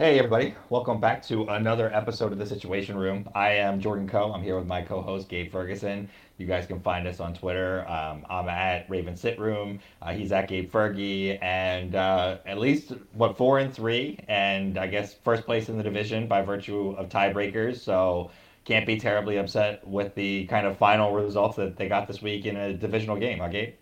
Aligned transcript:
Hey 0.00 0.16
everybody, 0.16 0.54
welcome 0.68 1.00
back 1.00 1.24
to 1.24 1.42
another 1.46 1.92
episode 1.92 2.30
of 2.30 2.38
the 2.38 2.46
Situation 2.46 2.96
Room. 2.96 3.28
I 3.34 3.48
am 3.54 3.80
Jordan 3.80 4.08
Coe. 4.08 4.32
I'm 4.32 4.44
here 4.44 4.56
with 4.56 4.68
my 4.68 4.80
co-host 4.80 5.28
Gabe 5.28 5.50
Ferguson. 5.50 6.08
You 6.36 6.46
guys 6.46 6.68
can 6.68 6.78
find 6.78 7.08
us 7.08 7.18
on 7.18 7.34
Twitter. 7.34 7.84
Um, 7.88 8.24
I'm 8.30 8.48
at 8.48 8.88
Raven 8.88 9.16
Sit 9.16 9.40
Room. 9.40 9.80
Uh, 10.00 10.12
he's 10.12 10.30
at 10.30 10.46
Gabe 10.46 10.70
Fergie, 10.70 11.42
and 11.42 11.96
uh, 11.96 12.36
at 12.46 12.58
least 12.58 12.92
what 13.14 13.36
four 13.36 13.58
and 13.58 13.74
three, 13.74 14.20
and 14.28 14.78
I 14.78 14.86
guess 14.86 15.14
first 15.14 15.44
place 15.44 15.68
in 15.68 15.76
the 15.76 15.82
division 15.82 16.28
by 16.28 16.42
virtue 16.42 16.90
of 16.90 17.08
tiebreakers. 17.08 17.80
So 17.80 18.30
can't 18.64 18.86
be 18.86 19.00
terribly 19.00 19.38
upset 19.38 19.84
with 19.84 20.14
the 20.14 20.46
kind 20.46 20.64
of 20.64 20.78
final 20.78 21.12
results 21.12 21.56
that 21.56 21.76
they 21.76 21.88
got 21.88 22.06
this 22.06 22.22
week 22.22 22.46
in 22.46 22.56
a 22.56 22.72
divisional 22.72 23.16
game. 23.16 23.40
Huh, 23.40 23.48
Gabe? 23.48 23.74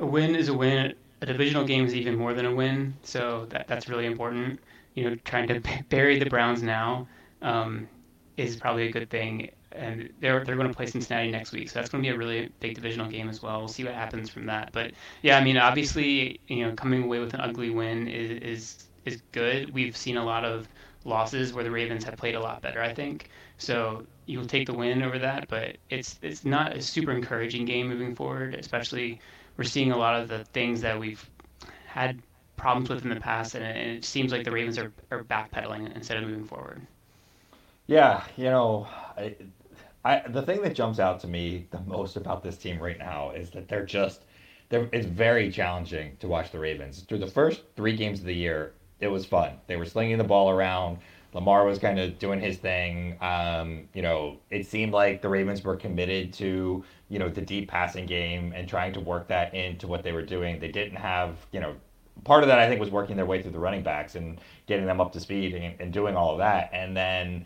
A 0.00 0.04
win 0.04 0.36
is 0.36 0.50
a 0.50 0.54
win. 0.54 0.92
A 1.22 1.26
divisional 1.26 1.64
game 1.64 1.86
is 1.86 1.94
even 1.94 2.16
more 2.16 2.34
than 2.34 2.44
a 2.44 2.54
win, 2.54 2.92
so 3.02 3.46
that 3.48 3.66
that's 3.66 3.88
really 3.88 4.04
important 4.04 4.60
you 4.94 5.08
know, 5.08 5.16
trying 5.24 5.48
to 5.48 5.60
bury 5.88 6.18
the 6.18 6.26
Browns 6.26 6.62
now 6.62 7.06
um, 7.42 7.88
is 8.36 8.56
probably 8.56 8.88
a 8.88 8.92
good 8.92 9.10
thing. 9.10 9.50
And 9.72 10.12
they're 10.18 10.44
they're 10.44 10.56
going 10.56 10.66
to 10.66 10.74
play 10.74 10.86
Cincinnati 10.86 11.30
next 11.30 11.52
week, 11.52 11.70
so 11.70 11.78
that's 11.78 11.90
going 11.90 12.02
to 12.02 12.10
be 12.10 12.12
a 12.12 12.18
really 12.18 12.50
big 12.58 12.74
divisional 12.74 13.08
game 13.08 13.28
as 13.28 13.40
well. 13.40 13.60
We'll 13.60 13.68
see 13.68 13.84
what 13.84 13.94
happens 13.94 14.28
from 14.28 14.46
that. 14.46 14.72
But 14.72 14.92
yeah, 15.22 15.38
I 15.38 15.44
mean, 15.44 15.56
obviously, 15.56 16.40
you 16.48 16.66
know, 16.66 16.72
coming 16.74 17.04
away 17.04 17.20
with 17.20 17.34
an 17.34 17.40
ugly 17.40 17.70
win 17.70 18.08
is 18.08 18.30
is 18.42 18.84
is 19.04 19.22
good. 19.30 19.72
We've 19.72 19.96
seen 19.96 20.16
a 20.16 20.24
lot 20.24 20.44
of 20.44 20.68
losses 21.04 21.52
where 21.52 21.62
the 21.62 21.70
Ravens 21.70 22.02
have 22.04 22.16
played 22.16 22.34
a 22.34 22.40
lot 22.40 22.62
better, 22.62 22.82
I 22.82 22.92
think. 22.92 23.30
So 23.58 24.06
you'll 24.26 24.46
take 24.46 24.66
the 24.66 24.74
win 24.74 25.02
over 25.02 25.18
that, 25.20 25.46
but 25.48 25.76
it's 25.88 26.18
it's 26.20 26.44
not 26.44 26.76
a 26.76 26.82
super 26.82 27.12
encouraging 27.12 27.64
game 27.64 27.88
moving 27.88 28.14
forward. 28.16 28.54
Especially, 28.54 29.20
we're 29.56 29.64
seeing 29.64 29.92
a 29.92 29.96
lot 29.96 30.20
of 30.20 30.28
the 30.28 30.44
things 30.46 30.80
that 30.80 30.98
we've 30.98 31.28
had 31.86 32.20
problems 32.60 32.90
with 32.90 33.02
in 33.02 33.08
the 33.08 33.20
past, 33.20 33.54
and 33.54 33.64
it, 33.64 33.76
and 33.76 33.90
it 33.96 34.04
seems 34.04 34.32
like 34.32 34.44
the 34.44 34.50
Ravens 34.50 34.78
are, 34.78 34.92
are 35.10 35.24
backpedaling 35.24 35.94
instead 35.96 36.18
of 36.18 36.28
moving 36.28 36.44
forward. 36.44 36.86
Yeah, 37.86 38.22
you 38.36 38.44
know, 38.44 38.86
I, 39.16 39.34
I, 40.04 40.22
the 40.28 40.42
thing 40.42 40.62
that 40.62 40.74
jumps 40.74 40.98
out 41.00 41.20
to 41.20 41.26
me 41.26 41.66
the 41.70 41.80
most 41.80 42.16
about 42.16 42.42
this 42.42 42.56
team 42.56 42.78
right 42.78 42.98
now 42.98 43.30
is 43.30 43.50
that 43.50 43.68
they're 43.68 43.86
just 43.86 44.24
they're, 44.68 44.88
it's 44.92 45.06
very 45.06 45.50
challenging 45.50 46.16
to 46.20 46.28
watch 46.28 46.52
the 46.52 46.58
Ravens. 46.58 47.00
Through 47.00 47.18
the 47.18 47.26
first 47.26 47.62
three 47.76 47.96
games 47.96 48.20
of 48.20 48.26
the 48.26 48.34
year, 48.34 48.72
it 49.00 49.08
was 49.08 49.26
fun. 49.26 49.54
They 49.66 49.76
were 49.76 49.86
slinging 49.86 50.18
the 50.18 50.24
ball 50.24 50.50
around. 50.50 50.98
Lamar 51.32 51.64
was 51.64 51.78
kind 51.78 51.98
of 51.98 52.18
doing 52.18 52.40
his 52.40 52.58
thing. 52.58 53.16
Um, 53.20 53.88
you 53.94 54.02
know, 54.02 54.38
it 54.50 54.66
seemed 54.66 54.92
like 54.92 55.22
the 55.22 55.28
Ravens 55.28 55.64
were 55.64 55.76
committed 55.76 56.32
to 56.34 56.84
you 57.08 57.18
know 57.18 57.28
the 57.28 57.42
deep 57.42 57.68
passing 57.68 58.06
game 58.06 58.52
and 58.54 58.68
trying 58.68 58.92
to 58.92 59.00
work 59.00 59.28
that 59.28 59.54
into 59.54 59.86
what 59.88 60.02
they 60.02 60.12
were 60.12 60.24
doing. 60.24 60.60
They 60.60 60.70
didn't 60.70 60.96
have 60.96 61.36
you 61.52 61.60
know 61.60 61.74
part 62.24 62.42
of 62.42 62.48
that 62.48 62.58
I 62.58 62.68
think 62.68 62.80
was 62.80 62.90
working 62.90 63.16
their 63.16 63.26
way 63.26 63.42
through 63.42 63.52
the 63.52 63.58
running 63.58 63.82
backs 63.82 64.14
and 64.14 64.40
getting 64.66 64.86
them 64.86 65.00
up 65.00 65.12
to 65.12 65.20
speed 65.20 65.54
and, 65.54 65.80
and 65.80 65.92
doing 65.92 66.16
all 66.16 66.32
of 66.32 66.38
that. 66.38 66.70
And 66.72 66.96
then, 66.96 67.44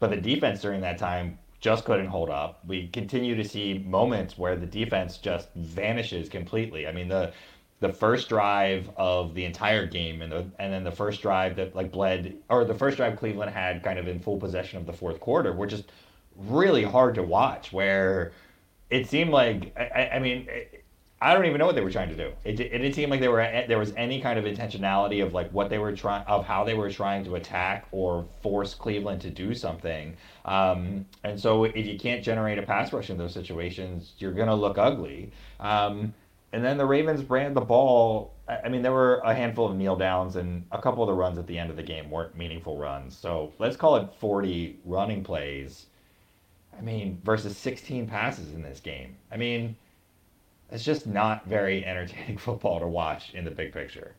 but 0.00 0.10
the 0.10 0.16
defense 0.16 0.60
during 0.60 0.80
that 0.82 0.98
time 0.98 1.38
just 1.60 1.84
couldn't 1.84 2.08
hold 2.08 2.28
up. 2.28 2.60
We 2.66 2.88
continue 2.88 3.36
to 3.36 3.44
see 3.44 3.84
moments 3.86 4.36
where 4.36 4.56
the 4.56 4.66
defense 4.66 5.18
just 5.18 5.48
vanishes 5.54 6.28
completely. 6.28 6.86
I 6.86 6.92
mean, 6.92 7.08
the 7.08 7.32
the 7.82 7.92
first 7.92 8.28
drive 8.28 8.88
of 8.96 9.34
the 9.34 9.44
entire 9.44 9.86
game 9.86 10.22
and 10.22 10.30
the 10.30 10.46
and 10.60 10.72
then 10.72 10.84
the 10.84 10.90
first 10.92 11.20
drive 11.20 11.56
that 11.56 11.74
like 11.74 11.90
bled 11.90 12.36
or 12.48 12.64
the 12.64 12.74
first 12.74 12.96
drive 12.96 13.18
Cleveland 13.18 13.50
had 13.50 13.82
kind 13.82 13.98
of 13.98 14.06
in 14.06 14.20
full 14.20 14.38
possession 14.38 14.78
of 14.78 14.86
the 14.86 14.92
fourth 14.92 15.18
quarter 15.18 15.52
were 15.52 15.66
just 15.66 15.90
really 16.36 16.84
hard 16.84 17.16
to 17.16 17.22
watch 17.24 17.72
where 17.72 18.32
it 18.88 19.08
seemed 19.08 19.30
like 19.30 19.76
I, 19.76 20.10
I 20.14 20.18
mean 20.20 20.46
it, 20.48 20.81
I 21.22 21.34
don't 21.34 21.46
even 21.46 21.60
know 21.60 21.66
what 21.66 21.76
they 21.76 21.82
were 21.82 21.90
trying 21.90 22.08
to 22.08 22.16
do. 22.16 22.32
It, 22.44 22.58
it 22.58 22.70
didn't 22.70 22.94
seem 22.94 23.08
like 23.08 23.20
they 23.20 23.28
were 23.28 23.64
there 23.68 23.78
was 23.78 23.92
any 23.96 24.20
kind 24.20 24.40
of 24.40 24.44
intentionality 24.44 25.24
of 25.24 25.32
like 25.32 25.48
what 25.52 25.70
they 25.70 25.78
were 25.78 25.94
trying 25.94 26.26
of 26.26 26.44
how 26.44 26.64
they 26.64 26.74
were 26.74 26.90
trying 26.90 27.24
to 27.26 27.36
attack 27.36 27.86
or 27.92 28.26
force 28.42 28.74
Cleveland 28.74 29.20
to 29.20 29.30
do 29.30 29.54
something. 29.54 30.16
Um, 30.44 31.06
and 31.22 31.38
so 31.38 31.62
if 31.62 31.86
you 31.86 31.96
can't 31.96 32.24
generate 32.24 32.58
a 32.58 32.62
pass 32.62 32.92
rush 32.92 33.08
in 33.08 33.18
those 33.18 33.32
situations, 33.32 34.14
you're 34.18 34.32
gonna 34.32 34.56
look 34.56 34.78
ugly. 34.78 35.30
Um, 35.60 36.12
and 36.52 36.64
then 36.64 36.76
the 36.76 36.84
Ravens 36.84 37.22
ran 37.30 37.54
the 37.54 37.60
ball. 37.60 38.34
I 38.48 38.68
mean, 38.68 38.82
there 38.82 38.92
were 38.92 39.22
a 39.24 39.32
handful 39.32 39.66
of 39.70 39.76
kneel 39.76 39.94
downs 39.94 40.34
and 40.34 40.64
a 40.72 40.82
couple 40.82 41.04
of 41.04 41.06
the 41.06 41.14
runs 41.14 41.38
at 41.38 41.46
the 41.46 41.56
end 41.56 41.70
of 41.70 41.76
the 41.76 41.84
game 41.84 42.10
weren't 42.10 42.36
meaningful 42.36 42.76
runs. 42.76 43.16
So 43.16 43.52
let's 43.60 43.76
call 43.76 43.94
it 43.94 44.08
40 44.18 44.80
running 44.84 45.22
plays. 45.22 45.86
I 46.76 46.80
mean, 46.80 47.20
versus 47.22 47.56
16 47.56 48.08
passes 48.08 48.52
in 48.52 48.62
this 48.62 48.80
game. 48.80 49.14
I 49.30 49.36
mean 49.36 49.76
it's 50.72 50.84
just 50.84 51.06
not 51.06 51.46
very 51.46 51.84
entertaining 51.84 52.38
football 52.46 52.80
to 52.80 52.88
watch 52.88 53.34
in 53.34 53.44
the 53.44 53.50
big 53.52 53.72
picture. 53.72 54.16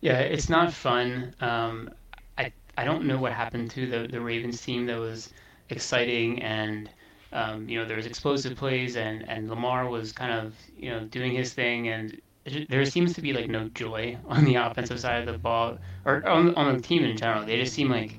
Yeah, 0.00 0.20
it's 0.20 0.48
not 0.48 0.72
fun. 0.72 1.34
Um, 1.40 1.90
I 2.38 2.52
I 2.76 2.84
don't 2.84 3.04
know 3.06 3.18
what 3.18 3.32
happened 3.32 3.70
to 3.72 3.86
the 3.86 4.08
the 4.08 4.20
Ravens 4.20 4.60
team 4.62 4.86
that 4.86 4.98
was 4.98 5.32
exciting 5.70 6.42
and 6.42 6.90
um, 7.32 7.68
you 7.68 7.78
know 7.78 7.84
there 7.86 7.96
was 7.96 8.06
explosive 8.06 8.56
plays 8.56 8.96
and 8.96 9.28
and 9.28 9.48
Lamar 9.50 9.88
was 9.88 10.12
kind 10.12 10.32
of 10.32 10.54
you 10.76 10.90
know 10.90 11.04
doing 11.06 11.32
his 11.34 11.54
thing 11.54 11.88
and 11.88 12.20
there 12.68 12.84
seems 12.86 13.12
to 13.14 13.20
be 13.22 13.32
like 13.32 13.48
no 13.48 13.68
joy 13.70 14.18
on 14.28 14.44
the 14.44 14.56
offensive 14.56 15.00
side 15.00 15.20
of 15.20 15.32
the 15.32 15.38
ball 15.38 15.78
or 16.04 16.26
on 16.28 16.54
on 16.54 16.76
the 16.76 16.82
team 16.82 17.04
in 17.04 17.16
general. 17.16 17.44
They 17.44 17.58
just 17.58 17.74
seem 17.74 17.88
like 17.90 18.18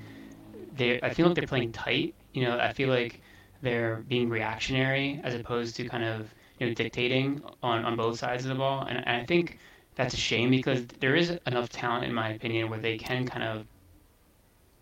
they 0.74 1.02
I 1.02 1.10
feel 1.12 1.28
like 1.28 1.36
they're 1.36 1.48
playing 1.48 1.72
tight. 1.74 2.16
You 2.34 2.44
know, 2.46 2.60
I 2.60 2.74
feel 2.74 2.90
like 2.90 3.22
they're 3.62 3.98
being 4.08 4.30
reactionary 4.30 5.20
as 5.24 5.34
opposed 5.36 5.76
to 5.78 5.90
kind 5.90 6.04
of 6.04 6.34
you 6.60 6.68
know, 6.68 6.74
dictating 6.74 7.42
on, 7.64 7.86
on 7.86 7.96
both 7.96 8.20
sides 8.20 8.46
of 8.46 8.50
the 8.50 8.56
ball. 8.56 8.86
And, 8.88 8.98
and 8.98 9.22
I 9.22 9.26
think 9.26 9.58
that's 9.96 10.14
a 10.14 10.18
shame 10.18 10.50
because 10.50 10.86
there 11.00 11.16
is 11.16 11.38
enough 11.48 11.70
talent, 11.70 12.06
in 12.06 12.14
my 12.14 12.30
opinion, 12.30 12.70
where 12.70 12.80
they 12.80 12.98
can 12.98 13.28
kind 13.28 13.44
of 13.44 13.66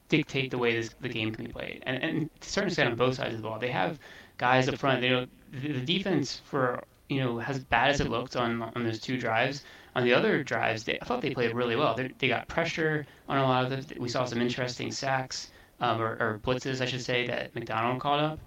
dictate 0.10 0.52
the 0.52 0.58
way 0.58 0.76
this, 0.76 0.94
the 1.02 1.10
game 1.10 1.34
can 1.34 1.46
be 1.46 1.52
played. 1.52 1.84
And, 1.86 2.04
and 2.04 2.42
to 2.42 2.48
a 2.48 2.50
certain 2.50 2.68
extent, 2.70 2.90
on 2.92 2.96
both 2.96 3.16
sides 3.16 3.36
of 3.36 3.42
the 3.42 3.48
ball, 3.48 3.60
they 3.60 3.72
have 3.72 4.00
guys 4.38 4.68
up 4.68 4.78
front. 4.78 5.02
They 5.02 5.10
don't, 5.10 5.30
the, 5.52 5.80
defense 5.82 6.42
for 6.46 6.84
you 7.10 7.20
know 7.22 7.40
as 7.42 7.60
bad 7.60 7.90
as 7.90 8.02
it 8.02 8.10
looked 8.10 8.36
on 8.36 8.62
on 8.62 8.84
those 8.84 9.00
two 9.00 9.18
drives. 9.18 9.64
On 9.96 10.04
the 10.04 10.14
other 10.14 10.44
drives, 10.44 10.84
they, 10.84 11.00
I 11.02 11.06
thought 11.06 11.22
they 11.22 11.32
played 11.32 11.56
really 11.56 11.76
well. 11.76 11.96
They, 11.96 12.12
they 12.20 12.28
got 12.28 12.48
pressure 12.48 13.06
on 13.28 13.38
a 13.38 13.44
lot 13.44 13.72
of 13.72 13.88
the. 13.88 14.00
We 14.00 14.10
saw 14.10 14.26
some 14.26 14.42
interesting 14.42 14.92
sacks 14.92 15.52
um, 15.80 16.02
or, 16.02 16.18
or 16.20 16.40
blitzes, 16.44 16.82
I 16.82 16.86
should 16.86 17.02
say, 17.02 17.28
that 17.28 17.56
Macdonald 17.56 18.00
called 18.00 18.22
up. 18.22 18.40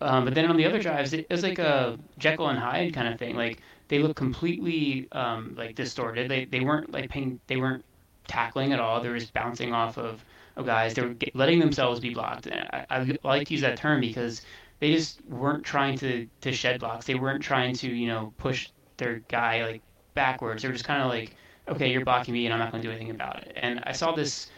Um, 0.00 0.24
but 0.24 0.34
then 0.34 0.46
on 0.46 0.56
the 0.56 0.64
other 0.64 0.80
drives, 0.80 1.12
it 1.12 1.28
was 1.30 1.42
like 1.42 1.58
a 1.58 1.98
Jekyll 2.18 2.48
and 2.48 2.58
Hyde 2.58 2.94
kind 2.94 3.08
of 3.08 3.18
thing. 3.18 3.36
Like 3.36 3.60
they 3.88 3.98
look 3.98 4.16
completely 4.16 5.08
um, 5.12 5.54
like 5.56 5.74
distorted. 5.74 6.30
They 6.30 6.44
they 6.44 6.60
weren't 6.60 6.92
like 6.92 7.10
paying, 7.10 7.40
they 7.46 7.56
weren't 7.56 7.84
tackling 8.28 8.72
at 8.72 8.80
all. 8.80 9.00
They 9.00 9.08
were 9.08 9.18
just 9.18 9.32
bouncing 9.32 9.72
off 9.72 9.98
of, 9.98 10.24
of 10.56 10.66
guys. 10.66 10.94
They 10.94 11.02
were 11.02 11.14
get, 11.14 11.34
letting 11.34 11.58
themselves 11.58 11.98
be 11.98 12.14
blocked. 12.14 12.46
And 12.46 12.60
I, 12.72 12.86
I 12.90 13.18
like 13.24 13.48
to 13.48 13.54
use 13.54 13.62
that 13.62 13.76
term 13.76 14.00
because 14.00 14.42
they 14.80 14.92
just 14.92 15.24
weren't 15.24 15.64
trying 15.64 15.98
to 15.98 16.28
to 16.42 16.52
shed 16.52 16.80
blocks. 16.80 17.06
They 17.06 17.16
weren't 17.16 17.42
trying 17.42 17.74
to 17.76 17.88
you 17.88 18.06
know 18.06 18.32
push 18.38 18.68
their 18.98 19.20
guy 19.28 19.64
like 19.64 19.82
backwards. 20.14 20.62
They 20.62 20.68
were 20.68 20.74
just 20.74 20.84
kind 20.84 21.02
of 21.02 21.08
like, 21.08 21.34
okay, 21.66 21.90
you're 21.90 22.04
blocking 22.04 22.34
me, 22.34 22.44
and 22.46 22.52
I'm 22.52 22.60
not 22.60 22.70
going 22.70 22.82
to 22.82 22.88
do 22.88 22.92
anything 22.92 23.10
about 23.10 23.42
it. 23.42 23.52
And 23.56 23.80
I 23.84 23.92
saw 23.92 24.12
this 24.12 24.50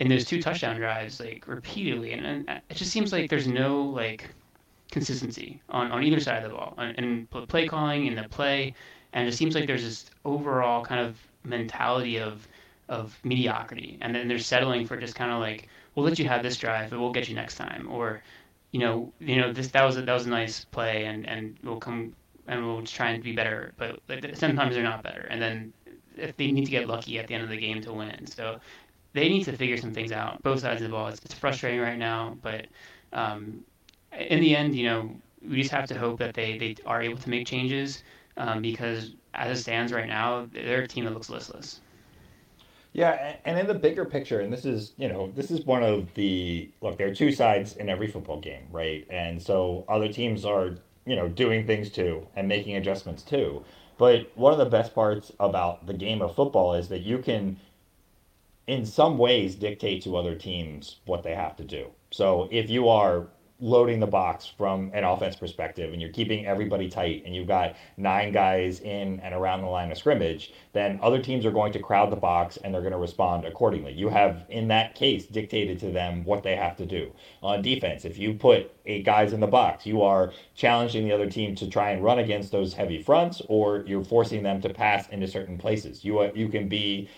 in 0.00 0.08
those 0.08 0.24
two 0.24 0.42
touchdown 0.42 0.76
drives 0.76 1.20
like 1.20 1.46
repeatedly, 1.46 2.12
and, 2.12 2.26
and 2.26 2.62
it 2.68 2.74
just 2.74 2.90
seems 2.90 3.12
like 3.12 3.30
there's 3.30 3.46
no 3.46 3.82
like 3.82 4.28
consistency 4.94 5.60
on, 5.68 5.90
on 5.92 6.02
either 6.02 6.20
side 6.20 6.42
of 6.42 6.50
the 6.50 6.56
ball, 6.56 6.74
and 6.78 7.28
play 7.48 7.66
calling, 7.66 8.06
in 8.06 8.14
the 8.14 8.28
play, 8.28 8.74
and 9.12 9.28
it 9.28 9.32
seems 9.32 9.54
like 9.54 9.66
there's 9.66 9.82
this 9.82 10.06
overall 10.24 10.82
kind 10.84 11.00
of 11.06 11.18
mentality 11.44 12.18
of 12.18 12.48
of 12.88 13.18
mediocrity, 13.24 13.98
and 14.02 14.14
then 14.14 14.28
they're 14.28 14.38
settling 14.38 14.86
for 14.86 14.96
just 14.96 15.14
kind 15.14 15.32
of 15.32 15.40
like, 15.40 15.68
we'll 15.94 16.04
let 16.04 16.18
you 16.18 16.28
have 16.28 16.42
this 16.42 16.56
drive, 16.56 16.90
but 16.90 16.98
we'll 17.00 17.12
get 17.18 17.28
you 17.28 17.34
next 17.34 17.56
time, 17.56 17.88
or 17.90 18.22
you 18.72 18.80
know, 18.80 19.12
you 19.18 19.36
know, 19.36 19.52
this 19.52 19.68
that 19.68 19.84
was 19.84 19.96
a, 19.96 20.02
that 20.02 20.14
was 20.14 20.26
a 20.26 20.30
nice 20.30 20.64
play, 20.76 21.04
and 21.06 21.28
and 21.28 21.56
we'll 21.64 21.80
come 21.88 22.14
and 22.46 22.64
we'll 22.66 22.82
try 22.84 23.10
and 23.10 23.22
be 23.22 23.32
better, 23.32 23.72
but 23.76 23.98
sometimes 24.34 24.74
they're 24.74 24.90
not 24.92 25.02
better, 25.02 25.26
and 25.30 25.40
then 25.42 25.72
if 26.16 26.36
they 26.36 26.52
need 26.52 26.64
to 26.64 26.70
get 26.70 26.86
lucky 26.86 27.18
at 27.18 27.26
the 27.26 27.34
end 27.34 27.42
of 27.42 27.50
the 27.50 27.56
game 27.56 27.80
to 27.80 27.92
win, 27.92 28.26
so 28.26 28.58
they 29.14 29.28
need 29.28 29.44
to 29.44 29.56
figure 29.56 29.76
some 29.76 29.92
things 29.92 30.12
out, 30.12 30.42
both 30.42 30.60
sides 30.60 30.82
of 30.82 30.88
the 30.88 30.92
ball. 30.96 31.08
It's, 31.08 31.20
it's 31.24 31.34
frustrating 31.34 31.80
right 31.80 31.98
now, 31.98 32.36
but 32.42 32.66
um, 33.12 33.64
in 34.18 34.40
the 34.40 34.56
end, 34.56 34.74
you 34.74 34.84
know, 34.84 35.10
we 35.48 35.60
just 35.60 35.70
have 35.70 35.86
to 35.88 35.98
hope 35.98 36.18
that 36.18 36.34
they, 36.34 36.58
they 36.58 36.76
are 36.86 37.02
able 37.02 37.18
to 37.18 37.30
make 37.30 37.46
changes 37.46 38.02
um, 38.36 38.62
because 38.62 39.14
as 39.34 39.58
it 39.58 39.62
stands 39.62 39.92
right 39.92 40.08
now, 40.08 40.48
they're 40.52 40.82
a 40.82 40.88
team 40.88 41.04
that 41.04 41.12
looks 41.12 41.30
listless. 41.30 41.80
Yeah, 42.92 43.36
and 43.44 43.58
in 43.58 43.66
the 43.66 43.74
bigger 43.74 44.04
picture, 44.04 44.40
and 44.40 44.52
this 44.52 44.64
is, 44.64 44.92
you 44.96 45.08
know, 45.08 45.32
this 45.34 45.50
is 45.50 45.66
one 45.66 45.82
of 45.82 46.14
the 46.14 46.70
look, 46.80 46.96
there 46.96 47.08
are 47.08 47.14
two 47.14 47.32
sides 47.32 47.76
in 47.76 47.88
every 47.88 48.06
football 48.06 48.38
game, 48.38 48.68
right? 48.70 49.04
And 49.10 49.42
so 49.42 49.84
other 49.88 50.08
teams 50.08 50.44
are, 50.44 50.76
you 51.04 51.16
know, 51.16 51.28
doing 51.28 51.66
things 51.66 51.90
too 51.90 52.26
and 52.36 52.46
making 52.46 52.76
adjustments 52.76 53.24
too. 53.24 53.64
But 53.98 54.30
one 54.36 54.52
of 54.52 54.58
the 54.58 54.66
best 54.66 54.94
parts 54.94 55.32
about 55.40 55.86
the 55.86 55.92
game 55.92 56.22
of 56.22 56.36
football 56.36 56.74
is 56.74 56.88
that 56.88 57.00
you 57.00 57.18
can 57.18 57.58
in 58.68 58.86
some 58.86 59.18
ways 59.18 59.56
dictate 59.56 60.02
to 60.02 60.16
other 60.16 60.36
teams 60.36 60.96
what 61.04 61.22
they 61.24 61.34
have 61.34 61.56
to 61.56 61.64
do. 61.64 61.90
So 62.12 62.48
if 62.52 62.70
you 62.70 62.88
are 62.88 63.26
loading 63.64 63.98
the 63.98 64.06
box 64.06 64.46
from 64.58 64.90
an 64.92 65.04
offense 65.04 65.34
perspective 65.34 65.94
and 65.94 66.02
you're 66.02 66.10
keeping 66.10 66.44
everybody 66.44 66.86
tight 66.86 67.22
and 67.24 67.34
you've 67.34 67.48
got 67.48 67.74
nine 67.96 68.30
guys 68.30 68.80
in 68.80 69.18
and 69.20 69.34
around 69.34 69.62
the 69.62 69.66
line 69.66 69.90
of 69.90 69.96
scrimmage, 69.96 70.52
then 70.74 70.98
other 71.02 71.18
teams 71.18 71.46
are 71.46 71.50
going 71.50 71.72
to 71.72 71.78
crowd 71.80 72.10
the 72.10 72.16
box 72.16 72.58
and 72.58 72.74
they're 72.74 72.82
going 72.82 72.92
to 72.92 72.98
respond 72.98 73.46
accordingly. 73.46 73.90
You 73.90 74.10
have, 74.10 74.44
in 74.50 74.68
that 74.68 74.94
case, 74.94 75.24
dictated 75.24 75.78
to 75.80 75.90
them 75.90 76.24
what 76.24 76.42
they 76.42 76.56
have 76.56 76.76
to 76.76 76.84
do. 76.84 77.10
On 77.42 77.62
defense, 77.62 78.04
if 78.04 78.18
you 78.18 78.34
put 78.34 78.70
eight 78.84 79.02
guys 79.02 79.32
in 79.32 79.40
the 79.40 79.46
box, 79.46 79.86
you 79.86 80.02
are 80.02 80.30
challenging 80.54 81.06
the 81.06 81.12
other 81.14 81.26
team 81.26 81.54
to 81.54 81.66
try 81.66 81.90
and 81.92 82.04
run 82.04 82.18
against 82.18 82.52
those 82.52 82.74
heavy 82.74 82.98
fronts 82.98 83.40
or 83.48 83.82
you're 83.86 84.04
forcing 84.04 84.42
them 84.42 84.60
to 84.60 84.68
pass 84.68 85.08
into 85.08 85.26
certain 85.26 85.56
places. 85.56 86.04
You, 86.04 86.18
uh, 86.18 86.30
you 86.34 86.50
can 86.50 86.68
be 86.68 87.08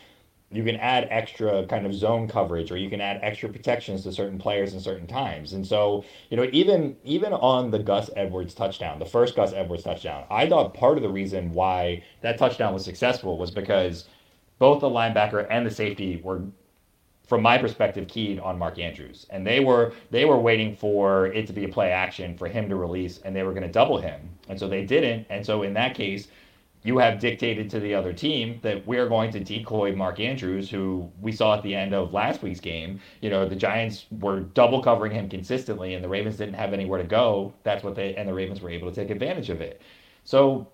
you 0.51 0.63
can 0.63 0.77
add 0.77 1.09
extra 1.11 1.67
kind 1.67 1.87
of 1.87 1.93
zone 1.93 2.29
coverage 2.29 2.71
or 2.71 2.77
you 2.77 2.89
can 2.89 3.01
add 3.01 3.19
extra 3.23 3.49
protections 3.49 4.05
to 4.05 4.13
certain 4.13 4.39
players 4.39 4.75
in 4.75 4.81
certain 4.81 5.07
times. 5.07 5.53
And 5.53 5.67
so, 5.67 6.05
you 6.31 6.37
know, 6.37 6.49
even 6.53 6.97
even 7.05 7.33
on 7.33 7.71
the 7.71 7.81
Gus 7.81 8.11
Edwards 8.17 8.55
touchdown, 8.55 8.99
the 8.99 9.07
first 9.07 9.35
Gus 9.35 9.53
Edwards 9.53 9.83
touchdown, 9.83 10.25
I 10.31 10.49
thought 10.49 10.73
part 10.73 10.97
of 10.97 11.03
the 11.03 11.09
reason 11.09 11.53
why 11.53 12.05
that 12.21 12.39
touchdown 12.39 12.73
was 12.73 12.85
successful 12.85 13.39
was 13.39 13.51
because 13.51 14.05
both 14.59 14.81
the 14.81 14.89
linebacker 14.89 15.47
and 15.51 15.67
the 15.67 15.71
safety 15.71 16.21
were 16.23 16.43
from 17.27 17.43
my 17.43 17.59
perspective 17.59 18.07
keyed 18.07 18.39
on 18.39 18.57
Mark 18.57 18.79
Andrews. 18.79 19.27
And 19.31 19.45
they 19.45 19.59
were 19.59 19.93
they 20.13 20.25
were 20.27 20.39
waiting 20.39 20.77
for 20.77 21.27
it 21.27 21.49
to 21.49 21.53
be 21.53 21.65
a 21.65 21.69
play 21.69 21.91
action 21.91 22.37
for 22.39 22.47
him 22.47 22.69
to 22.69 22.77
release 22.77 23.19
and 23.19 23.35
they 23.35 23.43
were 23.43 23.53
going 23.53 23.67
to 23.67 23.73
double 23.73 23.99
him. 23.99 24.21
And 24.49 24.59
so 24.59 24.69
they 24.69 24.87
didn't. 24.87 25.27
And 25.29 25.45
so 25.45 25.65
in 25.65 25.75
that 25.75 25.97
case, 25.97 26.29
you 26.87 26.99
have 26.99 27.19
dictated 27.19 27.69
to 27.69 27.81
the 27.81 27.93
other 27.93 28.13
team 28.13 28.61
that 28.63 28.87
we're 28.87 29.09
going 29.09 29.33
to 29.33 29.41
decoy 29.41 29.93
Mark 29.95 30.21
Andrews, 30.21 30.71
who 30.71 31.11
we 31.21 31.33
saw 31.33 31.57
at 31.57 31.63
the 31.65 31.75
end 31.75 31.93
of 31.93 32.13
last 32.13 32.43
week's 32.43 32.61
game. 32.61 33.01
You 33.21 33.29
know, 33.29 33.49
the 33.49 33.57
Giants 33.57 34.07
were 34.21 34.41
double 34.41 34.81
covering 34.81 35.11
him 35.11 35.29
consistently, 35.29 35.95
and 35.95 36.05
the 36.05 36.09
Ravens 36.09 36.37
didn't 36.37 36.55
have 36.55 36.73
anywhere 36.73 37.03
to 37.03 37.09
go. 37.09 37.53
That's 37.65 37.83
what 37.83 37.97
they 37.97 38.15
and 38.15 38.29
the 38.29 38.35
Ravens 38.35 38.61
were 38.61 38.71
able 38.71 38.89
to 38.89 38.95
take 38.95 39.11
advantage 39.11 39.51
of 39.51 39.61
it. 39.61 39.83
So 40.23 40.69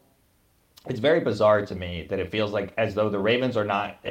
it's 0.86 1.00
very 1.00 1.20
bizarre 1.20 1.64
to 1.64 1.74
me 1.74 2.06
that 2.10 2.18
it 2.18 2.30
feels 2.30 2.52
like 2.52 2.74
as 2.76 2.94
though 2.94 3.08
the 3.08 3.18
Ravens 3.18 3.56
are 3.56 3.64
not 3.64 4.04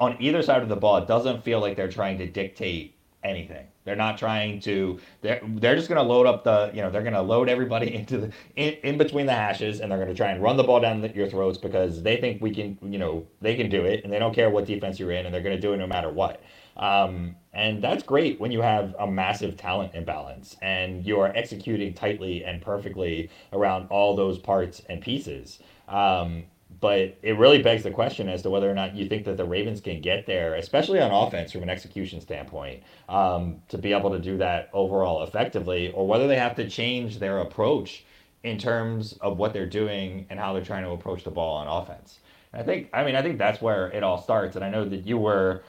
on 0.00 0.16
either 0.20 0.42
side 0.42 0.62
of 0.62 0.70
the 0.70 0.76
ball. 0.76 0.96
It 0.96 1.06
doesn't 1.06 1.44
feel 1.44 1.60
like 1.60 1.76
they're 1.76 1.90
trying 1.90 2.16
to 2.18 2.26
dictate 2.26 2.96
anything. 3.24 3.66
They're 3.84 3.96
not 3.96 4.18
trying 4.18 4.60
to. 4.60 5.00
They're 5.22 5.40
they're 5.44 5.76
just 5.76 5.88
going 5.88 6.00
to 6.00 6.08
load 6.08 6.26
up 6.26 6.44
the. 6.44 6.70
You 6.74 6.82
know, 6.82 6.90
they're 6.90 7.02
going 7.02 7.14
to 7.14 7.22
load 7.22 7.48
everybody 7.48 7.94
into 7.96 8.18
the 8.18 8.32
in, 8.56 8.74
in 8.82 8.98
between 8.98 9.26
the 9.26 9.34
hashes, 9.34 9.80
and 9.80 9.90
they're 9.90 9.98
going 9.98 10.10
to 10.10 10.14
try 10.14 10.30
and 10.30 10.42
run 10.42 10.56
the 10.56 10.64
ball 10.64 10.80
down 10.80 11.00
the, 11.00 11.08
your 11.14 11.28
throats 11.28 11.58
because 11.58 12.02
they 12.02 12.16
think 12.18 12.40
we 12.40 12.54
can. 12.54 12.78
You 12.82 12.98
know, 12.98 13.26
they 13.40 13.56
can 13.56 13.68
do 13.68 13.84
it, 13.84 14.04
and 14.04 14.12
they 14.12 14.18
don't 14.18 14.34
care 14.34 14.50
what 14.50 14.66
defense 14.66 14.98
you're 15.00 15.12
in, 15.12 15.26
and 15.26 15.34
they're 15.34 15.42
going 15.42 15.56
to 15.56 15.60
do 15.60 15.72
it 15.72 15.78
no 15.78 15.86
matter 15.86 16.10
what. 16.10 16.40
Um, 16.76 17.36
and 17.52 17.82
that's 17.82 18.02
great 18.02 18.40
when 18.40 18.50
you 18.50 18.60
have 18.60 18.96
a 18.98 19.06
massive 19.06 19.56
talent 19.56 19.94
imbalance 19.94 20.56
and 20.60 21.06
you 21.06 21.20
are 21.20 21.28
executing 21.36 21.94
tightly 21.94 22.44
and 22.44 22.60
perfectly 22.60 23.30
around 23.52 23.86
all 23.90 24.16
those 24.16 24.38
parts 24.38 24.82
and 24.88 25.00
pieces. 25.00 25.60
Um, 25.88 26.44
but 26.84 27.16
it 27.22 27.38
really 27.38 27.62
begs 27.62 27.82
the 27.82 27.90
question 27.90 28.28
as 28.28 28.42
to 28.42 28.50
whether 28.50 28.70
or 28.70 28.74
not 28.74 28.94
you 28.94 29.08
think 29.08 29.24
that 29.24 29.38
the 29.38 29.44
Ravens 29.46 29.80
can 29.80 30.02
get 30.02 30.26
there, 30.26 30.56
especially 30.56 31.00
on 31.00 31.10
offense 31.10 31.50
from 31.50 31.62
an 31.62 31.70
execution 31.70 32.20
standpoint, 32.20 32.82
um, 33.08 33.62
to 33.70 33.78
be 33.78 33.94
able 33.94 34.10
to 34.10 34.18
do 34.18 34.36
that 34.36 34.68
overall 34.74 35.22
effectively, 35.22 35.90
or 35.92 36.06
whether 36.06 36.28
they 36.28 36.36
have 36.36 36.54
to 36.56 36.68
change 36.68 37.18
their 37.18 37.38
approach 37.38 38.04
in 38.42 38.58
terms 38.58 39.14
of 39.22 39.38
what 39.38 39.54
they're 39.54 39.64
doing 39.64 40.26
and 40.28 40.38
how 40.38 40.52
they're 40.52 40.62
trying 40.62 40.84
to 40.84 40.90
approach 40.90 41.24
the 41.24 41.30
ball 41.30 41.56
on 41.56 41.68
offense. 41.68 42.18
And 42.52 42.60
I 42.60 42.64
think, 42.66 42.90
I 42.92 43.02
mean, 43.02 43.16
I 43.16 43.22
think 43.22 43.38
that's 43.38 43.62
where 43.62 43.86
it 43.86 44.02
all 44.02 44.20
starts. 44.20 44.54
And 44.54 44.62
I 44.62 44.68
know 44.68 44.84
that 44.84 45.06
you 45.06 45.16
were 45.16 45.62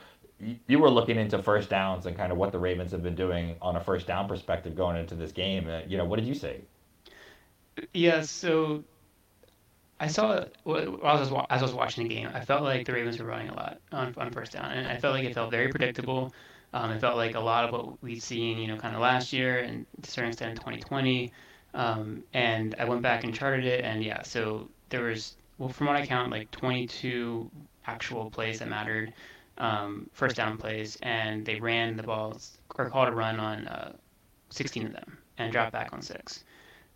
you 0.68 0.80
were 0.80 0.90
looking 0.90 1.18
into 1.18 1.42
first 1.42 1.70
downs 1.70 2.08
and 2.08 2.18
kind 2.18 2.34
of 2.34 2.38
what 2.38 2.52
the 2.52 2.60
Ravens 2.60 2.92
have 2.92 3.04
been 3.04 3.16
doing 3.16 3.56
on 3.62 3.78
a 3.78 3.80
first 3.80 4.06
down 4.06 4.28
perspective 4.28 4.76
going 4.76 4.98
into 4.98 5.16
this 5.16 5.32
game. 5.32 5.70
Uh, 5.70 5.80
you 5.88 5.96
know, 5.96 6.04
what 6.04 6.20
did 6.20 6.28
you 6.28 6.36
say? 6.36 6.60
Yeah, 7.94 8.22
so 8.22 8.84
I 10.00 10.07
saw 10.07 10.44
while 10.63 11.00
I 11.03 11.19
was 11.19 11.31
as 11.50 11.62
I 11.62 11.65
was 11.65 11.74
watching 11.74 12.07
the 12.07 12.13
game, 12.13 12.30
I 12.33 12.42
felt 12.42 12.63
like 12.63 12.86
the 12.86 12.94
Ravens 12.94 13.18
were 13.19 13.25
running 13.25 13.50
a 13.50 13.56
lot 13.56 13.80
on, 13.92 14.13
on 14.18 14.31
first 14.31 14.51
down, 14.51 14.71
and 14.71 14.88
I 14.88 14.97
felt 14.97 15.13
like 15.13 15.24
it 15.24 15.33
felt 15.33 15.51
very 15.51 15.69
predictable. 15.69 16.33
Um, 16.74 16.92
it 16.92 17.00
felt 17.00 17.15
like 17.15 17.36
a 17.36 17.39
lot 17.39 17.63
of 17.63 17.71
what 17.71 18.03
we'd 18.03 18.21
seen, 18.21 18.57
you 18.57 18.68
know, 18.68 18.75
kind 18.75 18.94
of 18.95 19.01
last 19.01 19.31
year 19.31 19.59
and 19.59 19.86
to 20.01 20.09
a 20.09 20.12
certain 20.12 20.31
extent 20.31 20.51
in 20.51 20.57
2020. 20.57 21.31
Um, 21.74 22.24
and 22.33 22.75
I 22.77 22.86
went 22.86 23.01
back 23.01 23.24
and 23.24 23.33
charted 23.33 23.65
it, 23.65 23.86
and 23.86 24.03
yeah, 24.03 24.24
so 24.24 24.69
there 24.89 25.03
was, 25.03 25.38
well, 25.57 25.69
from 25.69 25.88
what 25.88 25.95
I 25.95 26.06
count, 26.06 26.31
like 26.31 26.51
22 26.51 27.50
actual 27.88 28.30
plays 28.30 28.59
that 28.59 28.68
mattered, 28.68 29.13
um, 29.57 30.09
first 30.13 30.36
down 30.36 30.57
plays, 30.57 30.97
and 31.01 31.45
they 31.45 31.59
ran 31.59 31.95
the 31.95 32.03
balls 32.03 32.57
or 32.77 32.89
called 32.89 33.07
a 33.07 33.12
run 33.13 33.39
on 33.39 33.68
uh, 33.68 33.94
16 34.50 34.88
of 34.88 34.94
them 34.94 35.18
and 35.38 35.51
dropped 35.51 35.71
back 35.71 35.94
on 35.94 36.01
six. 36.01 36.44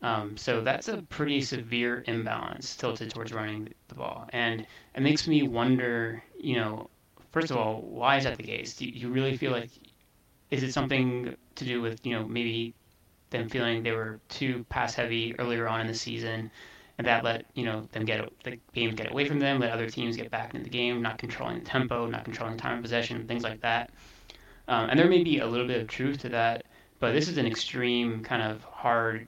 Um, 0.01 0.37
so 0.37 0.61
that's 0.61 0.87
a 0.87 1.01
pretty 1.03 1.41
severe 1.41 2.03
imbalance 2.07 2.75
tilted 2.75 3.11
towards 3.11 3.33
running 3.33 3.73
the 3.89 3.95
ball. 3.95 4.29
And 4.31 4.65
it 4.95 5.01
makes 5.01 5.27
me 5.27 5.43
wonder, 5.43 6.23
you 6.39 6.55
know, 6.55 6.89
first 7.31 7.51
of 7.51 7.57
all, 7.57 7.81
why 7.81 8.17
is 8.17 8.23
that 8.23 8.37
the 8.37 8.43
case? 8.43 8.75
Do 8.75 8.85
you 8.87 9.09
really 9.09 9.35
feel 9.35 9.51
like, 9.51 9.69
is 10.51 10.63
it 10.63 10.73
something 10.73 11.35
to 11.55 11.65
do 11.65 11.81
with, 11.81 12.05
you 12.05 12.13
know, 12.13 12.25
maybe 12.25 12.73
them 13.29 13.49
feeling 13.49 13.83
they 13.83 13.91
were 13.91 14.19
too 14.29 14.65
pass 14.69 14.93
heavy 14.93 15.37
earlier 15.37 15.67
on 15.67 15.81
in 15.81 15.87
the 15.87 15.93
season 15.93 16.49
and 16.97 17.05
that 17.05 17.23
let, 17.23 17.45
you 17.53 17.65
know, 17.65 17.87
them 17.91 18.05
get 18.05 18.27
the 18.43 18.57
game 18.73 18.95
get 18.95 19.11
away 19.11 19.25
from 19.25 19.39
them, 19.39 19.59
let 19.59 19.71
other 19.71 19.89
teams 19.89 20.17
get 20.17 20.31
back 20.31 20.53
into 20.53 20.63
the 20.63 20.69
game, 20.69 21.01
not 21.01 21.17
controlling 21.17 21.59
the 21.59 21.65
tempo, 21.65 22.05
not 22.05 22.25
controlling 22.25 22.57
time 22.57 22.77
of 22.77 22.81
possession, 22.81 23.27
things 23.27 23.43
like 23.43 23.61
that. 23.61 23.89
Um, 24.67 24.89
and 24.89 24.99
there 24.99 25.09
may 25.09 25.23
be 25.23 25.39
a 25.39 25.47
little 25.47 25.67
bit 25.67 25.81
of 25.81 25.87
truth 25.87 26.19
to 26.19 26.29
that, 26.29 26.65
but 26.99 27.13
this 27.13 27.27
is 27.27 27.37
an 27.37 27.45
extreme 27.45 28.23
kind 28.23 28.41
of 28.41 28.63
hard 28.63 29.27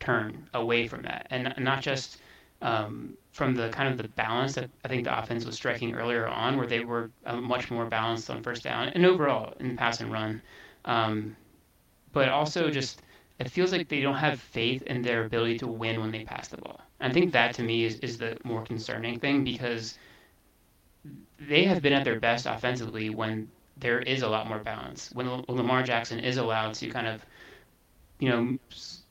turn 0.00 0.48
away 0.54 0.86
from 0.86 1.02
that, 1.02 1.26
and 1.30 1.54
not 1.58 1.82
just 1.82 2.18
um, 2.62 3.16
from 3.32 3.54
the 3.54 3.68
kind 3.70 3.88
of 3.88 3.98
the 3.98 4.08
balance 4.08 4.54
that 4.54 4.70
I 4.84 4.88
think 4.88 5.04
the 5.04 5.18
offense 5.18 5.44
was 5.44 5.56
striking 5.56 5.94
earlier 5.94 6.26
on, 6.26 6.56
where 6.56 6.66
they 6.66 6.80
were 6.80 7.10
uh, 7.24 7.36
much 7.36 7.70
more 7.70 7.86
balanced 7.86 8.30
on 8.30 8.42
first 8.42 8.62
down 8.62 8.88
and 8.88 9.06
overall 9.06 9.54
in 9.60 9.76
pass 9.76 10.00
and 10.00 10.10
run, 10.12 10.42
um, 10.84 11.36
but 12.12 12.28
also 12.28 12.70
just 12.70 13.02
it 13.38 13.50
feels 13.50 13.70
like 13.72 13.88
they 13.88 14.00
don't 14.00 14.16
have 14.16 14.40
faith 14.40 14.82
in 14.82 15.02
their 15.02 15.24
ability 15.24 15.58
to 15.58 15.66
win 15.68 16.00
when 16.00 16.10
they 16.10 16.24
pass 16.24 16.48
the 16.48 16.56
ball. 16.56 16.80
I 17.00 17.12
think 17.12 17.32
that 17.32 17.54
to 17.54 17.62
me 17.62 17.84
is, 17.84 17.96
is 18.00 18.18
the 18.18 18.36
more 18.42 18.64
concerning 18.64 19.20
thing 19.20 19.44
because 19.44 19.96
they 21.38 21.64
have 21.64 21.80
been 21.80 21.92
at 21.92 22.04
their 22.04 22.18
best 22.18 22.46
offensively 22.46 23.10
when 23.10 23.48
there 23.76 24.00
is 24.00 24.22
a 24.22 24.28
lot 24.28 24.48
more 24.48 24.58
balance. 24.58 25.10
When 25.12 25.44
Lamar 25.46 25.84
Jackson 25.84 26.18
is 26.18 26.36
allowed 26.36 26.74
to 26.74 26.90
kind 26.90 27.06
of, 27.06 27.24
you 28.18 28.28
know, 28.28 28.58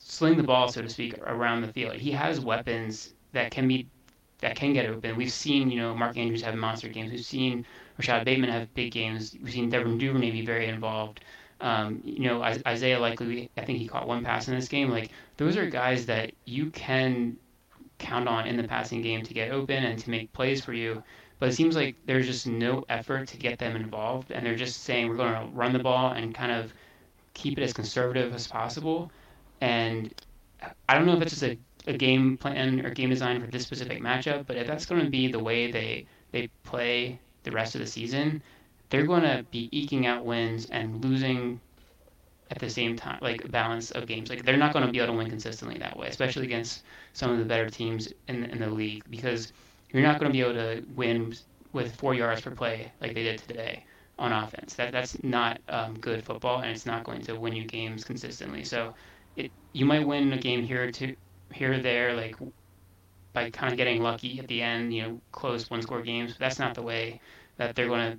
sling 0.08 0.38
the 0.38 0.44
ball, 0.44 0.70
so 0.70 0.82
to 0.82 0.90
speak, 0.90 1.18
around 1.20 1.62
the 1.62 1.74
field. 1.74 1.96
He 1.96 2.12
has 2.12 2.40
weapons 2.40 3.14
that 3.34 3.52
can 3.52 3.68
be 3.68 3.88
that 4.40 4.56
can 4.56 4.72
get 4.72 4.86
open. 4.86 5.18
We've 5.18 5.32
seen, 5.32 5.72
you 5.72 5.80
know, 5.80 5.96
Mark 5.96 6.16
Andrews 6.16 6.44
have 6.44 6.56
monster 6.56 6.88
games. 6.88 7.12
We've 7.12 7.26
seen 7.26 7.66
Rashod 7.98 8.24
Bateman 8.24 8.52
have 8.52 8.74
big 8.76 8.92
games. 8.92 9.36
We've 9.42 9.52
seen 9.52 9.70
Devin 9.70 9.98
Duvernay 9.98 10.30
be 10.30 10.46
very 10.46 10.68
involved. 10.68 11.22
Um, 11.60 12.02
you 12.06 12.20
know, 12.20 12.44
Isaiah 12.44 13.00
Likely, 13.00 13.50
I 13.58 13.66
think 13.66 13.80
he 13.80 13.88
caught 13.88 14.08
one 14.08 14.24
pass 14.24 14.48
in 14.48 14.56
this 14.56 14.68
game. 14.68 14.90
Like 14.90 15.10
those 15.38 15.58
are 15.58 15.68
guys 15.70 16.06
that 16.06 16.32
you 16.46 16.70
can 16.70 17.36
count 17.98 18.28
on 18.28 18.46
in 18.46 18.58
the 18.58 18.68
passing 18.68 19.02
game 19.02 19.24
to 19.24 19.34
get 19.34 19.52
open 19.52 19.84
and 19.84 19.98
to 20.00 20.10
make 20.10 20.32
plays 20.34 20.64
for 20.64 20.74
you. 20.74 21.04
But 21.40 21.50
it 21.50 21.54
seems 21.54 21.76
like 21.76 21.96
there's 22.06 22.28
just 22.28 22.48
no 22.48 22.86
effort 22.90 23.28
to 23.30 23.38
get 23.38 23.60
them 23.60 23.76
involved, 23.76 24.32
and 24.32 24.46
they're 24.46 24.56
just 24.56 24.84
saying 24.84 25.10
we're 25.10 25.16
going 25.16 25.34
to 25.34 25.54
run 25.54 25.74
the 25.74 25.80
ball 25.80 26.12
and 26.12 26.34
kind 26.34 26.52
of 26.52 26.74
keep 27.34 27.58
it 27.58 27.64
as 27.64 27.74
conservative 27.74 28.34
as 28.34 28.48
possible. 28.48 29.12
And 29.62 30.14
I 30.90 30.96
don't 30.96 31.06
know 31.06 31.16
if 31.16 31.22
it's 31.22 31.32
just 31.32 31.44
a, 31.44 31.58
a 31.88 31.94
game 31.98 32.38
plan 32.38 32.86
or 32.86 32.90
game 32.92 33.10
design 33.10 33.42
for 33.42 33.48
this 33.48 33.64
specific 33.64 34.02
matchup, 34.02 34.46
but 34.48 34.58
if 34.58 34.68
that's 34.68 34.86
going 34.86 35.04
to 35.04 35.10
be 35.10 35.32
the 35.32 35.40
way 35.40 35.72
they 35.72 36.06
they 36.32 36.50
play 36.64 37.20
the 37.44 37.52
rest 37.52 37.76
of 37.76 37.82
the 37.82 37.88
season, 37.88 38.42
they're 38.90 39.06
going 39.06 39.24
to 39.24 39.46
be 39.52 39.70
eking 39.72 40.06
out 40.06 40.26
wins 40.26 40.70
and 40.70 41.04
losing 41.04 41.60
at 42.52 42.60
the 42.60 42.70
same 42.70 42.96
time, 42.96 43.20
like 43.22 43.50
balance 43.52 43.92
of 43.92 44.06
games. 44.06 44.30
Like 44.30 44.44
they're 44.44 44.58
not 44.58 44.74
going 44.74 44.86
to 44.86 44.92
be 44.92 45.00
able 45.00 45.14
to 45.14 45.18
win 45.18 45.30
consistently 45.30 45.78
that 45.80 45.98
way, 45.98 46.08
especially 46.08 46.46
against 46.46 46.84
some 47.14 47.32
of 47.32 47.40
the 47.40 47.46
better 47.46 47.70
teams 47.70 48.12
in 48.28 48.46
in 48.46 48.60
the 48.60 48.70
league, 48.70 49.04
because 49.10 49.54
you're 49.92 50.04
not 50.04 50.20
going 50.20 50.32
to 50.32 50.34
be 50.34 50.42
able 50.42 50.54
to 50.54 50.84
win 50.96 51.34
with 51.74 51.96
four 51.96 52.14
yards 52.14 52.42
per 52.42 52.52
play 52.52 52.92
like 53.02 53.14
they 53.14 53.24
did 53.24 53.40
today 53.40 53.84
on 54.20 54.32
offense. 54.32 54.74
That 54.76 54.92
that's 54.92 55.22
not 55.24 55.60
um, 55.70 55.98
good 56.00 56.24
football, 56.24 56.60
and 56.62 56.72
it's 56.72 56.86
not 56.86 57.04
going 57.04 57.22
to 57.24 57.36
win 57.40 57.54
you 57.54 57.66
games 57.66 58.04
consistently. 58.04 58.64
So, 58.64 58.94
you 59.78 59.86
might 59.86 60.06
win 60.06 60.34
a 60.34 60.38
game 60.38 60.64
here 60.64 60.92
two, 60.92 61.16
here 61.54 61.74
or 61.74 61.80
there, 61.80 62.16
like 62.16 62.36
by 63.34 63.52
kind 63.52 63.72
of 63.72 63.78
getting 63.78 64.02
lucky 64.02 64.40
at 64.40 64.48
the 64.48 64.62
end, 64.62 64.92
you 64.94 65.04
know, 65.04 65.22
close 65.32 65.70
one 65.70 65.84
score 65.84 66.02
games. 66.02 66.34
But 66.34 66.40
that's 66.40 66.58
not 66.58 66.74
the 66.74 66.82
way 66.82 67.22
that 67.58 67.76
they're 67.76 67.88
going 67.88 68.14
to 68.14 68.18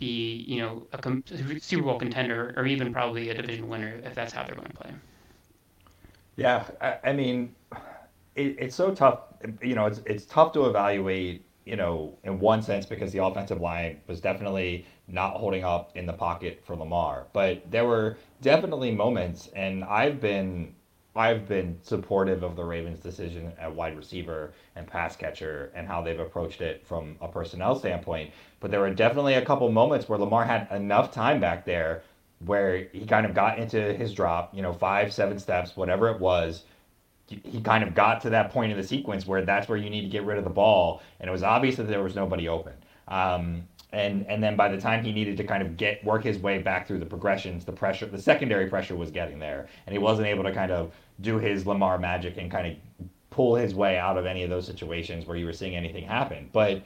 be, 0.00 0.44
you 0.48 0.60
know, 0.60 0.86
a 0.92 0.98
com- 0.98 1.22
Super 1.60 1.84
Bowl 1.84 1.98
contender 1.98 2.52
or 2.56 2.66
even 2.66 2.92
probably 2.92 3.28
a 3.30 3.34
division 3.34 3.68
winner 3.68 4.00
if 4.04 4.14
that's 4.16 4.32
how 4.32 4.42
they're 4.42 4.56
going 4.56 4.66
to 4.68 4.74
play. 4.74 4.90
Yeah, 6.34 6.64
I, 6.80 6.98
I 7.04 7.12
mean, 7.12 7.54
it, 8.34 8.56
it's 8.58 8.74
so 8.74 8.92
tough. 8.92 9.20
You 9.62 9.76
know, 9.76 9.86
it's 9.86 10.00
it's 10.04 10.24
tough 10.24 10.52
to 10.54 10.66
evaluate. 10.66 11.44
You 11.64 11.76
know, 11.76 12.18
in 12.24 12.40
one 12.40 12.60
sense, 12.60 12.86
because 12.86 13.12
the 13.12 13.22
offensive 13.22 13.60
line 13.60 14.00
was 14.08 14.20
definitely 14.20 14.84
not 15.12 15.36
holding 15.36 15.62
up 15.62 15.96
in 15.96 16.06
the 16.06 16.12
pocket 16.12 16.62
for 16.64 16.74
Lamar, 16.74 17.26
but 17.32 17.70
there 17.70 17.84
were 17.84 18.16
definitely 18.40 18.90
moments, 18.90 19.48
and 19.54 19.84
I've 19.84 20.20
been 20.20 20.74
I've 21.14 21.46
been 21.46 21.78
supportive 21.82 22.42
of 22.42 22.56
the 22.56 22.64
Ravens' 22.64 22.98
decision 23.00 23.52
at 23.58 23.74
wide 23.74 23.96
receiver 23.96 24.52
and 24.76 24.86
pass 24.86 25.14
catcher 25.14 25.70
and 25.74 25.86
how 25.86 26.00
they've 26.00 26.18
approached 26.18 26.62
it 26.62 26.86
from 26.86 27.16
a 27.20 27.28
personnel 27.28 27.76
standpoint. 27.76 28.32
But 28.60 28.70
there 28.70 28.80
were 28.80 28.94
definitely 28.94 29.34
a 29.34 29.44
couple 29.44 29.70
moments 29.70 30.08
where 30.08 30.18
Lamar 30.18 30.44
had 30.46 30.68
enough 30.70 31.12
time 31.12 31.38
back 31.38 31.66
there 31.66 32.02
where 32.46 32.88
he 32.92 33.04
kind 33.04 33.26
of 33.26 33.34
got 33.34 33.58
into 33.58 33.92
his 33.92 34.14
drop, 34.14 34.54
you 34.54 34.62
know, 34.62 34.72
five, 34.72 35.12
seven 35.12 35.38
steps, 35.38 35.76
whatever 35.76 36.08
it 36.08 36.18
was. 36.18 36.64
He 37.26 37.60
kind 37.60 37.84
of 37.84 37.94
got 37.94 38.20
to 38.22 38.30
that 38.30 38.50
point 38.50 38.72
in 38.72 38.78
the 38.78 38.86
sequence 38.86 39.26
where 39.26 39.44
that's 39.44 39.68
where 39.68 39.78
you 39.78 39.90
need 39.90 40.02
to 40.02 40.08
get 40.08 40.24
rid 40.24 40.38
of 40.38 40.44
the 40.44 40.50
ball. 40.50 41.02
And 41.20 41.28
it 41.28 41.32
was 41.32 41.42
obvious 41.42 41.76
that 41.76 41.88
there 41.88 42.02
was 42.02 42.14
nobody 42.14 42.48
open. 42.48 42.74
Um, 43.08 43.68
and 43.92 44.26
and 44.26 44.42
then 44.42 44.56
by 44.56 44.68
the 44.68 44.80
time 44.80 45.04
he 45.04 45.12
needed 45.12 45.36
to 45.36 45.44
kind 45.44 45.62
of 45.62 45.76
get 45.76 46.04
work 46.04 46.24
his 46.24 46.38
way 46.38 46.58
back 46.58 46.86
through 46.86 46.98
the 46.98 47.06
progressions, 47.06 47.64
the 47.64 47.72
pressure, 47.72 48.06
the 48.06 48.20
secondary 48.20 48.68
pressure 48.68 48.96
was 48.96 49.10
getting 49.10 49.38
there, 49.38 49.68
and 49.86 49.92
he 49.92 49.98
wasn't 49.98 50.26
able 50.26 50.44
to 50.44 50.52
kind 50.52 50.72
of 50.72 50.92
do 51.20 51.38
his 51.38 51.66
Lamar 51.66 51.98
magic 51.98 52.36
and 52.36 52.50
kind 52.50 52.66
of 52.66 53.06
pull 53.30 53.54
his 53.54 53.74
way 53.74 53.98
out 53.98 54.16
of 54.16 54.26
any 54.26 54.42
of 54.42 54.50
those 54.50 54.66
situations 54.66 55.26
where 55.26 55.36
you 55.36 55.46
were 55.46 55.52
seeing 55.52 55.76
anything 55.76 56.04
happen. 56.04 56.48
But 56.52 56.82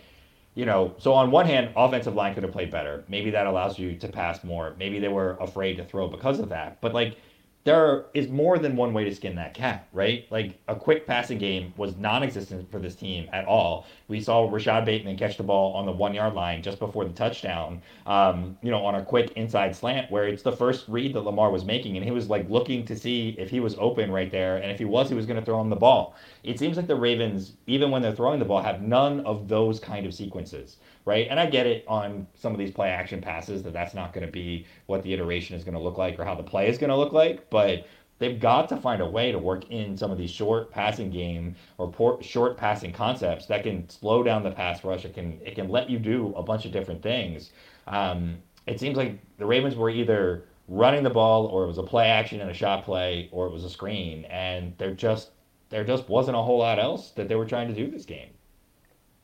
you 0.54 0.64
know, 0.64 0.94
so 0.98 1.12
on 1.12 1.30
one 1.30 1.46
hand, 1.46 1.70
offensive 1.76 2.14
line 2.14 2.34
could 2.34 2.42
have 2.42 2.52
played 2.52 2.70
better. 2.70 3.04
Maybe 3.08 3.30
that 3.30 3.46
allows 3.46 3.78
you 3.78 3.94
to 3.96 4.08
pass 4.08 4.42
more. 4.42 4.74
Maybe 4.78 4.98
they 4.98 5.08
were 5.08 5.36
afraid 5.40 5.76
to 5.76 5.84
throw 5.84 6.08
because 6.08 6.40
of 6.40 6.48
that. 6.48 6.80
But 6.80 6.94
like 6.94 7.18
there 7.66 8.06
is 8.14 8.28
more 8.28 8.58
than 8.58 8.76
one 8.76 8.94
way 8.94 9.02
to 9.04 9.14
skin 9.14 9.34
that 9.34 9.52
cat, 9.52 9.88
right? 9.92 10.24
Like 10.30 10.56
a 10.68 10.76
quick 10.76 11.04
passing 11.04 11.36
game 11.36 11.74
was 11.76 11.96
non-existent 11.96 12.70
for 12.70 12.78
this 12.78 12.94
team 12.94 13.28
at 13.32 13.44
all. 13.44 13.86
We 14.08 14.20
saw 14.20 14.48
Rashod 14.48 14.84
Bateman 14.84 15.16
catch 15.16 15.36
the 15.36 15.42
ball 15.42 15.72
on 15.74 15.86
the 15.86 15.92
one 15.92 16.14
yard 16.14 16.34
line 16.34 16.62
just 16.62 16.78
before 16.78 17.04
the 17.04 17.12
touchdown, 17.12 17.82
um, 18.06 18.56
you 18.62 18.70
know, 18.70 18.84
on 18.84 18.94
a 18.94 19.04
quick 19.04 19.32
inside 19.36 19.74
slant 19.74 20.10
where 20.10 20.28
it's 20.28 20.42
the 20.42 20.52
first 20.52 20.86
read 20.88 21.14
that 21.14 21.20
Lamar 21.20 21.50
was 21.50 21.64
making, 21.64 21.96
and 21.96 22.04
he 22.04 22.10
was 22.10 22.28
like 22.28 22.48
looking 22.48 22.84
to 22.86 22.96
see 22.96 23.34
if 23.38 23.50
he 23.50 23.60
was 23.60 23.76
open 23.78 24.10
right 24.10 24.30
there, 24.30 24.56
and 24.56 24.70
if 24.70 24.78
he 24.78 24.84
was, 24.84 25.08
he 25.08 25.14
was 25.14 25.26
going 25.26 25.38
to 25.38 25.44
throw 25.44 25.60
him 25.60 25.70
the 25.70 25.76
ball. 25.76 26.14
It 26.44 26.58
seems 26.58 26.76
like 26.76 26.86
the 26.86 26.96
Ravens, 26.96 27.54
even 27.66 27.90
when 27.90 28.02
they're 28.02 28.14
throwing 28.14 28.38
the 28.38 28.44
ball, 28.44 28.62
have 28.62 28.82
none 28.82 29.20
of 29.20 29.48
those 29.48 29.80
kind 29.80 30.06
of 30.06 30.14
sequences 30.14 30.76
right? 31.06 31.28
And 31.30 31.40
I 31.40 31.46
get 31.46 31.66
it 31.66 31.84
on 31.88 32.26
some 32.34 32.52
of 32.52 32.58
these 32.58 32.72
play 32.72 32.90
action 32.90 33.22
passes 33.22 33.62
that 33.62 33.72
that's 33.72 33.94
not 33.94 34.12
going 34.12 34.26
to 34.26 34.30
be 34.30 34.66
what 34.86 35.02
the 35.02 35.14
iteration 35.14 35.56
is 35.56 35.64
going 35.64 35.74
to 35.74 35.80
look 35.80 35.96
like 35.96 36.18
or 36.18 36.24
how 36.24 36.34
the 36.34 36.42
play 36.42 36.68
is 36.68 36.76
going 36.76 36.90
to 36.90 36.96
look 36.96 37.12
like, 37.12 37.48
but 37.48 37.86
they've 38.18 38.40
got 38.40 38.68
to 38.68 38.76
find 38.76 39.00
a 39.00 39.06
way 39.06 39.32
to 39.32 39.38
work 39.38 39.70
in 39.70 39.96
some 39.96 40.10
of 40.10 40.18
these 40.18 40.30
short 40.30 40.70
passing 40.70 41.10
game 41.10 41.54
or 41.78 41.90
port, 41.90 42.24
short 42.24 42.56
passing 42.56 42.92
concepts 42.92 43.46
that 43.46 43.62
can 43.62 43.88
slow 43.88 44.22
down 44.22 44.42
the 44.42 44.50
pass 44.50 44.84
rush. 44.84 45.04
It 45.04 45.14
can 45.14 45.38
it 45.44 45.54
can 45.54 45.68
let 45.68 45.90
you 45.90 45.98
do 45.98 46.32
a 46.36 46.42
bunch 46.42 46.64
of 46.64 46.72
different 46.72 47.02
things. 47.02 47.50
Um, 47.86 48.38
it 48.66 48.80
seems 48.80 48.96
like 48.96 49.18
the 49.38 49.46
Ravens 49.46 49.76
were 49.76 49.90
either 49.90 50.44
running 50.68 51.04
the 51.04 51.10
ball 51.10 51.46
or 51.46 51.64
it 51.64 51.68
was 51.68 51.78
a 51.78 51.82
play 51.82 52.08
action 52.08 52.40
and 52.40 52.50
a 52.50 52.54
shot 52.54 52.84
play 52.84 53.28
or 53.32 53.46
it 53.46 53.52
was 53.52 53.64
a 53.64 53.70
screen, 53.70 54.24
and 54.26 54.72
there 54.78 54.92
just 54.92 55.30
there 55.68 55.84
just 55.84 56.08
wasn't 56.08 56.36
a 56.36 56.42
whole 56.42 56.58
lot 56.58 56.78
else 56.78 57.10
that 57.10 57.28
they 57.28 57.34
were 57.34 57.46
trying 57.46 57.68
to 57.68 57.74
do 57.74 57.90
this 57.90 58.04
game. 58.04 58.30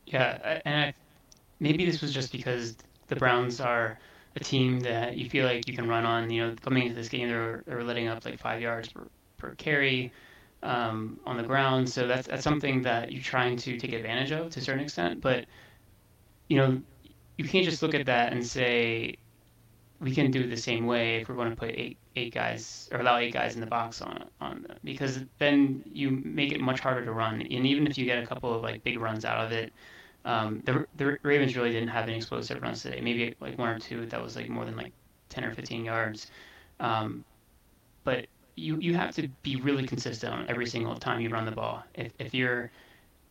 Yeah, 0.07 0.61
and 0.65 0.75
I 0.77 0.95
maybe 1.61 1.87
this 1.87 2.01
was 2.01 2.13
just 2.13 2.33
because 2.33 2.77
the 3.09 3.17
Browns 3.17 3.61
are 3.61 3.99
a 4.37 4.41
team 4.41 4.81
that 4.81 5.17
you 5.17 5.29
feel 5.29 5.47
like 5.47 5.69
you 5.69 5.75
can 5.75 5.89
run 5.89 6.05
on. 6.05 6.31
You 6.31 6.47
know, 6.47 6.55
coming 6.63 6.85
into 6.85 6.95
this 6.95 7.09
game, 7.09 7.29
they 7.29 7.35
were, 7.35 7.63
they 7.67 7.75
were 7.75 7.85
letting 7.85 8.09
up 8.09 8.25
like 8.25 8.39
five 8.39 8.61
yards 8.61 8.89
per, 8.89 9.07
per 9.39 9.55
carry 9.55 10.13
um, 10.63 11.19
on 11.27 11.37
the 11.37 11.43
ground. 11.43 11.89
So 11.89 12.07
that's 12.07 12.29
that's 12.29 12.45
something 12.45 12.83
that 12.83 13.13
you're 13.13 13.23
trying 13.23 13.57
to 13.59 13.79
take 13.79 13.93
advantage 13.93 14.33
of 14.33 14.51
to 14.51 14.61
a 14.61 14.63
certain 14.63 14.83
extent. 14.83 15.21
But 15.21 15.47
you 16.49 16.57
know, 16.57 16.81
you 17.39 17.45
can't 17.49 17.65
just 17.65 17.83
look 17.83 17.95
at 17.95 18.07
that 18.07 18.33
and 18.33 18.47
say 18.47 19.17
we 20.01 20.15
can 20.15 20.31
do 20.31 20.41
it 20.41 20.51
the 20.51 20.57
same 20.57 20.87
way 20.87 21.21
if 21.21 21.29
we're 21.29 21.37
going 21.37 21.51
to 21.51 21.57
put 21.57 21.71
eight 21.71 21.99
eight 22.17 22.35
guys 22.35 22.89
or 22.93 23.01
allow 23.01 23.17
eight 23.17 23.33
guys 23.33 23.55
in 23.55 23.61
the 23.61 23.67
box 23.67 24.03
on 24.03 24.25
on 24.41 24.63
them 24.63 24.77
because 24.85 25.21
then 25.39 25.83
you 25.87 26.11
make 26.25 26.53
it 26.53 26.61
much 26.61 26.81
harder 26.81 27.05
to 27.05 27.13
run. 27.13 27.41
And 27.41 27.67
even 27.67 27.87
if 27.87 27.97
you 27.97 28.05
get 28.05 28.23
a 28.23 28.27
couple 28.27 28.55
of 28.55 28.63
like 28.63 28.83
big 28.85 28.99
runs 29.01 29.25
out 29.25 29.45
of 29.45 29.53
it, 29.53 29.73
um, 30.25 30.63
the 30.65 30.87
the 30.97 31.19
Ravens 31.23 31.57
really 31.57 31.73
didn't 31.73 31.89
have 31.89 32.05
any 32.05 32.17
explosive 32.17 32.63
runs 32.63 32.83
today. 32.83 33.01
Maybe 33.01 33.35
like 33.41 33.59
one 33.59 33.69
or 33.69 33.79
two 33.79 34.07
that 34.07 34.23
was 34.23 34.37
like 34.37 34.49
more 34.49 34.65
than 34.65 34.77
like 34.77 34.93
10 35.31 35.45
or 35.45 35.55
15 35.55 35.85
yards. 35.85 36.31
Um, 36.79 37.25
but 38.05 38.27
you 38.55 38.79
you 38.79 38.95
have 38.95 39.15
to 39.17 39.29
be 39.43 39.57
really 39.57 39.87
consistent 39.87 40.33
on 40.33 40.47
every 40.49 40.67
single 40.67 40.95
time 40.95 41.21
you 41.21 41.31
run 41.31 41.45
the 41.45 41.53
ball. 41.53 41.83
If 41.95 42.13
if 42.19 42.35
you're 42.35 42.71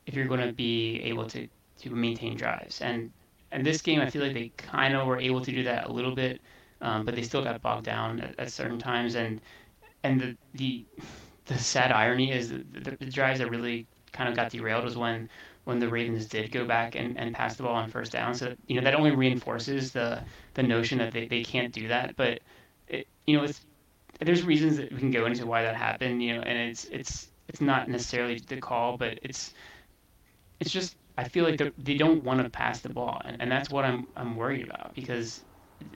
if 0.05 0.15
you're 0.15 0.27
going 0.27 0.45
to 0.45 0.53
be 0.53 1.01
able 1.03 1.27
to 1.27 1.47
to 1.79 1.89
maintain 1.89 2.35
drives 2.35 2.81
and 2.81 3.11
and 3.51 3.65
this 3.65 3.81
game 3.81 3.99
I 4.01 4.09
feel 4.09 4.23
like 4.23 4.33
they 4.33 4.51
kind 4.57 4.95
of 4.95 5.07
were 5.07 5.19
able 5.19 5.41
to 5.41 5.51
do 5.51 5.63
that 5.63 5.87
a 5.87 5.91
little 5.91 6.15
bit, 6.15 6.41
um, 6.81 7.05
but 7.05 7.15
they 7.15 7.21
still 7.21 7.43
got 7.43 7.61
bogged 7.61 7.85
down 7.85 8.19
at, 8.19 8.39
at, 8.39 8.51
certain 8.51 8.79
times 8.79 9.15
and 9.15 9.39
and 10.03 10.19
the 10.19 10.37
the 10.55 10.85
the 11.45 11.57
sad 11.57 11.91
irony 11.91 12.31
is 12.31 12.49
the, 12.49 12.95
the 12.99 13.05
drives 13.05 13.39
that 13.39 13.49
really 13.49 13.87
kind 14.11 14.29
of 14.29 14.35
got 14.35 14.51
derailed 14.51 14.83
was 14.83 14.97
when 14.97 15.29
when 15.71 15.79
the 15.79 15.87
Ravens 15.87 16.25
did 16.25 16.51
go 16.51 16.65
back 16.65 16.95
and, 16.95 17.17
and 17.17 17.33
pass 17.33 17.55
the 17.55 17.63
ball 17.63 17.75
on 17.75 17.89
first 17.89 18.11
down. 18.11 18.35
So 18.35 18.53
you 18.67 18.75
know 18.75 18.83
that 18.83 18.93
only 18.93 19.11
reinforces 19.11 19.91
the 19.91 20.21
the 20.53 20.63
notion 20.63 20.97
that 20.99 21.13
they, 21.13 21.27
they 21.27 21.43
can't 21.43 21.73
do 21.73 21.87
that. 21.87 22.15
But 22.17 22.41
it, 22.87 23.07
you 23.25 23.37
know, 23.37 23.43
it's 23.43 23.65
there's 24.19 24.43
reasons 24.43 24.77
that 24.77 24.91
we 24.91 24.99
can 24.99 25.11
go 25.11 25.25
into 25.25 25.45
why 25.45 25.63
that 25.63 25.75
happened. 25.75 26.21
You 26.21 26.35
know, 26.35 26.41
and 26.41 26.57
it's 26.57 26.85
it's 26.85 27.29
it's 27.47 27.61
not 27.61 27.87
necessarily 27.89 28.41
the 28.47 28.57
call, 28.57 28.97
but 28.97 29.19
it's 29.23 29.53
it's 30.59 30.71
just 30.71 30.97
I 31.17 31.23
feel 31.23 31.45
like 31.45 31.61
they 31.77 31.95
don't 31.95 32.23
want 32.23 32.43
to 32.43 32.49
pass 32.49 32.81
the 32.81 32.89
ball, 32.89 33.21
and, 33.23 33.41
and 33.41 33.51
that's 33.51 33.69
what 33.69 33.85
I'm 33.85 34.07
I'm 34.15 34.35
worried 34.35 34.65
about 34.65 34.93
because 34.93 35.43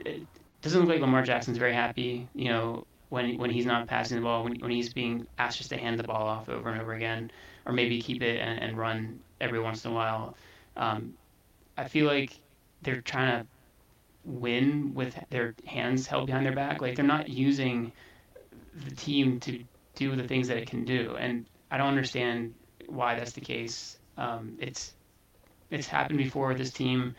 it 0.05 0.25
doesn't 0.62 0.79
look 0.79 0.89
like 0.89 1.01
Lamar 1.01 1.24
Jackson's 1.24 1.58
very 1.58 1.74
happy. 1.74 2.27
You 2.34 2.50
know, 2.50 2.88
when 3.10 3.38
when 3.38 3.50
he's 3.50 3.65
not 3.65 3.88
passing 3.88 4.17
the 4.17 4.24
ball, 4.24 4.44
when 4.44 4.55
when 4.60 4.72
he's 4.72 4.94
being 4.94 5.27
asked 5.38 5.58
just 5.58 5.70
to 5.72 5.77
hand 5.77 6.00
the 6.00 6.03
ball 6.03 6.27
off 6.27 6.50
over 6.50 6.70
and 6.70 6.82
over 6.82 6.94
again, 6.94 7.32
or 7.65 7.74
maybe 7.74 8.01
keep 8.01 8.22
it 8.22 8.39
and, 8.39 8.60
and 8.62 8.77
run 8.77 9.20
every 9.42 9.60
once 9.60 9.86
in 9.86 9.92
a 9.92 9.94
while. 9.94 10.36
Um, 10.75 11.13
I 11.77 11.88
feel 11.88 12.06
like 12.06 12.39
they're 12.82 13.01
trying 13.01 13.42
to 13.42 13.48
win 14.24 14.94
with 14.94 15.18
their 15.30 15.56
hands 15.65 16.08
held 16.08 16.27
behind 16.27 16.46
their 16.46 16.56
back. 16.56 16.82
Like 16.82 16.96
they're 16.96 17.06
not 17.06 17.30
using 17.30 17.92
the 18.88 18.96
team 18.96 19.39
to 19.42 19.63
do 19.96 20.15
the 20.15 20.27
things 20.27 20.48
that 20.48 20.58
it 20.58 20.70
can 20.70 20.84
do, 20.84 21.15
and 21.18 21.46
I 21.72 21.77
don't 21.77 21.88
understand 21.88 22.54
why 22.88 23.15
that's 23.15 23.34
the 23.34 23.42
case. 23.42 23.98
Um, 24.18 24.58
it's 24.60 24.94
it's 25.72 25.88
happened 25.88 26.18
before 26.18 26.50
with 26.50 26.58
this 26.58 26.72
team. 26.72 27.15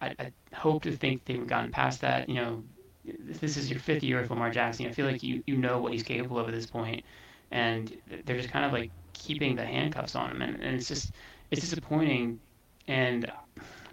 I, 0.00 0.14
I 0.18 0.32
hope 0.54 0.82
to 0.84 0.96
think 0.96 1.24
they've 1.24 1.46
gotten 1.46 1.70
past 1.70 2.00
that. 2.02 2.28
You 2.28 2.34
know, 2.36 2.64
this 3.04 3.56
is 3.56 3.70
your 3.70 3.80
fifth 3.80 4.02
year 4.02 4.20
with 4.20 4.30
Lamar 4.30 4.50
Jackson. 4.50 4.86
I 4.86 4.92
feel 4.92 5.06
like 5.06 5.22
you 5.22 5.42
you 5.46 5.56
know 5.56 5.80
what 5.80 5.92
he's 5.92 6.02
capable 6.02 6.38
of 6.38 6.48
at 6.48 6.54
this 6.54 6.66
point, 6.66 7.04
and 7.50 7.96
they're 8.24 8.36
just 8.36 8.50
kind 8.50 8.64
of 8.64 8.72
like 8.72 8.90
keeping 9.12 9.56
the 9.56 9.64
handcuffs 9.64 10.14
on 10.14 10.30
him, 10.30 10.42
and, 10.42 10.62
and 10.62 10.76
it's 10.76 10.88
just 10.88 11.12
it's 11.50 11.60
disappointing, 11.62 12.40
and 12.86 13.30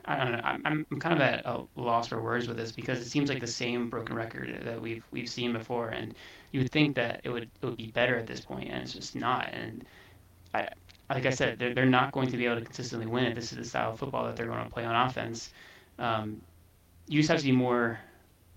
I 0.05 0.17
don't 0.17 0.31
know. 0.33 0.41
I'm, 0.43 0.85
I'm 0.91 0.99
kind 0.99 1.15
of 1.15 1.21
at 1.21 1.45
a 1.45 1.63
loss 1.75 2.07
for 2.07 2.21
words 2.21 2.47
with 2.47 2.57
this 2.57 2.71
because 2.71 2.99
it 2.99 3.05
seems 3.05 3.29
like 3.29 3.39
the 3.39 3.47
same 3.47 3.89
broken 3.89 4.15
record 4.15 4.61
that 4.63 4.79
we've 4.79 5.03
we've 5.11 5.29
seen 5.29 5.53
before, 5.53 5.89
and 5.89 6.13
you 6.51 6.59
would 6.61 6.71
think 6.71 6.95
that 6.95 7.21
it 7.23 7.29
would 7.29 7.49
it 7.61 7.65
would 7.65 7.77
be 7.77 7.87
better 7.87 8.17
at 8.17 8.27
this 8.27 8.41
point, 8.41 8.69
and 8.69 8.83
it's 8.83 8.93
just 8.93 9.15
not. 9.15 9.49
And 9.51 9.83
I, 10.53 10.69
like 11.09 11.25
I 11.25 11.31
said, 11.31 11.57
they're 11.57 11.73
they're 11.73 11.85
not 11.85 12.11
going 12.11 12.29
to 12.29 12.37
be 12.37 12.45
able 12.45 12.57
to 12.59 12.65
consistently 12.65 13.07
win 13.07 13.25
it. 13.25 13.35
This 13.35 13.51
is 13.51 13.57
the 13.57 13.65
style 13.65 13.91
of 13.91 13.99
football 13.99 14.25
that 14.25 14.35
they're 14.35 14.45
going 14.45 14.63
to 14.63 14.69
play 14.69 14.85
on 14.85 15.07
offense. 15.07 15.51
Um, 15.97 16.41
you 17.07 17.19
just 17.19 17.29
have 17.29 17.39
to 17.39 17.45
be 17.45 17.51
more 17.51 17.99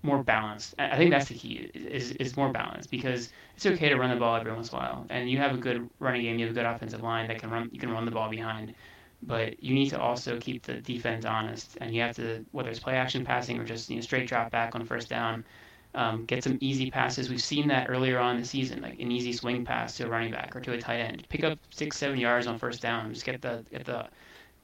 more 0.01 0.23
balanced. 0.23 0.75
I 0.79 0.97
think 0.97 1.11
that's 1.11 1.27
the 1.27 1.33
key 1.33 1.69
is 1.73 2.11
is 2.13 2.37
more 2.37 2.51
balanced 2.51 2.89
because 2.89 3.29
it's 3.55 3.65
okay 3.65 3.89
to 3.89 3.95
run 3.95 4.09
the 4.09 4.15
ball 4.15 4.35
every 4.37 4.51
once 4.51 4.71
in 4.71 4.77
a 4.77 4.79
while, 4.79 5.05
and 5.09 5.29
you 5.29 5.37
have 5.37 5.53
a 5.53 5.57
good 5.57 5.89
running 5.99 6.21
game, 6.21 6.39
you 6.39 6.45
have 6.45 6.55
a 6.55 6.59
good 6.59 6.65
offensive 6.65 7.01
line 7.01 7.27
that 7.27 7.39
can 7.39 7.49
run. 7.49 7.69
You 7.71 7.79
can 7.79 7.91
run 7.91 8.05
the 8.05 8.11
ball 8.11 8.29
behind, 8.29 8.75
but 9.23 9.61
you 9.61 9.73
need 9.73 9.89
to 9.89 9.99
also 9.99 10.39
keep 10.39 10.63
the 10.63 10.75
defense 10.75 11.25
honest, 11.25 11.77
and 11.81 11.93
you 11.93 12.01
have 12.01 12.15
to 12.15 12.45
whether 12.51 12.69
it's 12.69 12.79
play 12.79 12.95
action 12.95 13.25
passing 13.25 13.59
or 13.59 13.65
just 13.65 13.89
you 13.89 13.95
know 13.95 14.01
straight 14.01 14.27
drop 14.27 14.51
back 14.51 14.75
on 14.75 14.85
first 14.85 15.09
down. 15.09 15.43
Um, 15.95 16.25
get 16.25 16.43
some 16.43 16.59
easy 16.61 16.91
passes. 16.91 17.29
We've 17.29 17.41
seen 17.41 17.67
that 17.69 17.89
earlier 17.89 18.19
on 18.19 18.35
in 18.35 18.41
the 18.41 18.47
season, 18.47 18.81
like 18.81 18.99
an 18.99 19.11
easy 19.11 19.33
swing 19.33 19.65
pass 19.65 19.97
to 19.97 20.05
a 20.05 20.09
running 20.09 20.31
back 20.31 20.55
or 20.55 20.61
to 20.61 20.73
a 20.73 20.77
tight 20.77 20.99
end. 20.99 21.27
Pick 21.29 21.43
up 21.43 21.57
six, 21.71 21.97
seven 21.97 22.19
yards 22.19 22.45
on 22.45 22.59
first 22.59 22.79
down. 22.81 23.11
Just 23.11 23.25
get 23.25 23.41
the 23.41 23.65
get 23.71 23.85
the 23.85 24.07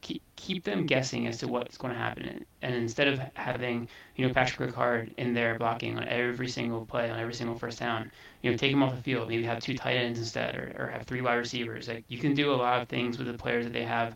keep, 0.05 0.21
keep 0.35 0.63
them 0.63 0.85
guessing 0.85 1.25
as 1.25 1.39
to 1.39 1.47
what's 1.47 1.77
going 1.77 1.91
to 1.91 1.99
happen. 1.99 2.45
And 2.61 2.75
instead 2.75 3.07
of 3.07 3.19
having, 3.33 3.87
you 4.15 4.27
know, 4.27 4.33
Patrick 4.33 4.69
Ricard 4.69 5.11
in 5.17 5.33
there 5.33 5.57
blocking 5.57 5.97
on 5.97 6.07
every 6.07 6.47
single 6.47 6.85
play, 6.85 7.09
on 7.09 7.19
every 7.19 7.33
single 7.33 7.57
first 7.57 7.79
down, 7.79 8.11
you 8.43 8.51
know, 8.51 8.57
take 8.57 8.71
him 8.71 8.83
off 8.83 8.95
the 8.95 9.01
field. 9.01 9.27
Maybe 9.27 9.43
have 9.43 9.59
two 9.59 9.75
tight 9.75 9.95
ends 9.95 10.19
instead 10.19 10.55
or, 10.55 10.75
or 10.77 10.87
have 10.91 11.07
three 11.07 11.21
wide 11.21 11.35
receivers. 11.35 11.87
Like 11.87 12.05
you 12.07 12.19
can 12.19 12.35
do 12.35 12.53
a 12.53 12.55
lot 12.55 12.81
of 12.81 12.87
things 12.87 13.17
with 13.17 13.25
the 13.25 13.33
players 13.33 13.65
that 13.65 13.73
they 13.73 13.83
have. 13.83 14.11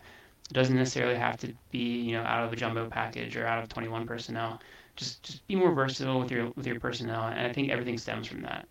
It 0.50 0.54
doesn't 0.54 0.76
necessarily 0.76 1.16
have 1.16 1.38
to 1.38 1.54
be, 1.72 2.02
you 2.02 2.14
know, 2.14 2.22
out 2.22 2.46
of 2.46 2.54
a 2.54 2.56
jumbo 2.56 2.88
package 2.88 3.36
or 3.36 3.48
out 3.48 3.64
of 3.64 3.70
21 3.70 4.06
personnel. 4.06 4.62
Just 4.96 5.24
just 5.24 5.48
be 5.48 5.56
more 5.56 5.72
versatile 5.72 6.20
with 6.20 6.30
your 6.30 6.52
with 6.56 6.68
your 6.68 6.80
personnel, 6.80 7.24
and 7.24 7.40
I 7.40 7.54
think 7.54 7.70
everything 7.70 7.98
stems 7.98 8.28
from 8.28 8.42
that. 8.42 8.68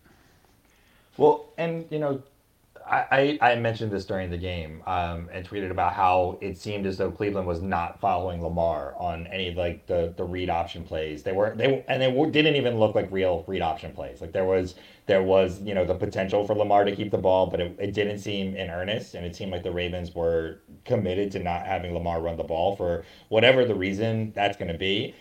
Well, 1.17 1.45
and 1.57 1.85
you 1.89 1.97
know, 1.99 2.21
I, 2.89 3.37
I 3.41 3.55
mentioned 3.55 3.91
this 3.91 4.05
during 4.05 4.29
the 4.31 4.37
game 4.37 4.81
um, 4.87 5.29
and 5.31 5.47
tweeted 5.47 5.69
about 5.69 5.93
how 5.93 6.37
it 6.41 6.57
seemed 6.57 6.85
as 6.87 6.97
though 6.97 7.11
Cleveland 7.11 7.47
was 7.47 7.61
not 7.61 7.99
following 7.99 8.41
Lamar 8.41 8.95
on 8.97 9.27
any 9.27 9.53
like 9.53 9.85
the, 9.85 10.13
the 10.17 10.23
read 10.23 10.49
option 10.49 10.83
plays. 10.83 11.23
They 11.23 11.31
were 11.31 11.53
they 11.55 11.83
and 11.87 12.01
they 12.01 12.11
didn't 12.31 12.55
even 12.55 12.79
look 12.79 12.95
like 12.95 13.11
real 13.11 13.43
read 13.47 13.61
option 13.61 13.93
plays. 13.93 14.21
Like 14.21 14.31
there 14.31 14.45
was 14.45 14.75
there 15.05 15.21
was 15.21 15.61
you 15.61 15.75
know 15.75 15.85
the 15.85 15.95
potential 15.95 16.45
for 16.45 16.55
Lamar 16.55 16.83
to 16.83 16.95
keep 16.95 17.11
the 17.11 17.17
ball, 17.17 17.47
but 17.47 17.59
it, 17.59 17.75
it 17.79 17.93
didn't 17.93 18.19
seem 18.19 18.55
in 18.55 18.69
earnest, 18.69 19.13
and 19.13 19.25
it 19.25 19.35
seemed 19.35 19.51
like 19.51 19.63
the 19.63 19.71
Ravens 19.71 20.15
were 20.15 20.59
committed 20.85 21.31
to 21.33 21.39
not 21.39 21.65
having 21.67 21.93
Lamar 21.93 22.21
run 22.21 22.37
the 22.37 22.43
ball 22.43 22.75
for 22.75 23.03
whatever 23.29 23.65
the 23.65 23.75
reason 23.75 24.31
that's 24.33 24.57
going 24.57 24.71
to 24.71 24.77
be 24.77 25.13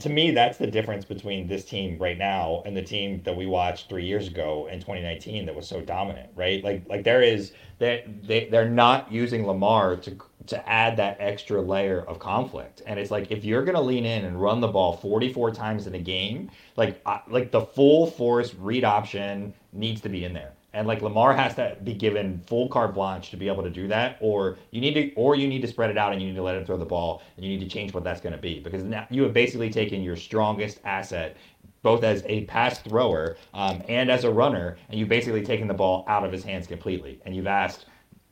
to 0.00 0.08
me, 0.08 0.32
that's 0.32 0.58
the 0.58 0.66
difference 0.66 1.04
between 1.04 1.46
this 1.46 1.64
team 1.64 1.96
right 1.98 2.18
now 2.18 2.62
and 2.66 2.76
the 2.76 2.82
team 2.82 3.22
that 3.24 3.36
we 3.36 3.46
watched 3.46 3.88
three 3.88 4.04
years 4.04 4.26
ago 4.26 4.66
in 4.70 4.80
2019 4.80 5.46
that 5.46 5.54
was 5.54 5.68
so 5.68 5.80
dominant, 5.80 6.30
right? 6.34 6.62
Like, 6.64 6.88
like 6.88 7.04
there 7.04 7.22
is 7.22 7.52
they 7.78 8.04
they 8.22 8.48
they're 8.48 8.68
not 8.68 9.12
using 9.12 9.46
Lamar 9.46 9.96
to 9.96 10.16
to 10.46 10.68
add 10.68 10.96
that 10.96 11.16
extra 11.20 11.60
layer 11.60 12.02
of 12.02 12.18
conflict, 12.18 12.82
and 12.86 12.98
it's 12.98 13.12
like 13.12 13.30
if 13.30 13.44
you're 13.44 13.64
gonna 13.64 13.80
lean 13.80 14.04
in 14.04 14.24
and 14.24 14.40
run 14.40 14.60
the 14.60 14.68
ball 14.68 14.96
44 14.96 15.52
times 15.52 15.86
in 15.86 15.94
a 15.94 16.00
game, 16.00 16.50
like 16.76 17.00
like 17.28 17.52
the 17.52 17.60
full 17.60 18.06
force 18.10 18.54
read 18.54 18.84
option 18.84 19.54
needs 19.72 20.00
to 20.00 20.08
be 20.08 20.24
in 20.24 20.32
there 20.32 20.52
and 20.72 20.86
like 20.86 21.02
Lamar 21.02 21.34
has 21.34 21.54
to 21.56 21.76
be 21.82 21.94
given 21.94 22.40
full 22.46 22.68
carte 22.68 22.94
blanche 22.94 23.30
to 23.30 23.36
be 23.36 23.48
able 23.48 23.62
to 23.62 23.70
do 23.70 23.88
that, 23.88 24.18
or 24.20 24.58
you 24.70 24.80
need 24.80 24.94
to, 24.94 25.12
or 25.14 25.34
you 25.34 25.48
need 25.48 25.62
to 25.62 25.68
spread 25.68 25.90
it 25.90 25.98
out 25.98 26.12
and 26.12 26.20
you 26.20 26.28
need 26.28 26.36
to 26.36 26.42
let 26.42 26.56
him 26.56 26.64
throw 26.64 26.76
the 26.76 26.84
ball, 26.84 27.22
and 27.36 27.44
you 27.44 27.50
need 27.56 27.64
to 27.64 27.68
change 27.68 27.92
what 27.92 28.04
that's 28.04 28.20
going 28.20 28.34
to 28.34 28.40
be. 28.40 28.60
Because 28.60 28.84
now 28.84 29.06
you 29.10 29.22
have 29.22 29.32
basically 29.32 29.70
taken 29.70 30.02
your 30.02 30.16
strongest 30.16 30.80
asset, 30.84 31.36
both 31.82 32.04
as 32.04 32.22
a 32.26 32.44
pass 32.44 32.78
thrower 32.80 33.36
um, 33.54 33.82
and 33.88 34.10
as 34.10 34.24
a 34.24 34.30
runner, 34.30 34.76
and 34.88 34.98
you've 34.98 35.08
basically 35.08 35.42
taken 35.42 35.66
the 35.66 35.74
ball 35.74 36.04
out 36.08 36.24
of 36.24 36.32
his 36.32 36.44
hands 36.44 36.66
completely, 36.66 37.20
and 37.24 37.34
you've 37.34 37.46
asked 37.46 37.86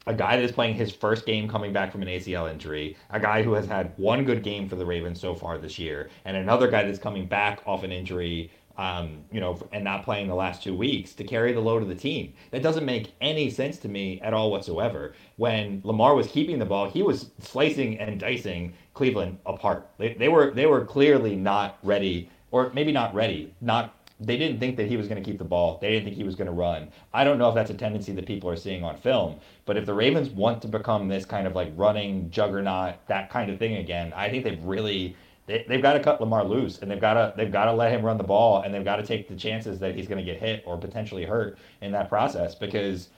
a 0.06 0.14
guy 0.14 0.36
that 0.36 0.42
is 0.42 0.52
playing 0.52 0.74
his 0.74 0.90
first 0.90 1.26
game 1.26 1.46
coming 1.46 1.70
back 1.70 1.92
from 1.92 2.00
an 2.00 2.08
ACL 2.08 2.50
injury, 2.50 2.96
a 3.10 3.20
guy 3.20 3.42
who 3.42 3.52
has 3.52 3.66
had 3.66 3.92
one 3.96 4.24
good 4.24 4.42
game 4.42 4.66
for 4.66 4.74
the 4.74 4.84
Ravens 4.84 5.20
so 5.20 5.34
far 5.34 5.58
this 5.58 5.78
year, 5.78 6.08
and 6.24 6.36
another 6.36 6.68
guy 6.68 6.82
that's 6.82 6.98
coming 6.98 7.26
back 7.26 7.60
off 7.66 7.84
an 7.84 7.92
injury 7.92 8.50
um, 8.78 9.24
you 9.32 9.40
know, 9.40 9.60
and 9.72 9.82
not 9.82 10.04
playing 10.04 10.28
the 10.28 10.34
last 10.34 10.62
two 10.62 10.74
weeks 10.74 11.12
to 11.14 11.24
carry 11.24 11.52
the 11.52 11.60
load 11.60 11.82
of 11.82 11.88
the 11.88 11.94
team. 11.94 12.32
That 12.52 12.62
doesn't 12.62 12.86
make 12.86 13.12
any 13.20 13.50
sense 13.50 13.76
to 13.78 13.88
me 13.88 14.20
at 14.20 14.32
all 14.32 14.50
whatsoever. 14.50 15.14
When 15.36 15.82
Lamar 15.84 16.14
was 16.14 16.28
keeping 16.28 16.58
the 16.58 16.64
ball, 16.64 16.88
he 16.88 17.02
was 17.02 17.30
slicing 17.40 17.98
and 17.98 18.18
dicing 18.20 18.72
Cleveland 18.94 19.38
apart. 19.44 19.90
They, 19.98 20.14
they 20.14 20.28
were 20.28 20.52
they 20.52 20.66
were 20.66 20.84
clearly 20.84 21.34
not 21.34 21.78
ready, 21.82 22.30
or 22.52 22.70
maybe 22.72 22.92
not 22.92 23.14
ready. 23.14 23.52
Not 23.60 23.94
they 24.20 24.36
didn't 24.36 24.58
think 24.58 24.76
that 24.76 24.88
he 24.88 24.96
was 24.96 25.06
going 25.06 25.22
to 25.22 25.28
keep 25.28 25.38
the 25.38 25.44
ball. 25.44 25.78
They 25.80 25.90
didn't 25.90 26.04
think 26.04 26.16
he 26.16 26.24
was 26.24 26.34
going 26.34 26.46
to 26.46 26.52
run. 26.52 26.88
I 27.14 27.22
don't 27.22 27.38
know 27.38 27.48
if 27.48 27.54
that's 27.54 27.70
a 27.70 27.74
tendency 27.74 28.12
that 28.12 28.26
people 28.26 28.50
are 28.50 28.56
seeing 28.56 28.82
on 28.82 28.96
film, 28.96 29.36
but 29.64 29.76
if 29.76 29.86
the 29.86 29.94
Ravens 29.94 30.28
want 30.28 30.60
to 30.62 30.68
become 30.68 31.06
this 31.06 31.24
kind 31.24 31.46
of 31.46 31.54
like 31.54 31.72
running 31.76 32.30
juggernaut, 32.30 32.94
that 33.06 33.30
kind 33.30 33.50
of 33.50 33.58
thing 33.60 33.76
again, 33.76 34.12
I 34.14 34.28
think 34.28 34.42
they've 34.42 34.62
really 34.64 35.16
they, 35.48 35.64
they've 35.66 35.82
got 35.82 35.94
to 35.94 36.00
cut 36.00 36.20
Lamar 36.20 36.44
loose 36.44 36.78
and 36.78 36.90
they've 36.90 37.00
got 37.00 37.14
to 37.14 37.34
they've 37.36 37.50
got 37.50 37.64
to 37.64 37.72
let 37.72 37.90
him 37.90 38.04
run 38.04 38.18
the 38.18 38.24
ball 38.24 38.62
and 38.62 38.72
they've 38.72 38.84
got 38.84 38.96
to 38.96 39.02
take 39.02 39.28
the 39.28 39.34
chances 39.34 39.80
that 39.80 39.96
he's 39.96 40.06
going 40.06 40.24
to 40.24 40.32
get 40.32 40.40
hit 40.40 40.62
or 40.66 40.76
potentially 40.76 41.24
hurt 41.24 41.58
in 41.80 41.90
that 41.90 42.08
process 42.08 42.54
because 42.54 43.08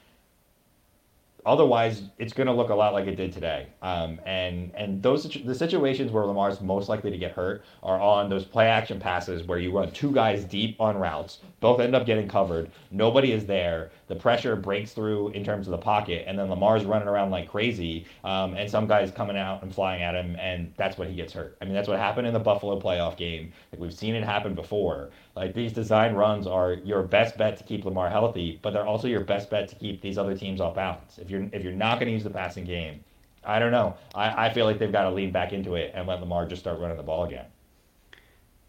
Otherwise, 1.47 2.03
it's 2.19 2.33
going 2.33 2.47
to 2.47 2.53
look 2.53 2.69
a 2.69 2.75
lot 2.75 2.93
like 2.93 3.07
it 3.07 3.17
did 3.17 3.33
today. 3.33 3.67
Um, 3.83 4.21
and 4.27 4.71
and 4.75 5.03
those 5.03 5.25
the 5.45 5.55
situations 5.55 6.11
where 6.13 6.25
Lamar's 6.25 6.61
most 6.61 6.89
likely 6.89 7.11
to 7.11 7.17
get 7.17 7.33
hurt 7.33 7.65
are 7.83 7.99
on 7.99 8.29
those 8.29 8.45
play 8.45 8.67
action 8.67 9.01
passes 9.01 9.45
where 9.45 9.59
you 9.59 9.77
run 9.77 9.91
two 9.93 10.13
guys 10.13 10.45
deep 10.45 10.79
on 10.81 10.99
routes, 10.99 11.39
both 11.61 11.81
end 11.81 11.95
up 11.95 12.05
getting 12.05 12.29
covered, 12.29 12.71
nobody 12.91 13.33
is 13.33 13.47
there, 13.47 13.91
the 14.11 14.17
pressure 14.17 14.57
breaks 14.57 14.93
through 14.93 15.29
in 15.29 15.45
terms 15.45 15.69
of 15.69 15.71
the 15.71 15.79
pocket, 15.79 16.25
and 16.27 16.37
then 16.37 16.51
Lamar's 16.51 16.85
running 16.85 17.07
around 17.07 17.31
like 17.31 17.49
crazy, 17.49 18.05
um, 18.25 18.55
and 18.55 18.69
some 18.69 18.89
guys 18.89 19.13
coming 19.13 19.37
out 19.37 19.63
and 19.63 19.73
flying 19.73 20.03
at 20.03 20.17
him, 20.17 20.35
and 20.41 20.75
that's 20.77 20.99
what 20.99 21.07
he 21.07 21.15
gets 21.15 21.33
hurt. 21.33 21.57
I 21.63 21.65
mean, 21.65 21.75
that's 21.75 21.87
what 21.87 21.97
happened 21.97 22.27
in 22.27 22.35
the 22.35 22.41
Buffalo 22.41 22.81
playoff 22.81 23.17
game. 23.17 23.53
Like 23.71 23.81
we've 23.81 23.95
seen 23.95 24.17
it 24.17 24.25
happen 24.25 24.57
before. 24.57 25.11
Like 25.37 25.55
these 25.55 25.73
design 25.73 26.15
runs 26.15 26.49
are 26.49 26.75
your 26.75 27.05
best 27.05 27.39
bet 27.39 27.57
to 27.59 27.63
keep 27.63 27.85
Lamar 27.85 28.11
healthy, 28.11 28.59
but 28.63 28.73
they're 28.73 28.85
also 28.85 29.07
your 29.07 29.21
best 29.21 29.49
bet 29.49 29.69
to 29.69 29.77
keep 29.77 30.03
these 30.03 30.19
other 30.19 30.37
teams 30.37 30.61
off 30.61 30.75
balance. 30.75 31.19
If 31.19 31.31
you're 31.31 31.49
if 31.53 31.63
you're 31.63 31.73
not 31.73 32.01
going 32.01 32.09
to 32.09 32.13
use 32.13 32.25
the 32.25 32.31
passing 32.31 32.65
game, 32.65 33.05
I 33.45 33.61
don't 33.61 33.71
know. 33.71 33.97
I, 34.13 34.47
I 34.47 34.53
feel 34.53 34.67
like 34.67 34.81
they've 34.81 34.91
got 34.91 35.05
to 35.05 35.11
lean 35.11 35.31
back 35.31 35.53
into 35.53 35.77
it 35.77 35.93
and 35.95 36.09
let 36.09 36.19
Lamar 36.19 36.47
just 36.47 36.63
start 36.63 36.81
running 36.81 36.97
the 36.97 37.05
ball 37.05 37.27
again. 37.27 37.47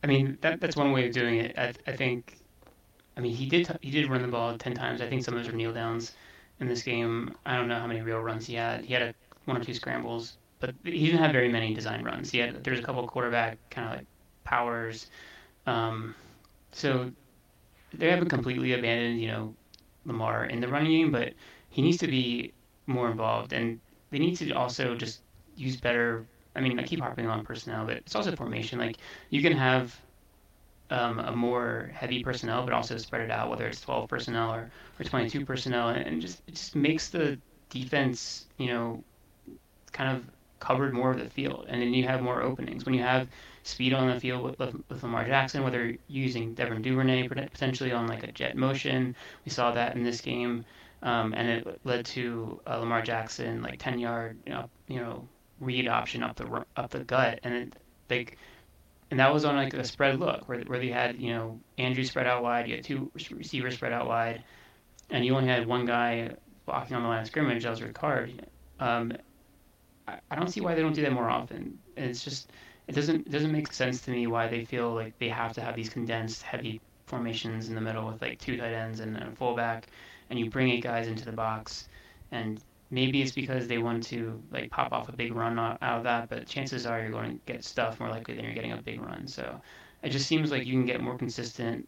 I 0.03 0.07
mean, 0.07 0.37
that, 0.41 0.61
that's 0.61 0.75
one 0.75 0.91
way 0.91 1.07
of 1.07 1.13
doing 1.13 1.37
it. 1.39 1.57
I, 1.57 1.73
I 1.87 1.95
think. 1.95 2.40
I 3.21 3.23
mean, 3.23 3.35
he 3.35 3.45
did 3.45 3.77
he 3.81 3.91
did 3.91 4.09
run 4.09 4.23
the 4.23 4.27
ball 4.27 4.57
ten 4.57 4.73
times. 4.73 4.99
I 4.99 5.07
think 5.07 5.23
some 5.23 5.35
of 5.35 5.43
those 5.43 5.51
were 5.51 5.55
kneel 5.55 5.71
downs 5.71 6.13
in 6.59 6.67
this 6.67 6.81
game. 6.81 7.35
I 7.45 7.55
don't 7.55 7.67
know 7.67 7.79
how 7.79 7.85
many 7.85 8.01
real 8.01 8.19
runs 8.19 8.47
he 8.47 8.55
had. 8.55 8.83
He 8.83 8.95
had 8.95 9.03
a, 9.03 9.13
one 9.45 9.57
or 9.57 9.63
two 9.63 9.75
scrambles, 9.75 10.37
but 10.59 10.73
he 10.83 11.05
didn't 11.05 11.19
have 11.19 11.31
very 11.31 11.47
many 11.47 11.75
design 11.75 12.03
runs. 12.03 12.31
He 12.31 12.39
had 12.39 12.63
there's 12.63 12.79
a 12.79 12.81
couple 12.81 13.07
quarterback 13.07 13.59
kind 13.69 13.87
of 13.87 13.97
like 13.97 14.07
powers. 14.43 15.05
Um, 15.67 16.15
so 16.71 17.11
they 17.93 18.09
haven't 18.09 18.29
completely 18.29 18.73
abandoned, 18.73 19.21
you 19.21 19.27
know, 19.27 19.53
Lamar 20.05 20.45
in 20.45 20.59
the 20.59 20.67
running 20.67 20.91
game, 20.91 21.11
but 21.11 21.33
he 21.69 21.83
needs 21.83 21.97
to 21.97 22.07
be 22.07 22.53
more 22.87 23.11
involved, 23.11 23.53
and 23.53 23.79
they 24.09 24.17
need 24.17 24.35
to 24.37 24.51
also 24.53 24.95
just 24.95 25.21
use 25.55 25.79
better. 25.79 26.25
I 26.55 26.59
mean, 26.59 26.79
I 26.79 26.83
keep 26.85 27.01
harping 27.01 27.27
on 27.27 27.45
personnel, 27.45 27.85
but 27.85 27.97
it's 27.97 28.15
also 28.15 28.35
formation. 28.35 28.79
Like 28.79 28.97
you 29.29 29.43
can 29.43 29.53
have 29.53 29.95
um, 30.91 31.19
a 31.19 31.35
more 31.35 31.89
heavy 31.93 32.23
personnel, 32.23 32.63
but 32.63 32.73
also 32.73 32.97
spread 32.97 33.21
it 33.21 33.31
out, 33.31 33.49
whether 33.49 33.65
it's 33.65 33.81
12 33.81 34.09
personnel 34.09 34.53
or, 34.53 34.71
or 34.99 35.03
22 35.03 35.45
personnel, 35.45 35.89
and 35.89 36.21
just 36.21 36.41
it 36.47 36.55
just 36.55 36.75
makes 36.75 37.09
the 37.09 37.39
defense, 37.69 38.45
you 38.57 38.67
know, 38.67 39.03
kind 39.91 40.15
of 40.15 40.25
covered 40.59 40.93
more 40.93 41.11
of 41.11 41.17
the 41.17 41.29
field, 41.29 41.65
and 41.69 41.81
then 41.81 41.93
you 41.93 42.05
have 42.05 42.21
more 42.21 42.43
openings. 42.43 42.85
When 42.85 42.93
you 42.93 43.01
have 43.01 43.27
speed 43.63 43.93
on 43.93 44.09
the 44.09 44.19
field 44.19 44.43
with, 44.43 44.59
with, 44.59 44.75
with 44.89 45.03
Lamar 45.03 45.25
Jackson, 45.25 45.63
whether 45.63 45.95
using 46.07 46.53
Devin 46.53 46.81
Duvernay 46.81 47.27
potentially 47.27 47.91
on 47.91 48.07
like 48.07 48.23
a 48.23 48.31
jet 48.31 48.57
motion. 48.57 49.15
We 49.45 49.51
saw 49.51 49.71
that 49.71 49.95
in 49.95 50.03
this 50.03 50.21
game, 50.21 50.65
um, 51.03 51.33
and 51.35 51.47
it 51.47 51.79
led 51.83 52.05
to 52.07 52.59
uh, 52.67 52.77
Lamar 52.77 53.01
Jackson 53.01 53.61
like 53.61 53.79
10 53.79 53.99
yard, 53.99 54.37
you 54.45 54.53
know, 54.53 54.69
you 54.87 54.99
know, 54.99 55.27
read 55.59 55.87
option 55.87 56.23
up 56.23 56.35
the 56.35 56.65
up 56.75 56.89
the 56.89 57.03
gut, 57.03 57.39
and 57.43 57.53
it, 57.53 57.73
like, 58.09 58.37
and 59.11 59.19
that 59.19 59.31
was 59.31 59.45
on 59.45 59.55
like 59.55 59.73
a 59.73 59.83
spread 59.83 60.19
look 60.19 60.47
where 60.47 60.61
where 60.61 60.79
they 60.79 60.87
had 60.87 61.19
you 61.19 61.33
know 61.33 61.59
Andrew 61.77 62.03
spread 62.03 62.25
out 62.25 62.41
wide, 62.41 62.67
you 62.67 62.75
had 62.75 62.83
two 62.83 63.11
receivers 63.13 63.75
spread 63.75 63.93
out 63.93 64.07
wide, 64.07 64.43
and 65.09 65.23
you 65.25 65.35
only 65.35 65.49
had 65.49 65.67
one 65.67 65.85
guy 65.85 66.31
blocking 66.65 66.95
on 66.95 67.03
the 67.03 67.09
line 67.09 67.21
of 67.21 67.27
scrimmage. 67.27 67.63
That 67.63 67.69
was 67.69 67.81
Ricard. 67.81 68.45
Um, 68.79 69.13
I, 70.07 70.19
I 70.31 70.35
don't 70.35 70.47
see 70.47 70.61
why 70.61 70.73
they 70.73 70.81
don't 70.81 70.93
do 70.93 71.01
that 71.01 71.11
more 71.11 71.29
often. 71.29 71.77
And 71.97 72.09
it's 72.09 72.23
just 72.23 72.51
it 72.87 72.95
doesn't 72.95 73.27
it 73.27 73.31
doesn't 73.31 73.51
make 73.51 73.71
sense 73.73 74.01
to 74.01 74.11
me 74.11 74.27
why 74.27 74.47
they 74.47 74.63
feel 74.63 74.93
like 74.93 75.17
they 75.19 75.29
have 75.29 75.53
to 75.53 75.61
have 75.61 75.75
these 75.75 75.89
condensed 75.89 76.41
heavy 76.41 76.79
formations 77.05 77.67
in 77.67 77.75
the 77.75 77.81
middle 77.81 78.07
with 78.07 78.21
like 78.21 78.39
two 78.39 78.55
tight 78.55 78.73
ends 78.73 79.01
and, 79.01 79.17
a 79.17 79.31
fullback, 79.31 79.87
and 80.29 80.39
you 80.39 80.49
bring 80.49 80.69
eight 80.69 80.83
guys 80.83 81.07
into 81.07 81.25
the 81.25 81.33
box, 81.33 81.89
and 82.31 82.63
maybe 82.91 83.21
it's 83.21 83.31
because 83.31 83.67
they 83.67 83.77
want 83.77 84.03
to 84.03 84.41
like 84.51 84.69
pop 84.69 84.91
off 84.91 85.09
a 85.09 85.13
big 85.13 85.33
run 85.33 85.57
out 85.57 85.81
of 85.81 86.03
that, 86.03 86.29
but 86.29 86.45
chances 86.45 86.85
are 86.85 87.01
you're 87.01 87.09
going 87.09 87.39
to 87.39 87.39
get 87.51 87.63
stuff 87.63 87.99
more 87.99 88.09
likely 88.09 88.35
than 88.35 88.43
you're 88.43 88.53
getting 88.53 88.73
a 88.73 88.81
big 88.81 89.01
run. 89.01 89.27
So 89.27 89.59
it 90.03 90.09
just 90.09 90.27
seems 90.27 90.51
like 90.51 90.65
you 90.65 90.73
can 90.73 90.85
get 90.85 91.01
more 91.01 91.17
consistent 91.17 91.87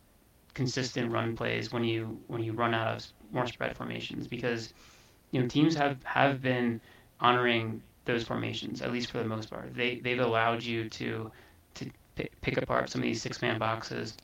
consistent 0.54 1.12
run 1.12 1.36
plays 1.36 1.72
when 1.72 1.84
you 1.84 2.20
when 2.28 2.44
you 2.44 2.54
run 2.54 2.74
out 2.74 2.96
of 2.96 3.06
more 3.32 3.48
spread 3.48 3.76
formations 3.76 4.28
because 4.28 4.74
you 5.32 5.42
know 5.42 5.48
teams 5.48 5.76
have 5.76 6.02
have 6.04 6.42
been 6.42 6.80
honoring 7.20 7.82
those 8.06 8.24
formations, 8.24 8.82
at 8.82 8.92
least 8.92 9.12
for 9.12 9.20
the 9.20 9.26
most 9.26 9.50
part. 9.50 9.74
They 9.74 10.00
they've 10.00 10.20
allowed 10.20 10.64
you 10.64 10.90
to 10.90 11.32
to 11.76 11.86
pick, 12.16 12.40
pick 12.42 12.58
apart 12.58 12.90
some 12.90 13.02
of 13.02 13.04
these 13.04 13.22
six 13.22 13.42
man 13.42 13.60
boxes, 13.60 14.16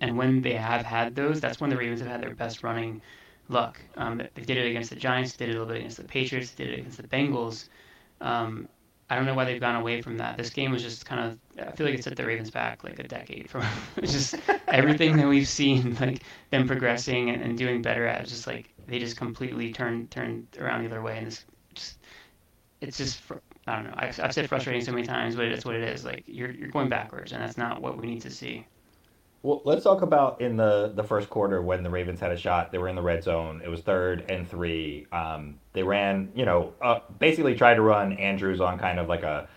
and 0.00 0.16
when 0.16 0.40
they 0.40 0.54
have 0.54 0.84
had 0.84 1.14
those, 1.14 1.40
that's 1.40 1.60
when 1.60 1.70
the 1.70 1.76
Ravens 1.76 2.00
have 2.00 2.08
had 2.08 2.22
their 2.22 2.34
best 2.34 2.62
running 2.62 3.02
luck. 3.50 3.80
Um, 3.96 4.22
they 4.34 4.42
did 4.42 4.56
it 4.56 4.68
against 4.68 4.90
the 4.90 4.96
Giants, 4.96 5.32
did 5.34 5.48
it 5.48 5.52
a 5.52 5.54
little 5.54 5.66
bit 5.66 5.78
against 5.78 5.96
the 5.96 6.04
Patriots, 6.04 6.52
did 6.52 6.68
it 6.68 6.78
against 6.78 6.96
the 6.96 7.08
Bengals. 7.08 7.68
Um, 8.20 8.68
I 9.10 9.16
don't 9.16 9.26
know 9.26 9.34
why 9.34 9.44
they've 9.44 9.60
gone 9.60 9.74
away 9.74 10.02
from 10.02 10.18
that. 10.18 10.36
This 10.36 10.50
game 10.50 10.70
was 10.70 10.82
just 10.82 11.04
kind 11.04 11.20
of. 11.20 11.66
I 11.66 11.72
feel 11.72 11.84
like 11.84 11.96
it 11.96 12.04
set 12.04 12.16
the 12.16 12.24
Ravens 12.24 12.50
back 12.50 12.84
like 12.84 13.00
a 13.00 13.02
decade 13.02 13.50
from 13.50 13.64
just 14.02 14.36
everything 14.68 15.16
that 15.16 15.26
we've 15.26 15.48
seen, 15.48 15.96
like 16.00 16.22
them 16.50 16.66
progressing 16.68 17.30
and, 17.30 17.42
and 17.42 17.58
doing 17.58 17.82
better 17.82 18.06
at. 18.06 18.26
Just 18.26 18.46
like 18.46 18.72
they 18.86 19.00
just 19.00 19.16
completely 19.16 19.72
turned 19.72 20.12
turned 20.12 20.46
around 20.60 20.82
the 20.82 20.86
other 20.86 21.02
way, 21.02 21.18
and 21.18 21.26
this 21.26 21.44
just 21.74 21.98
it's 22.80 22.98
just 22.98 23.20
I 23.66 23.76
don't 23.76 23.84
know. 23.84 23.94
I've, 23.96 24.20
I've 24.20 24.32
said 24.32 24.48
frustrating 24.48 24.82
so 24.82 24.92
many 24.92 25.04
times, 25.04 25.34
but 25.34 25.46
it's 25.46 25.64
what 25.64 25.74
it 25.74 25.82
is. 25.82 26.04
Like 26.04 26.22
you're 26.26 26.52
you're 26.52 26.68
going 26.68 26.88
backwards, 26.88 27.32
and 27.32 27.42
that's 27.42 27.58
not 27.58 27.82
what 27.82 27.98
we 27.98 28.06
need 28.06 28.22
to 28.22 28.30
see. 28.30 28.64
Well, 29.42 29.62
let's 29.64 29.84
talk 29.84 30.02
about 30.02 30.40
in 30.42 30.56
the 30.56 30.92
the 30.94 31.02
first 31.02 31.30
quarter 31.30 31.62
when 31.62 31.82
the 31.82 31.88
Ravens 31.90 32.20
had 32.20 32.30
a 32.30 32.36
shot. 32.36 32.72
They 32.72 32.78
were 32.78 32.88
in 32.88 32.96
the 32.96 33.02
red 33.02 33.22
zone. 33.24 33.62
It 33.64 33.68
was 33.68 33.80
third 33.80 34.30
and 34.30 34.46
three. 34.48 35.06
Um, 35.12 35.58
they 35.72 35.82
ran, 35.82 36.30
you 36.34 36.44
know, 36.44 36.74
uh, 36.82 37.00
basically 37.18 37.54
tried 37.54 37.74
to 37.76 37.82
run 37.82 38.12
Andrews 38.14 38.60
on 38.60 38.78
kind 38.78 38.98
of 38.98 39.08
like 39.08 39.22
a, 39.22 39.48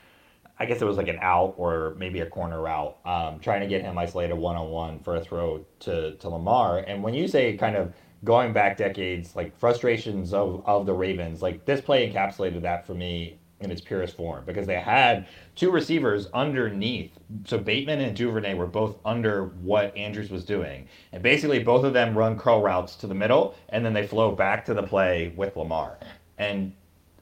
I 0.58 0.66
guess 0.66 0.82
it 0.82 0.86
was 0.86 0.96
like 0.96 1.10
an 1.10 1.20
out 1.22 1.56
or 1.58 1.96
maybe 1.98 2.22
a 2.22 2.26
corner 2.26 2.62
route, 2.62 2.98
um, 3.06 3.40
trying 3.40 3.60
to 3.62 3.68
get 3.68 3.82
him 3.82 3.98
isolated 3.98 4.36
one 4.36 4.56
on 4.56 4.70
one 4.70 5.00
for 5.00 5.16
a 5.18 5.22
throw 5.22 5.66
to 5.82 6.16
to 6.16 6.30
Lamar. 6.30 6.80
And 6.80 7.04
when 7.04 7.14
you 7.14 7.28
say 7.28 7.58
kind 7.58 7.76
of 7.76 7.94
going 8.24 8.54
back 8.54 8.78
decades, 8.78 9.36
like 9.36 9.58
frustrations 9.60 10.34
of 10.34 10.64
of 10.66 10.86
the 10.86 10.94
Ravens, 10.94 11.42
like 11.42 11.66
this 11.66 11.82
play 11.82 12.10
encapsulated 12.10 12.62
that 12.62 12.88
for 12.88 12.94
me 12.94 13.40
in 13.60 13.72
its 13.72 13.82
purest 13.82 14.16
form 14.16 14.44
because 14.46 14.68
they 14.68 14.80
had 14.80 15.28
two 15.56 15.72
receivers 15.72 16.28
underneath. 16.34 17.12
So 17.46 17.58
Bateman 17.58 18.02
and 18.02 18.16
Duvernay 18.16 18.54
were 18.54 18.68
both 18.68 18.98
under 19.06 19.46
what 19.62 19.96
Andrews 19.96 20.30
was 20.30 20.44
doing. 20.44 20.88
And 21.12 21.24
basically, 21.24 21.60
both 21.60 21.84
of 21.84 21.94
them 21.94 22.18
run 22.18 22.38
curl 22.38 22.62
routes 22.62 22.96
to 22.98 23.08
the 23.08 23.16
middle 23.16 23.56
and 23.70 23.86
then 23.86 23.94
they 23.94 24.06
flow 24.06 24.32
back 24.32 24.66
to 24.66 24.74
the 24.74 24.84
play 24.84 25.34
with 25.36 25.56
Lamar. 25.56 25.98
And 26.38 26.74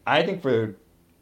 I 0.07 0.23
think 0.23 0.41
for 0.41 0.75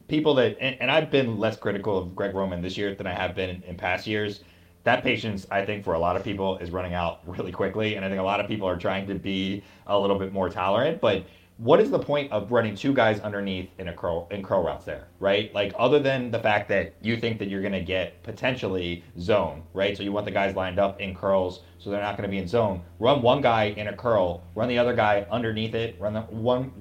people 0.07 0.33
that, 0.35 0.57
and, 0.59 0.77
and 0.79 0.89
I've 0.89 1.11
been 1.11 1.37
less 1.37 1.57
critical 1.57 1.97
of 1.97 2.15
Greg 2.15 2.33
Roman 2.33 2.61
this 2.61 2.77
year 2.77 2.95
than 2.95 3.07
I 3.07 3.13
have 3.13 3.35
been 3.35 3.49
in, 3.49 3.63
in 3.63 3.75
past 3.75 4.07
years. 4.07 4.41
That 4.85 5.03
patience, 5.03 5.45
I 5.51 5.65
think, 5.65 5.83
for 5.83 5.93
a 5.93 5.99
lot 5.99 6.15
of 6.15 6.23
people 6.23 6.57
is 6.57 6.71
running 6.71 6.93
out 6.93 7.19
really 7.27 7.51
quickly. 7.51 7.95
And 7.95 8.05
I 8.05 8.07
think 8.07 8.19
a 8.19 8.23
lot 8.23 8.39
of 8.39 8.47
people 8.47 8.67
are 8.67 8.77
trying 8.77 9.05
to 9.07 9.15
be 9.15 9.61
a 9.87 9.99
little 9.99 10.17
bit 10.17 10.31
more 10.31 10.49
tolerant. 10.49 11.01
But 11.01 11.25
what 11.59 11.81
is 11.81 11.91
the 11.91 11.99
point 11.99 12.31
of 12.31 12.53
running 12.53 12.73
two 12.73 12.93
guys 12.93 13.19
underneath 13.19 13.69
in 13.79 13.89
a 13.89 13.93
curl 13.93 14.29
in 14.31 14.41
curl 14.41 14.63
routes 14.63 14.85
there, 14.85 15.07
right? 15.19 15.53
Like 15.53 15.73
other 15.77 15.99
than 15.99 16.31
the 16.31 16.39
fact 16.39 16.69
that 16.69 16.95
you 17.01 17.17
think 17.17 17.37
that 17.39 17.49
you're 17.49 17.61
gonna 17.61 17.83
get 17.83 18.23
potentially 18.23 19.03
zone, 19.19 19.63
right? 19.73 19.95
So 19.95 20.01
you 20.01 20.13
want 20.13 20.25
the 20.25 20.31
guys 20.31 20.55
lined 20.55 20.79
up 20.79 21.01
in 21.01 21.13
curls, 21.13 21.63
so 21.77 21.89
they're 21.89 22.01
not 22.01 22.15
gonna 22.15 22.29
be 22.29 22.37
in 22.37 22.47
zone. 22.47 22.81
Run 22.99 23.21
one 23.21 23.41
guy 23.41 23.65
in 23.75 23.89
a 23.89 23.93
curl, 23.95 24.41
run 24.55 24.69
the 24.69 24.77
other 24.77 24.95
guy 24.95 25.27
underneath 25.29 25.75
it, 25.75 25.97
run 25.99 26.13
the 26.13 26.21
one, 26.21 26.71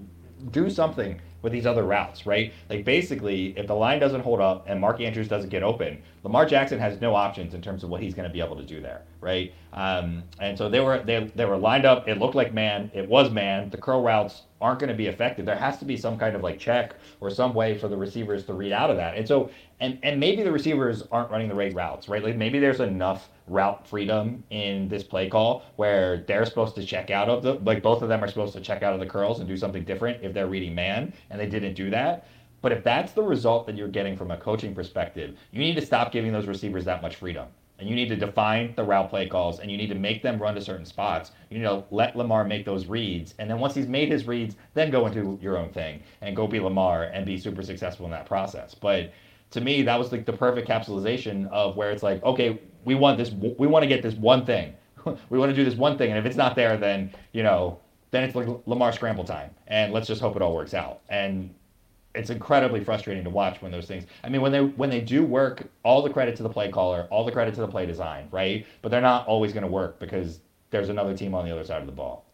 do 0.52 0.70
something 0.70 1.20
with 1.42 1.52
these 1.52 1.66
other 1.66 1.82
routes, 1.82 2.24
right? 2.24 2.52
Like 2.70 2.84
basically, 2.84 3.58
if 3.58 3.66
the 3.66 3.74
line 3.74 3.98
doesn't 3.98 4.20
hold 4.20 4.40
up 4.40 4.64
and 4.68 4.80
Mark 4.80 5.00
Andrews 5.00 5.26
doesn't 5.26 5.50
get 5.50 5.64
open, 5.64 6.00
Lamar 6.28 6.44
Jackson 6.44 6.78
has 6.78 7.00
no 7.00 7.14
options 7.14 7.54
in 7.54 7.62
terms 7.62 7.82
of 7.82 7.88
what 7.88 8.02
he's 8.02 8.12
going 8.12 8.28
to 8.28 8.32
be 8.32 8.42
able 8.42 8.54
to 8.56 8.62
do 8.62 8.82
there, 8.82 9.00
right? 9.22 9.50
Um, 9.72 10.22
and 10.38 10.58
so 10.58 10.68
they 10.68 10.78
were 10.78 11.02
they, 11.02 11.24
they 11.34 11.46
were 11.46 11.56
lined 11.56 11.86
up. 11.86 12.06
It 12.06 12.18
looked 12.18 12.34
like 12.34 12.52
man. 12.52 12.90
It 12.92 13.08
was 13.08 13.30
man. 13.30 13.70
The 13.70 13.78
curl 13.78 14.02
routes 14.02 14.42
aren't 14.60 14.78
going 14.78 14.90
to 14.90 14.94
be 14.94 15.06
effective. 15.06 15.46
There 15.46 15.56
has 15.56 15.78
to 15.78 15.86
be 15.86 15.96
some 15.96 16.18
kind 16.18 16.36
of 16.36 16.42
like 16.42 16.58
check 16.58 16.96
or 17.20 17.30
some 17.30 17.54
way 17.54 17.78
for 17.78 17.88
the 17.88 17.96
receivers 17.96 18.44
to 18.44 18.52
read 18.52 18.72
out 18.72 18.90
of 18.90 18.98
that. 18.98 19.16
And 19.16 19.26
so 19.26 19.48
and 19.80 19.98
and 20.02 20.20
maybe 20.20 20.42
the 20.42 20.52
receivers 20.52 21.02
aren't 21.10 21.30
running 21.30 21.48
the 21.48 21.54
right 21.54 21.72
routes, 21.74 22.10
right? 22.10 22.22
Like 22.22 22.36
maybe 22.36 22.58
there's 22.58 22.80
enough 22.80 23.30
route 23.46 23.88
freedom 23.88 24.44
in 24.50 24.86
this 24.88 25.02
play 25.02 25.30
call 25.30 25.62
where 25.76 26.24
they're 26.28 26.44
supposed 26.44 26.74
to 26.74 26.84
check 26.84 27.10
out 27.10 27.30
of 27.30 27.42
the 27.42 27.54
like 27.54 27.82
both 27.82 28.02
of 28.02 28.10
them 28.10 28.22
are 28.22 28.28
supposed 28.28 28.52
to 28.52 28.60
check 28.60 28.82
out 28.82 28.92
of 28.92 29.00
the 29.00 29.06
curls 29.06 29.38
and 29.38 29.48
do 29.48 29.56
something 29.56 29.84
different 29.84 30.22
if 30.22 30.34
they're 30.34 30.46
reading 30.46 30.74
man 30.74 31.10
and 31.30 31.40
they 31.40 31.46
didn't 31.46 31.72
do 31.72 31.88
that. 31.88 32.26
But 32.60 32.72
if 32.72 32.82
that's 32.82 33.12
the 33.12 33.22
result 33.22 33.66
that 33.66 33.76
you're 33.76 33.88
getting 33.88 34.16
from 34.16 34.30
a 34.30 34.36
coaching 34.36 34.74
perspective, 34.74 35.36
you 35.52 35.60
need 35.60 35.74
to 35.76 35.84
stop 35.84 36.12
giving 36.12 36.32
those 36.32 36.46
receivers 36.46 36.84
that 36.84 37.02
much 37.02 37.16
freedom. 37.16 37.48
And 37.78 37.88
you 37.88 37.94
need 37.94 38.08
to 38.08 38.16
define 38.16 38.74
the 38.74 38.82
route 38.82 39.08
play 39.08 39.28
calls 39.28 39.60
and 39.60 39.70
you 39.70 39.76
need 39.76 39.88
to 39.88 39.94
make 39.94 40.20
them 40.20 40.42
run 40.42 40.56
to 40.56 40.60
certain 40.60 40.84
spots. 40.84 41.30
You 41.48 41.58
need 41.58 41.64
to 41.64 41.84
let 41.92 42.16
Lamar 42.16 42.44
make 42.44 42.64
those 42.64 42.86
reads. 42.86 43.34
And 43.38 43.48
then 43.48 43.60
once 43.60 43.74
he's 43.74 43.86
made 43.86 44.10
his 44.10 44.26
reads, 44.26 44.56
then 44.74 44.90
go 44.90 45.06
into 45.06 45.38
your 45.40 45.56
own 45.56 45.70
thing 45.70 46.02
and 46.20 46.34
go 46.34 46.48
be 46.48 46.58
Lamar 46.58 47.04
and 47.04 47.24
be 47.24 47.38
super 47.38 47.62
successful 47.62 48.04
in 48.06 48.10
that 48.10 48.26
process. 48.26 48.74
But 48.74 49.12
to 49.52 49.60
me, 49.60 49.82
that 49.82 49.96
was 49.96 50.10
like 50.10 50.26
the 50.26 50.32
perfect 50.32 50.66
capitalization 50.66 51.46
of 51.46 51.76
where 51.76 51.92
it's 51.92 52.02
like, 52.02 52.22
okay, 52.24 52.60
we 52.84 52.96
want 52.96 53.16
this, 53.16 53.30
we 53.30 53.68
want 53.68 53.84
to 53.84 53.88
get 53.88 54.02
this 54.02 54.14
one 54.14 54.44
thing. 54.44 54.74
we 55.30 55.38
want 55.38 55.50
to 55.50 55.56
do 55.56 55.64
this 55.64 55.74
one 55.74 55.96
thing, 55.96 56.10
and 56.10 56.18
if 56.18 56.26
it's 56.26 56.36
not 56.36 56.54
there, 56.54 56.76
then 56.76 57.12
you 57.32 57.42
know, 57.42 57.78
then 58.10 58.24
it's 58.24 58.34
like 58.34 58.48
Lamar 58.66 58.92
scramble 58.92 59.24
time, 59.24 59.50
and 59.66 59.92
let's 59.92 60.06
just 60.06 60.20
hope 60.20 60.36
it 60.36 60.42
all 60.42 60.54
works 60.54 60.74
out. 60.74 61.00
And 61.08 61.54
it's 62.18 62.30
incredibly 62.30 62.82
frustrating 62.82 63.24
to 63.24 63.30
watch 63.30 63.62
when 63.62 63.72
those 63.72 63.86
things. 63.86 64.04
I 64.24 64.28
mean, 64.28 64.40
when 64.40 64.52
they 64.52 64.62
when 64.62 64.90
they 64.90 65.00
do 65.00 65.24
work, 65.24 65.68
all 65.84 66.02
the 66.02 66.10
credit 66.10 66.36
to 66.36 66.42
the 66.42 66.48
play 66.48 66.70
caller, 66.70 67.06
all 67.10 67.24
the 67.24 67.32
credit 67.32 67.54
to 67.54 67.60
the 67.60 67.68
play 67.68 67.86
design, 67.86 68.28
right? 68.30 68.66
But 68.82 68.90
they're 68.90 69.00
not 69.00 69.26
always 69.26 69.52
going 69.52 69.64
to 69.64 69.70
work 69.70 69.98
because 69.98 70.40
there's 70.70 70.88
another 70.88 71.16
team 71.16 71.34
on 71.34 71.44
the 71.44 71.52
other 71.52 71.64
side 71.64 71.80
of 71.80 71.86
the 71.86 71.92
ball. 71.92 72.24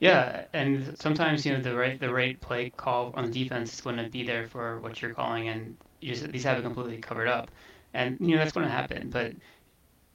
Yeah, 0.00 0.44
and 0.52 0.96
sometimes 0.98 1.44
you 1.44 1.52
know 1.52 1.60
the 1.60 1.74
right 1.76 1.98
the 1.98 2.12
right 2.12 2.40
play 2.40 2.70
call 2.70 3.12
on 3.16 3.30
the 3.30 3.42
defense 3.44 3.74
is 3.74 3.80
going 3.80 3.96
to 3.96 4.08
be 4.08 4.24
there 4.24 4.46
for 4.46 4.80
what 4.80 5.02
you're 5.02 5.14
calling, 5.14 5.48
and 5.48 5.76
you 6.00 6.14
just 6.14 6.30
these 6.30 6.44
have 6.44 6.58
it 6.58 6.62
completely 6.62 6.98
covered 6.98 7.28
up, 7.28 7.50
and 7.94 8.16
you 8.20 8.28
know 8.28 8.38
that's 8.38 8.52
going 8.52 8.66
to 8.66 8.72
happen. 8.72 9.10
But 9.10 9.32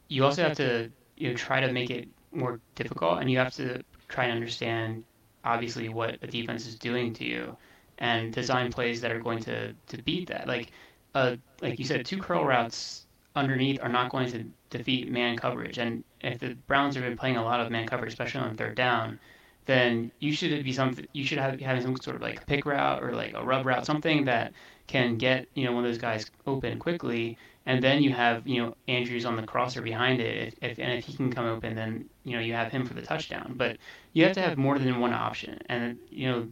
you 0.08 0.24
also 0.24 0.44
have 0.44 0.56
to 0.58 0.90
you 1.18 1.30
know 1.30 1.36
try 1.36 1.60
to 1.60 1.72
make 1.72 1.90
it 1.90 2.08
more 2.32 2.62
difficult, 2.76 3.20
and 3.20 3.30
you 3.30 3.38
have 3.40 3.54
to 3.56 3.84
try 4.08 4.26
and 4.26 4.34
understand 4.34 5.04
obviously 5.44 5.90
what 5.90 6.18
a 6.22 6.28
defense 6.28 6.66
is 6.66 6.76
doing 6.76 7.14
to 7.16 7.26
you, 7.26 7.58
and 7.98 8.34
design 8.34 8.72
plays 8.72 9.02
that 9.02 9.12
are 9.12 9.20
going 9.20 9.40
to 9.40 9.74
to 9.88 10.02
beat 10.04 10.28
that. 10.30 10.48
Like 10.48 10.72
uh 11.16 11.36
like 11.62 11.80
you 11.80 11.86
said, 11.86 12.06
two 12.06 12.22
curl 12.22 12.46
routes 12.46 13.06
underneath 13.36 13.82
are 13.82 13.90
not 13.90 14.12
going 14.12 14.32
to 14.32 14.46
defeat 14.70 15.12
man 15.12 15.38
coverage, 15.38 15.78
and 15.78 16.04
if 16.22 16.40
the 16.40 16.56
Browns 16.68 16.96
have 16.96 17.04
been 17.04 17.18
playing 17.18 17.38
a 17.38 17.44
lot 17.44 17.60
of 17.60 17.72
man 17.72 17.88
coverage, 17.88 18.14
especially 18.14 18.42
on 18.42 18.56
third 18.56 18.76
down 18.76 19.20
then 19.66 20.12
you 20.20 20.34
should 20.34 20.64
be 20.64 20.74
something 20.74 21.08
you 21.14 21.26
should 21.26 21.38
have 21.38 21.60
having 21.60 21.82
some 21.82 21.96
sort 21.98 22.16
of 22.16 22.22
like 22.22 22.46
pick 22.46 22.66
route 22.66 23.02
or 23.02 23.14
like 23.14 23.34
a 23.34 23.44
rub 23.44 23.66
route, 23.66 23.86
something 23.86 24.26
that 24.26 24.54
can 24.88 25.18
get 25.18 25.48
you 25.54 25.66
know 25.66 25.72
one 25.72 25.86
of 25.86 25.90
those 25.90 26.00
guys 26.00 26.30
open 26.46 26.80
quickly, 26.80 27.38
and 27.66 27.82
then 27.82 28.04
you 28.04 28.12
have 28.12 28.46
you 28.48 28.62
know 28.62 28.76
Andrews 28.88 29.26
on 29.26 29.36
the 29.36 29.44
crosser 29.44 29.82
behind 29.82 30.20
it. 30.20 30.54
If, 30.62 30.72
if 30.72 30.80
and 30.80 30.92
if 30.92 31.06
he 31.06 31.14
can 31.14 31.32
come 31.32 31.46
open, 31.46 31.76
then 31.76 32.10
you 32.24 32.36
know 32.36 32.42
you 32.42 32.54
have 32.54 32.72
him 32.72 32.86
for 32.86 32.94
the 32.94 33.02
touchdown. 33.02 33.54
But 33.56 33.78
you 34.12 34.26
have 34.26 34.34
to 34.34 34.42
have 34.42 34.58
more 34.58 34.78
than 34.78 35.00
one 35.00 35.14
option, 35.14 35.60
and 35.68 35.98
you 36.10 36.30
know 36.30 36.48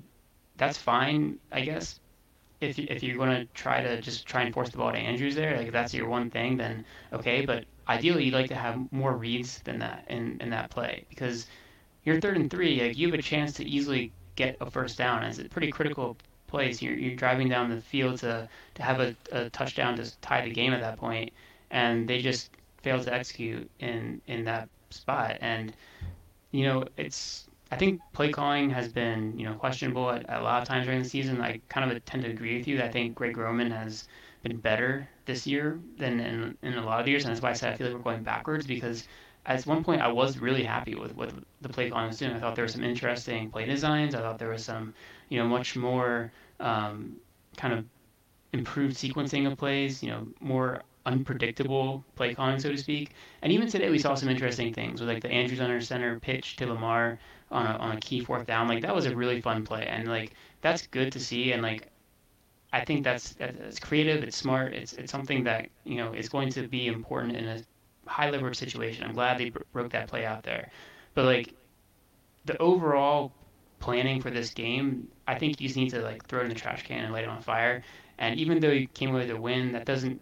that's 0.61 0.77
fine, 0.77 1.39
I 1.51 1.61
guess. 1.61 1.99
If 2.59 2.77
if 2.77 3.01
you're 3.01 3.17
going 3.17 3.31
to 3.31 3.45
try 3.55 3.81
to 3.81 3.99
just 3.99 4.27
try 4.27 4.43
and 4.43 4.53
force 4.53 4.69
the 4.69 4.77
ball 4.77 4.91
to 4.91 4.97
Andrews 4.97 5.33
there, 5.33 5.57
like 5.57 5.65
if 5.65 5.73
that's 5.73 5.91
your 5.91 6.07
one 6.07 6.29
thing, 6.29 6.55
then 6.55 6.85
okay. 7.11 7.43
But 7.43 7.65
ideally, 7.87 8.25
you'd 8.25 8.35
like 8.35 8.49
to 8.49 8.55
have 8.55 8.79
more 8.91 9.17
reads 9.17 9.59
than 9.63 9.79
that 9.79 10.05
in 10.07 10.37
in 10.39 10.51
that 10.51 10.69
play 10.69 11.03
because 11.09 11.47
you're 12.03 12.21
third 12.21 12.37
and 12.37 12.51
three. 12.51 12.79
Like 12.79 12.95
you 12.95 13.09
have 13.09 13.19
a 13.19 13.23
chance 13.23 13.53
to 13.53 13.65
easily 13.65 14.11
get 14.35 14.55
a 14.61 14.69
first 14.69 14.99
down. 14.99 15.23
It's 15.23 15.39
a 15.39 15.45
pretty 15.45 15.71
critical 15.71 16.15
place. 16.45 16.79
You're, 16.79 16.93
you're 16.93 17.15
driving 17.15 17.49
down 17.49 17.71
the 17.71 17.81
field 17.81 18.19
to, 18.19 18.47
to 18.75 18.83
have 18.83 18.99
a, 18.99 19.15
a 19.31 19.49
touchdown 19.49 19.95
to 19.97 20.15
tie 20.19 20.45
the 20.45 20.51
game 20.51 20.73
at 20.73 20.81
that 20.81 20.97
point, 20.97 21.33
and 21.71 22.07
they 22.07 22.21
just 22.21 22.51
failed 22.83 23.01
to 23.05 23.13
execute 23.13 23.67
in 23.79 24.21
in 24.27 24.43
that 24.45 24.69
spot. 24.91 25.37
And 25.41 25.73
you 26.51 26.65
know, 26.65 26.85
it's 26.97 27.47
I 27.71 27.77
think 27.77 28.01
play 28.11 28.31
calling 28.31 28.69
has 28.71 28.89
been 28.89 29.37
you 29.39 29.45
know 29.45 29.53
questionable 29.53 30.09
at, 30.11 30.29
at 30.29 30.41
a 30.41 30.43
lot 30.43 30.61
of 30.61 30.67
times 30.67 30.85
during 30.85 31.01
the 31.03 31.09
season. 31.09 31.41
I 31.41 31.61
kind 31.69 31.89
of 31.89 32.05
tend 32.05 32.23
to 32.23 32.29
agree 32.29 32.57
with 32.57 32.67
you. 32.67 32.81
I 32.81 32.89
think 32.89 33.15
Greg 33.15 33.37
Roman 33.37 33.71
has 33.71 34.07
been 34.43 34.57
better 34.57 35.07
this 35.25 35.47
year 35.47 35.79
than 35.97 36.19
in, 36.19 36.57
in 36.61 36.73
a 36.73 36.85
lot 36.85 36.99
of 36.99 37.07
years, 37.07 37.23
and 37.23 37.31
that's 37.31 37.41
why 37.41 37.51
I 37.51 37.53
said 37.53 37.73
I 37.73 37.77
feel 37.77 37.87
like 37.87 37.95
we're 37.95 38.11
going 38.11 38.23
backwards 38.23 38.67
because 38.67 39.07
at 39.45 39.65
one 39.65 39.83
point 39.83 40.01
I 40.01 40.11
was 40.11 40.37
really 40.37 40.63
happy 40.63 40.95
with 40.95 41.15
what 41.15 41.33
the 41.61 41.69
play 41.69 41.89
calling 41.89 42.07
was 42.07 42.17
doing. 42.17 42.33
I 42.33 42.39
thought 42.39 42.55
there 42.55 42.65
were 42.65 42.69
some 42.69 42.83
interesting 42.83 43.49
play 43.49 43.65
designs. 43.65 44.15
I 44.15 44.19
thought 44.19 44.37
there 44.37 44.49
was 44.49 44.63
some, 44.63 44.93
you 45.29 45.39
know, 45.39 45.47
much 45.47 45.75
more 45.75 46.31
um, 46.59 47.15
kind 47.57 47.73
of 47.73 47.85
improved 48.53 48.95
sequencing 48.95 49.49
of 49.49 49.57
plays. 49.57 50.03
You 50.03 50.11
know, 50.11 50.27
more 50.41 50.83
unpredictable 51.05 52.03
play 52.15 52.35
calling, 52.35 52.59
so 52.59 52.69
to 52.69 52.77
speak. 52.77 53.13
And 53.41 53.51
even 53.51 53.67
today 53.67 53.89
we 53.89 53.97
saw 53.97 54.13
some 54.13 54.29
interesting 54.29 54.73
things 54.73 54.99
with 54.99 55.09
like 55.09 55.21
the 55.21 55.31
Andrews 55.31 55.61
under 55.61 55.81
center 55.81 56.19
pitch 56.19 56.57
to 56.57 56.67
Lamar 56.67 57.17
on 57.51 57.65
a 57.65 57.77
on 57.77 57.97
a 57.97 57.99
key 57.99 58.21
fourth 58.23 58.47
down. 58.47 58.67
Like 58.67 58.81
that 58.81 58.95
was 58.95 59.05
a 59.05 59.15
really 59.15 59.41
fun 59.41 59.65
play, 59.65 59.85
and 59.85 60.07
like 60.07 60.33
that's 60.61 60.87
good 60.87 61.11
to 61.13 61.19
see. 61.19 61.51
And 61.51 61.61
like 61.61 61.87
I 62.73 62.85
think 62.85 63.03
that's 63.03 63.33
that's 63.33 63.79
creative. 63.79 64.23
It's 64.23 64.37
smart. 64.37 64.73
It's 64.73 64.93
it's 64.93 65.11
something 65.11 65.43
that 65.43 65.69
you 65.83 65.97
know 65.97 66.13
is 66.13 66.29
going 66.29 66.49
to 66.51 66.67
be 66.67 66.87
important 66.87 67.35
in 67.35 67.47
a 67.47 67.61
high 68.05 68.29
leverage 68.29 68.57
situation. 68.57 69.03
I'm 69.03 69.13
glad 69.13 69.37
they 69.37 69.51
broke 69.73 69.91
that 69.91 70.07
play 70.07 70.25
out 70.25 70.43
there. 70.43 70.71
But 71.13 71.25
like 71.25 71.53
the 72.45 72.57
overall 72.57 73.33
planning 73.79 74.21
for 74.21 74.29
this 74.29 74.51
game, 74.53 75.07
I 75.27 75.35
think 75.35 75.59
you 75.59 75.67
just 75.67 75.77
need 75.77 75.89
to 75.91 76.01
like 76.01 76.27
throw 76.27 76.39
it 76.39 76.43
in 76.43 76.49
the 76.49 76.55
trash 76.55 76.83
can 76.83 77.03
and 77.03 77.13
light 77.13 77.23
it 77.23 77.29
on 77.29 77.41
fire. 77.41 77.83
And 78.17 78.39
even 78.39 78.59
though 78.59 78.69
you 78.69 78.87
came 78.87 79.09
away 79.09 79.21
with 79.21 79.31
a 79.31 79.41
win, 79.41 79.71
that 79.73 79.85
doesn't 79.85 80.21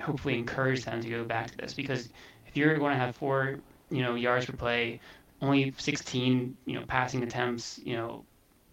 hopefully 0.00 0.38
encourage 0.38 0.84
them 0.84 1.02
to 1.02 1.08
go 1.10 1.24
back 1.24 1.50
to 1.50 1.56
this 1.58 1.74
because 1.74 2.08
if 2.46 2.56
you're 2.56 2.76
going 2.78 2.92
to 2.92 2.98
have 2.98 3.14
four, 3.16 3.60
you 3.90 4.02
know, 4.02 4.14
yards 4.14 4.46
per 4.46 4.52
play, 4.52 5.00
only 5.42 5.72
16, 5.76 6.56
you 6.66 6.74
know, 6.78 6.84
passing 6.86 7.22
attempts, 7.22 7.80
you 7.84 7.96
know, 7.96 8.24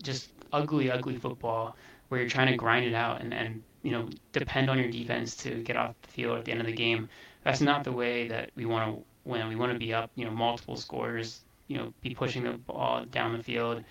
just 0.01 0.29
ugly, 0.51 0.91
ugly 0.91 1.15
football 1.15 1.75
where 2.09 2.21
you're 2.21 2.29
trying 2.29 2.47
to 2.47 2.55
grind 2.55 2.85
it 2.85 2.93
out 2.93 3.21
and, 3.21 3.33
and 3.33 3.63
you 3.83 3.91
know, 3.91 4.09
depend 4.31 4.69
on 4.69 4.77
your 4.77 4.89
defense 4.89 5.35
to 5.35 5.63
get 5.63 5.77
off 5.77 5.95
the 6.01 6.09
field 6.09 6.37
at 6.37 6.45
the 6.45 6.51
end 6.51 6.61
of 6.61 6.67
the 6.67 6.73
game. 6.73 7.09
That's 7.43 7.61
not 7.61 7.83
the 7.83 7.91
way 7.91 8.27
that 8.27 8.51
we 8.55 8.65
want 8.65 8.95
to 8.95 9.03
win. 9.23 9.47
We 9.47 9.55
want 9.55 9.73
to 9.73 9.79
be 9.79 9.93
up, 9.93 10.11
you 10.15 10.25
know, 10.25 10.31
multiple 10.31 10.75
scores, 10.75 11.41
you 11.67 11.77
know, 11.77 11.93
be 12.01 12.13
pushing 12.13 12.43
the 12.43 12.51
ball 12.51 13.05
down 13.05 13.37
the 13.37 13.43
field. 13.43 13.83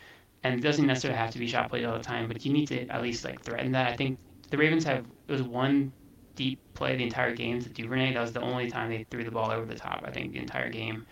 And 0.43 0.55
it 0.55 0.63
doesn't 0.63 0.87
necessarily 0.87 1.19
have 1.19 1.31
to 1.33 1.39
be 1.39 1.47
shot 1.47 1.71
plays 1.71 1.85
all 1.85 1.97
the 1.97 2.05
time, 2.05 2.29
but 2.29 2.45
you 2.45 2.53
need 2.53 2.67
to 2.69 2.87
at 2.89 3.03
least 3.03 3.25
like 3.25 3.43
threaten 3.43 3.73
that. 3.73 3.93
I 3.93 3.97
think 3.97 4.19
the 4.51 4.57
Ravens 4.57 4.85
have 4.85 5.05
it 5.29 5.33
was 5.33 5.43
one 5.43 5.93
deep 6.35 6.61
play 6.75 6.97
the 6.97 7.03
entire 7.03 7.35
game 7.35 7.61
to 7.63 7.69
Duvernay. 7.69 8.15
That 8.15 8.21
was 8.21 8.33
the 8.33 8.43
only 8.43 8.71
time 8.71 8.91
they 8.91 9.05
threw 9.11 9.25
the 9.25 9.31
ball 9.31 9.51
over 9.51 9.65
the 9.65 9.75
top. 9.75 10.05
I 10.07 10.11
think 10.11 10.33
the 10.33 10.39
entire 10.39 10.71
game. 10.71 11.07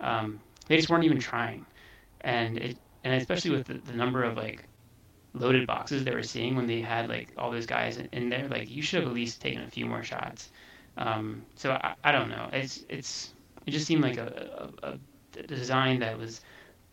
Um, 0.00 0.40
they 0.66 0.76
just 0.76 0.90
weren't 0.90 1.04
even 1.04 1.18
trying, 1.18 1.66
and 2.22 2.58
it 2.58 2.78
and 3.04 3.14
especially 3.14 3.50
with 3.52 3.66
the, 3.66 3.74
the 3.74 3.92
number 3.92 4.24
of 4.24 4.36
like 4.36 4.68
loaded 5.34 5.66
boxes 5.66 6.04
they 6.04 6.14
were 6.14 6.22
seeing 6.22 6.56
when 6.56 6.66
they 6.66 6.80
had 6.80 7.08
like 7.08 7.32
all 7.36 7.50
those 7.50 7.66
guys 7.66 7.98
in 8.12 8.28
there, 8.30 8.48
like 8.48 8.70
you 8.70 8.82
should 8.82 9.00
have 9.00 9.08
at 9.08 9.14
least 9.14 9.40
taken 9.40 9.62
a 9.62 9.70
few 9.70 9.86
more 9.86 10.02
shots. 10.02 10.50
Um, 10.96 11.44
so 11.54 11.72
I, 11.72 11.94
I 12.04 12.12
don't 12.12 12.28
know. 12.30 12.48
It's 12.52 12.84
it's 12.88 13.34
it 13.66 13.70
just 13.70 13.86
seemed 13.86 14.02
like 14.02 14.16
a, 14.16 14.70
a, 14.82 14.98
a 15.38 15.42
design 15.42 16.00
that 16.00 16.18
was 16.18 16.40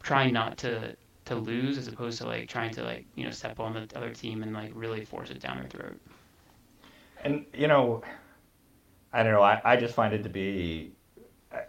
trying 0.01 0.33
not 0.33 0.57
to 0.59 0.95
to 1.25 1.35
lose 1.35 1.77
as 1.77 1.87
opposed 1.87 2.17
to 2.19 2.27
like 2.27 2.47
trying 2.49 2.71
to 2.71 2.83
like 2.83 3.05
you 3.15 3.23
know 3.23 3.31
step 3.31 3.59
on 3.59 3.73
the 3.73 3.87
other 3.97 4.13
team 4.13 4.43
and 4.43 4.53
like 4.53 4.71
really 4.75 5.05
force 5.05 5.29
it 5.29 5.39
down 5.39 5.57
their 5.57 5.67
throat. 5.69 5.99
And 7.23 7.45
you 7.53 7.67
know, 7.67 8.03
I 9.13 9.23
don't 9.23 9.33
know. 9.33 9.41
I, 9.41 9.61
I 9.63 9.77
just 9.77 9.95
find 9.95 10.13
it 10.13 10.23
to 10.23 10.29
be, 10.29 10.91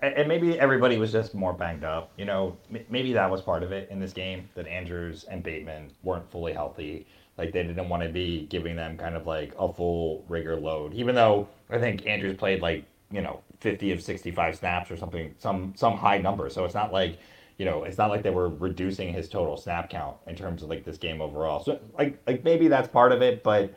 and 0.03 0.29
maybe 0.29 0.59
everybody 0.59 0.99
was 0.99 1.13
just 1.13 1.35
more 1.35 1.53
banged 1.53 1.85
up. 1.85 2.11
You 2.17 2.25
know, 2.25 2.57
maybe 2.89 3.13
that 3.13 3.31
was 3.31 3.43
part 3.43 3.63
of 3.63 3.73
it 3.73 3.89
in 3.91 3.99
this 4.01 4.13
game 4.13 4.49
that 4.55 4.67
Andrews 4.67 5.25
and 5.25 5.43
Bateman 5.43 5.91
weren't 6.03 6.31
fully 6.31 6.53
healthy. 6.53 7.07
Like 7.37 7.53
they 7.53 7.63
didn't 7.65 7.89
want 7.89 8.03
to 8.03 8.09
be 8.09 8.47
giving 8.47 8.77
them 8.77 8.97
kind 8.97 9.17
of 9.17 9.27
like 9.27 9.53
a 9.59 9.73
full 9.73 10.25
rigor 10.29 10.57
load, 10.57 10.95
even 10.95 11.15
though 11.15 11.49
I 11.71 11.79
think 11.79 12.07
Andrews 12.07 12.37
played 12.37 12.63
like 12.63 12.85
you 13.11 13.23
know 13.23 13.41
50 13.61 13.93
of 13.93 14.03
65 14.03 14.57
snaps 14.57 14.91
or 14.91 14.97
something, 14.97 15.35
some 15.39 15.75
some 15.77 15.97
high 15.97 16.19
number. 16.19 16.49
So 16.49 16.65
it's 16.65 16.75
not 16.75 16.93
like 16.93 17.19
you 17.59 17.65
know, 17.65 17.85
it's 17.85 17.99
not 17.99 18.11
like 18.11 18.23
they 18.23 18.31
were 18.31 18.49
reducing 18.49 19.13
his 19.13 19.29
total 19.29 19.57
snap 19.57 19.89
count 19.89 20.17
in 20.27 20.35
terms 20.35 20.63
of 20.63 20.69
like 20.69 20.85
this 20.85 20.97
game 20.97 21.21
overall. 21.21 21.63
So 21.63 21.81
like 21.99 22.21
like 22.27 22.45
maybe 22.45 22.69
that's 22.69 22.89
part 22.89 23.13
of 23.13 23.23
it, 23.23 23.43
but 23.43 23.75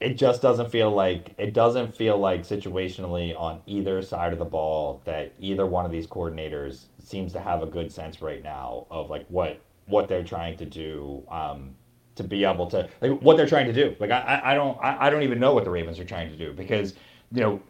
it 0.00 0.14
just 0.16 0.40
doesn't 0.40 0.70
feel 0.70 0.90
like 0.90 1.34
it 1.38 1.52
doesn't 1.52 1.94
feel 1.94 2.18
like 2.18 2.42
situationally 2.42 3.38
on 3.38 3.60
either 3.66 4.00
side 4.02 4.32
of 4.32 4.38
the 4.38 4.44
ball 4.44 5.02
that 5.04 5.32
either 5.38 5.66
one 5.66 5.84
of 5.84 5.92
these 5.92 6.06
coordinators 6.06 6.86
seems 7.04 7.32
to 7.34 7.40
have 7.40 7.62
a 7.62 7.66
good 7.66 7.92
sense 7.92 8.22
right 8.22 8.42
now 8.42 8.86
of 8.90 9.10
like 9.10 9.26
what 9.28 9.60
what 9.86 10.08
they're 10.08 10.24
trying 10.24 10.56
to 10.56 10.64
do 10.64 11.22
um, 11.30 11.74
to 12.14 12.24
be 12.24 12.44
able 12.44 12.66
to 12.66 12.88
like 13.02 13.20
what 13.20 13.36
they're 13.36 13.46
trying 13.46 13.66
to 13.66 13.72
do. 13.72 13.94
Like 14.00 14.10
I, 14.10 14.40
I 14.42 14.54
don't 14.54 14.78
I, 14.82 15.06
I 15.06 15.10
don't 15.10 15.22
even 15.22 15.38
know 15.38 15.52
what 15.52 15.64
the 15.64 15.70
Ravens 15.70 15.98
are 15.98 16.04
trying 16.04 16.30
to 16.30 16.36
do 16.36 16.52
because 16.54 16.94
you 17.32 17.42
know 17.42 17.60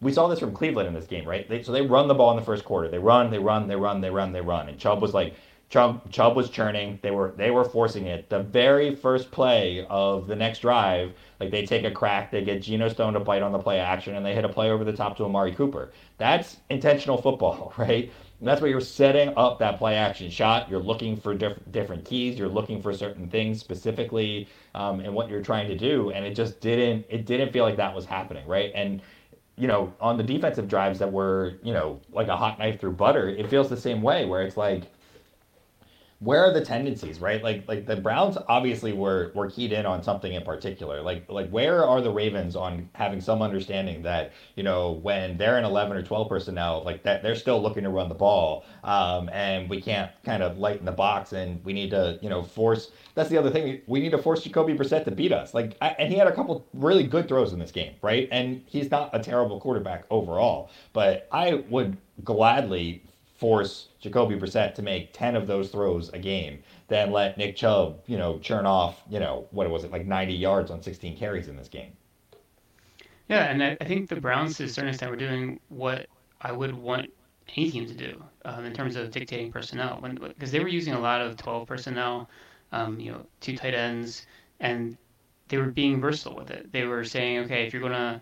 we 0.00 0.12
saw 0.12 0.26
this 0.28 0.40
from 0.40 0.52
Cleveland 0.52 0.88
in 0.88 0.94
this 0.94 1.06
game, 1.06 1.24
right? 1.26 1.48
They, 1.48 1.62
so 1.62 1.72
they 1.72 1.82
run 1.82 2.08
the 2.08 2.14
ball 2.14 2.30
in 2.32 2.36
the 2.36 2.44
first 2.44 2.64
quarter. 2.64 2.88
They 2.88 2.98
run, 2.98 3.30
they 3.30 3.38
run, 3.38 3.66
they 3.66 3.76
run, 3.76 4.00
they 4.00 4.10
run, 4.10 4.32
they 4.32 4.42
run, 4.42 4.68
and 4.68 4.78
Chubb 4.78 5.00
was 5.00 5.14
like 5.14 5.34
Chubb, 5.68 6.10
Chubb 6.12 6.36
was 6.36 6.48
churning. 6.48 7.00
They 7.02 7.10
were 7.10 7.32
they 7.36 7.50
were 7.50 7.64
forcing 7.64 8.06
it. 8.06 8.28
The 8.30 8.40
very 8.40 8.94
first 8.94 9.32
play 9.32 9.84
of 9.90 10.28
the 10.28 10.36
next 10.36 10.60
drive, 10.60 11.12
like 11.40 11.50
they 11.50 11.66
take 11.66 11.84
a 11.84 11.90
crack, 11.90 12.30
they 12.30 12.44
get 12.44 12.62
Geno 12.62 12.88
Stone 12.88 13.14
to 13.14 13.20
bite 13.20 13.42
on 13.42 13.50
the 13.50 13.58
play 13.58 13.80
action, 13.80 14.14
and 14.14 14.24
they 14.24 14.32
hit 14.32 14.44
a 14.44 14.48
play 14.48 14.70
over 14.70 14.84
the 14.84 14.92
top 14.92 15.16
to 15.16 15.24
Amari 15.24 15.52
Cooper. 15.52 15.90
That's 16.18 16.58
intentional 16.70 17.20
football, 17.20 17.74
right? 17.78 18.12
And 18.38 18.46
that's 18.46 18.60
where 18.60 18.70
you're 18.70 18.80
setting 18.80 19.32
up 19.36 19.58
that 19.58 19.78
play 19.78 19.96
action 19.96 20.30
shot. 20.30 20.70
You're 20.70 20.78
looking 20.78 21.16
for 21.16 21.34
diff- 21.34 21.58
different 21.72 22.04
keys. 22.04 22.38
You're 22.38 22.48
looking 22.48 22.80
for 22.80 22.92
certain 22.92 23.28
things 23.28 23.58
specifically, 23.58 24.46
um, 24.74 25.00
and 25.00 25.12
what 25.14 25.28
you're 25.28 25.42
trying 25.42 25.66
to 25.68 25.76
do. 25.76 26.10
And 26.10 26.24
it 26.24 26.34
just 26.34 26.60
didn't. 26.60 27.06
It 27.08 27.26
didn't 27.26 27.52
feel 27.52 27.64
like 27.64 27.76
that 27.78 27.92
was 27.92 28.04
happening, 28.06 28.46
right? 28.46 28.70
And 28.74 29.02
you 29.56 29.66
know, 29.66 29.92
on 30.00 30.16
the 30.16 30.22
defensive 30.22 30.68
drives 30.68 30.98
that 31.00 31.10
were, 31.10 31.54
you 31.62 31.72
know, 31.72 31.98
like 32.12 32.28
a 32.28 32.36
hot 32.36 32.58
knife 32.58 32.78
through 32.78 32.92
butter, 32.92 33.30
it 33.30 33.48
feels 33.48 33.68
the 33.68 33.76
same 33.76 34.02
way 34.02 34.26
where 34.26 34.42
it's 34.42 34.56
like 34.56 34.84
where 36.26 36.44
are 36.44 36.52
the 36.52 36.64
tendencies, 36.64 37.20
right? 37.20 37.40
Like 37.40 37.62
like 37.68 37.86
the 37.86 37.94
Browns 37.94 38.36
obviously 38.48 38.92
were 38.92 39.30
were 39.36 39.48
keyed 39.48 39.72
in 39.72 39.86
on 39.86 40.02
something 40.02 40.32
in 40.32 40.42
particular. 40.42 41.00
Like 41.00 41.30
like 41.30 41.48
where 41.50 41.84
are 41.84 42.00
the 42.00 42.10
Ravens 42.10 42.56
on 42.56 42.90
having 42.96 43.20
some 43.20 43.42
understanding 43.42 44.02
that 44.02 44.32
you 44.56 44.64
know 44.64 44.90
when 44.90 45.36
they're 45.38 45.56
in 45.56 45.64
eleven 45.64 45.96
or 45.96 46.02
twelve 46.02 46.28
personnel, 46.28 46.82
like 46.84 47.04
that 47.04 47.22
they're 47.22 47.36
still 47.36 47.62
looking 47.62 47.84
to 47.84 47.90
run 47.90 48.08
the 48.08 48.14
ball, 48.16 48.64
um, 48.82 49.30
and 49.32 49.70
we 49.70 49.80
can't 49.80 50.10
kind 50.24 50.42
of 50.42 50.58
lighten 50.58 50.84
the 50.84 50.90
box, 50.90 51.32
and 51.32 51.64
we 51.64 51.72
need 51.72 51.90
to 51.90 52.18
you 52.20 52.28
know 52.28 52.42
force. 52.42 52.90
That's 53.14 53.30
the 53.30 53.38
other 53.38 53.50
thing. 53.50 53.82
We 53.86 54.00
need 54.00 54.10
to 54.10 54.18
force 54.18 54.42
Jacoby 54.42 54.74
Brissett 54.74 55.04
to 55.04 55.12
beat 55.12 55.30
us. 55.30 55.54
Like 55.54 55.76
I, 55.80 55.90
and 55.90 56.12
he 56.12 56.18
had 56.18 56.26
a 56.26 56.34
couple 56.34 56.66
really 56.74 57.04
good 57.04 57.28
throws 57.28 57.52
in 57.52 57.60
this 57.60 57.70
game, 57.70 57.94
right? 58.02 58.28
And 58.32 58.62
he's 58.66 58.90
not 58.90 59.10
a 59.12 59.20
terrible 59.20 59.60
quarterback 59.60 60.06
overall, 60.10 60.70
but 60.92 61.28
I 61.30 61.62
would 61.70 61.96
gladly 62.24 63.04
force 63.36 63.88
Jacoby 64.00 64.36
Brissett 64.36 64.74
to 64.74 64.82
make 64.82 65.12
10 65.12 65.36
of 65.36 65.46
those 65.46 65.70
throws 65.70 66.08
a 66.10 66.18
game 66.18 66.62
than 66.88 67.10
let 67.10 67.36
Nick 67.36 67.56
Chubb, 67.56 68.00
you 68.06 68.16
know, 68.16 68.38
churn 68.38 68.66
off, 68.66 69.02
you 69.10 69.20
know, 69.20 69.46
what 69.50 69.68
was 69.70 69.84
it, 69.84 69.92
like 69.92 70.06
90 70.06 70.32
yards 70.34 70.70
on 70.70 70.82
16 70.82 71.16
carries 71.16 71.48
in 71.48 71.56
this 71.56 71.68
game. 71.68 71.92
Yeah, 73.28 73.50
and 73.50 73.62
I, 73.62 73.76
I 73.80 73.84
think 73.84 74.08
the 74.08 74.20
Browns, 74.20 74.56
to 74.58 74.64
a 74.64 74.68
certain 74.68 74.90
extent, 74.90 75.10
were 75.10 75.16
doing 75.16 75.60
what 75.68 76.06
I 76.40 76.52
would 76.52 76.74
want 76.74 77.10
any 77.56 77.70
team 77.70 77.86
to 77.86 77.94
do 77.94 78.22
um, 78.44 78.64
in 78.64 78.72
terms 78.72 78.96
of 78.96 79.10
dictating 79.10 79.50
personnel. 79.50 80.00
Because 80.00 80.52
they 80.52 80.60
were 80.60 80.68
using 80.68 80.94
a 80.94 81.00
lot 81.00 81.20
of 81.20 81.36
12 81.36 81.66
personnel, 81.66 82.30
um, 82.72 83.00
you 83.00 83.10
know, 83.10 83.26
two 83.40 83.56
tight 83.56 83.74
ends, 83.74 84.26
and 84.60 84.96
they 85.48 85.58
were 85.58 85.66
being 85.66 86.00
versatile 86.00 86.36
with 86.36 86.50
it. 86.50 86.70
They 86.72 86.84
were 86.84 87.04
saying, 87.04 87.38
okay, 87.40 87.66
if 87.66 87.72
you're 87.72 87.82
going 87.82 87.92
to 87.92 88.20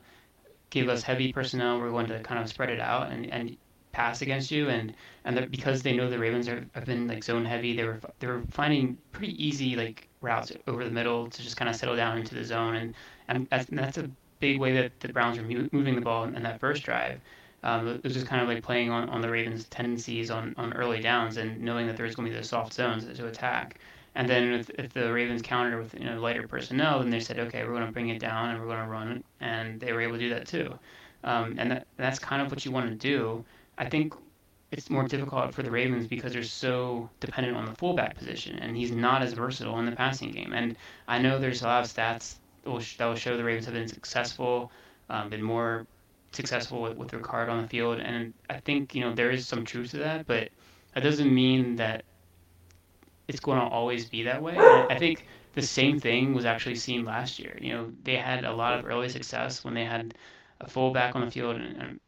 give 0.71 0.89
us 0.89 1.03
heavy 1.03 1.33
personnel, 1.33 1.79
we're 1.79 1.91
going 1.91 2.07
to 2.07 2.21
kind 2.21 2.41
of 2.41 2.49
spread 2.49 2.71
it 2.71 2.81
out 2.81 3.13
and, 3.13 3.31
and 3.31 3.57
pass 3.95 4.23
against 4.23 4.51
you, 4.51 4.69
and 4.69 4.95
and 5.25 5.51
because 5.51 5.83
they 5.83 5.97
know 5.97 6.11
the 6.11 6.19
Ravens 6.19 6.49
are, 6.49 6.67
have 6.75 6.85
been 6.85 7.07
like 7.07 7.25
zone 7.25 7.45
heavy, 7.45 7.77
they 7.77 7.85
were 7.85 8.01
they 8.19 8.27
were 8.27 8.43
finding 8.51 8.99
pretty 9.13 9.33
easy 9.45 9.77
like 9.77 10.09
routes 10.21 10.53
over 10.67 10.85
the 10.85 10.91
middle 10.91 11.29
to 11.29 11.43
just 11.43 11.57
kind 11.57 11.69
of 11.69 11.77
settle 11.77 11.97
down 11.97 12.19
into 12.19 12.35
the 12.35 12.45
zone, 12.45 12.75
and 12.77 12.95
and 13.29 13.49
that's, 13.51 13.69
and 13.69 13.79
that's 13.79 13.99
a 13.99 14.11
big 14.41 14.61
way 14.61 14.73
that 14.75 14.99
the 15.01 15.09
Browns 15.09 15.39
were 15.39 15.45
moving 15.45 15.95
the 15.95 16.01
ball 16.01 16.25
in, 16.25 16.35
in 16.35 16.43
that 16.43 16.61
first 16.61 16.83
drive. 16.83 17.21
Um, 17.63 17.89
it 17.89 18.05
was 18.05 18.13
just 18.13 18.27
kind 18.27 18.43
of 18.43 18.49
like 18.49 18.63
playing 18.63 18.91
on, 18.91 19.09
on 19.09 19.23
the 19.23 19.31
Ravens' 19.31 19.65
tendencies 19.69 20.31
on, 20.31 20.55
on 20.59 20.75
early 20.75 21.01
downs 21.01 21.39
and 21.39 21.59
knowing 21.63 21.87
that 21.87 21.97
there's 21.97 22.15
going 22.15 22.27
to 22.29 22.35
be 22.35 22.39
the 22.39 22.45
soft 22.45 22.75
zones 22.75 23.07
to 23.07 23.27
attack. 23.27 23.79
And 24.15 24.29
then 24.29 24.53
if, 24.53 24.69
if 24.71 24.93
the 24.93 25.11
Ravens 25.11 25.41
countered 25.41 25.83
with 25.83 25.95
you 25.95 26.05
know 26.05 26.21
lighter 26.21 26.47
personnel, 26.47 27.01
then 27.01 27.11
they 27.11 27.21
said, 27.21 27.39
okay, 27.39 27.65
we're 27.65 27.73
going 27.73 27.87
to 27.87 27.93
bring 27.93 28.11
it 28.11 28.21
down 28.21 28.51
and 28.51 28.61
we're 28.61 28.67
going 28.67 28.85
to 28.85 28.87
run, 28.87 29.25
and 29.41 29.81
they 29.81 29.93
were 29.93 30.03
able 30.03 30.15
to 30.15 30.21
do 30.21 30.29
that 30.29 30.47
too. 30.47 30.79
Um, 31.25 31.57
and 31.59 31.71
that, 31.71 31.87
that's 31.97 32.19
kind 32.19 32.43
of 32.43 32.51
what 32.51 32.65
you 32.65 32.71
want 32.71 32.91
to 32.91 32.95
do. 32.95 33.45
I 33.79 33.89
think 33.89 34.15
it's 34.71 34.91
more 34.91 35.07
difficult 35.07 35.55
for 35.55 35.63
the 35.63 35.71
Ravens 35.71 36.07
because 36.07 36.33
they're 36.33 36.43
so 36.43 37.09
dependent 37.21 37.57
on 37.57 37.65
the 37.65 37.75
fullback 37.75 38.17
position, 38.17 38.59
and 38.59 38.77
he's 38.77 38.91
not 38.91 39.23
as 39.23 39.33
versatile 39.33 39.79
in 39.79 39.87
the 39.87 39.93
passing 39.93 40.31
game. 40.33 40.53
And 40.53 40.77
I 41.07 41.19
know 41.19 41.39
there's 41.39 41.63
a 41.63 41.67
lot 41.67 41.85
of 41.85 41.91
stats 41.91 42.37
that 42.65 42.71
will, 42.71 42.83
that 42.99 43.07
will 43.07 43.15
show 43.15 43.37
the 43.37 43.45
Ravens 43.45 43.67
have 43.67 43.75
been 43.75 43.89
successful, 43.89 44.73
um, 45.09 45.29
been 45.31 45.43
more 45.43 45.87
successful 46.33 46.83
with, 46.83 46.97
with 46.97 47.11
Ricard 47.13 47.49
on 47.49 47.63
the 47.63 47.69
field, 47.69 48.01
and 48.01 48.35
I 48.51 48.59
think 48.61 48.95
you 48.95 49.03
know 49.03 49.15
there 49.15 49.31
is 49.31 49.47
some 49.47 49.65
truth 49.65 49.93
to 49.93 49.99
that, 49.99 50.27
but 50.27 50.49
that 50.95 51.03
doesn't 51.03 51.33
mean 51.33 51.77
that 51.77 52.05
it's 53.29 53.41
going 53.41 53.59
to 53.59 53.67
always 53.67 54.07
be 54.07 54.25
that 54.25 54.43
way. 54.43 54.57
I 54.59 54.97
think 54.99 55.25
the 55.55 55.63
same 55.63 56.01
thing 56.01 56.35
was 56.35 56.45
actually 56.45 56.75
seen 56.75 57.05
last 57.05 57.39
year. 57.39 57.57
You 57.61 57.73
know, 57.75 57.93
they 58.03 58.17
had 58.17 58.45
a 58.45 58.53
lot 58.53 58.79
of 58.79 58.87
early 58.87 59.09
success 59.09 59.65
when 59.65 59.75
they 59.75 59.85
had 59.85 60.15
a 60.61 60.69
fullback 60.69 61.15
on 61.15 61.25
the 61.25 61.31
field, 61.31 61.57
and, 61.57 61.77
and 61.81 62.01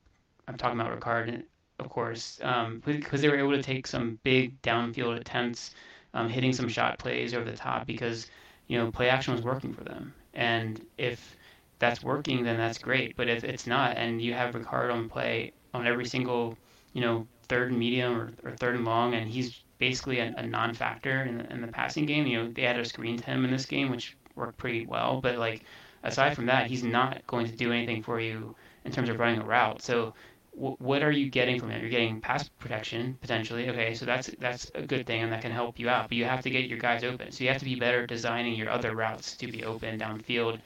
I'm 0.48 0.56
talking 0.56 0.78
about 0.80 0.98
Ricard 0.98 1.44
of 1.78 1.90
course, 1.90 2.40
um, 2.42 2.82
because 2.84 3.20
they 3.20 3.28
were 3.28 3.38
able 3.38 3.52
to 3.52 3.62
take 3.62 3.86
some 3.86 4.18
big 4.22 4.60
downfield 4.62 5.20
attempts, 5.20 5.74
um, 6.14 6.28
hitting 6.28 6.52
some 6.52 6.68
shot 6.68 6.98
plays 6.98 7.34
over 7.34 7.44
the 7.44 7.56
top 7.56 7.86
because 7.86 8.30
you 8.68 8.78
know 8.78 8.90
play 8.90 9.08
action 9.08 9.34
was 9.34 9.42
working 9.42 9.72
for 9.72 9.84
them. 9.84 10.14
And 10.34 10.84
if 10.96 11.36
that's 11.78 12.02
working, 12.02 12.42
then 12.44 12.56
that's 12.56 12.78
great. 12.78 13.16
But 13.16 13.28
if 13.28 13.44
it's 13.44 13.66
not, 13.66 13.96
and 13.96 14.20
you 14.20 14.32
have 14.34 14.54
Ricard 14.54 14.92
on 14.92 15.08
play 15.08 15.52
on 15.74 15.86
every 15.86 16.06
single 16.06 16.56
you 16.94 17.00
know 17.02 17.26
third 17.48 17.70
and 17.70 17.78
medium 17.78 18.16
or, 18.16 18.32
or 18.44 18.56
third 18.56 18.76
and 18.76 18.84
long, 18.84 19.14
and 19.14 19.28
he's 19.30 19.62
basically 19.78 20.20
a, 20.20 20.34
a 20.38 20.46
non-factor 20.46 21.22
in 21.24 21.38
the, 21.38 21.52
in 21.52 21.60
the 21.60 21.68
passing 21.68 22.06
game. 22.06 22.26
You 22.26 22.44
know 22.44 22.50
they 22.50 22.62
had 22.62 22.78
a 22.78 22.84
screen 22.84 23.18
to 23.18 23.24
him 23.24 23.44
in 23.44 23.50
this 23.50 23.66
game, 23.66 23.90
which 23.90 24.16
worked 24.34 24.56
pretty 24.56 24.86
well. 24.86 25.20
But 25.20 25.36
like 25.36 25.64
aside 26.02 26.34
from 26.34 26.46
that, 26.46 26.68
he's 26.68 26.82
not 26.82 27.26
going 27.26 27.46
to 27.46 27.52
do 27.52 27.72
anything 27.72 28.02
for 28.02 28.18
you 28.18 28.54
in 28.84 28.92
terms 28.92 29.08
of 29.08 29.18
running 29.18 29.40
a 29.40 29.44
route. 29.44 29.82
So 29.82 30.14
what 30.56 31.02
are 31.02 31.10
you 31.10 31.28
getting 31.28 31.60
from 31.60 31.70
it? 31.70 31.82
You're 31.82 31.90
getting 31.90 32.20
pass 32.20 32.48
protection 32.48 33.18
potentially. 33.20 33.68
Okay, 33.68 33.92
so 33.94 34.06
that's 34.06 34.30
that's 34.38 34.70
a 34.74 34.82
good 34.82 35.06
thing, 35.06 35.22
and 35.22 35.30
that 35.32 35.42
can 35.42 35.52
help 35.52 35.78
you 35.78 35.90
out. 35.90 36.08
But 36.08 36.16
you 36.16 36.24
have 36.24 36.40
to 36.42 36.50
get 36.50 36.66
your 36.66 36.78
guys 36.78 37.04
open. 37.04 37.30
So 37.30 37.44
you 37.44 37.50
have 37.50 37.58
to 37.58 37.66
be 37.66 37.74
better 37.74 38.06
designing 38.06 38.54
your 38.54 38.70
other 38.70 38.96
routes 38.96 39.36
to 39.36 39.46
be 39.46 39.64
open 39.64 39.98
downfield, 39.98 40.58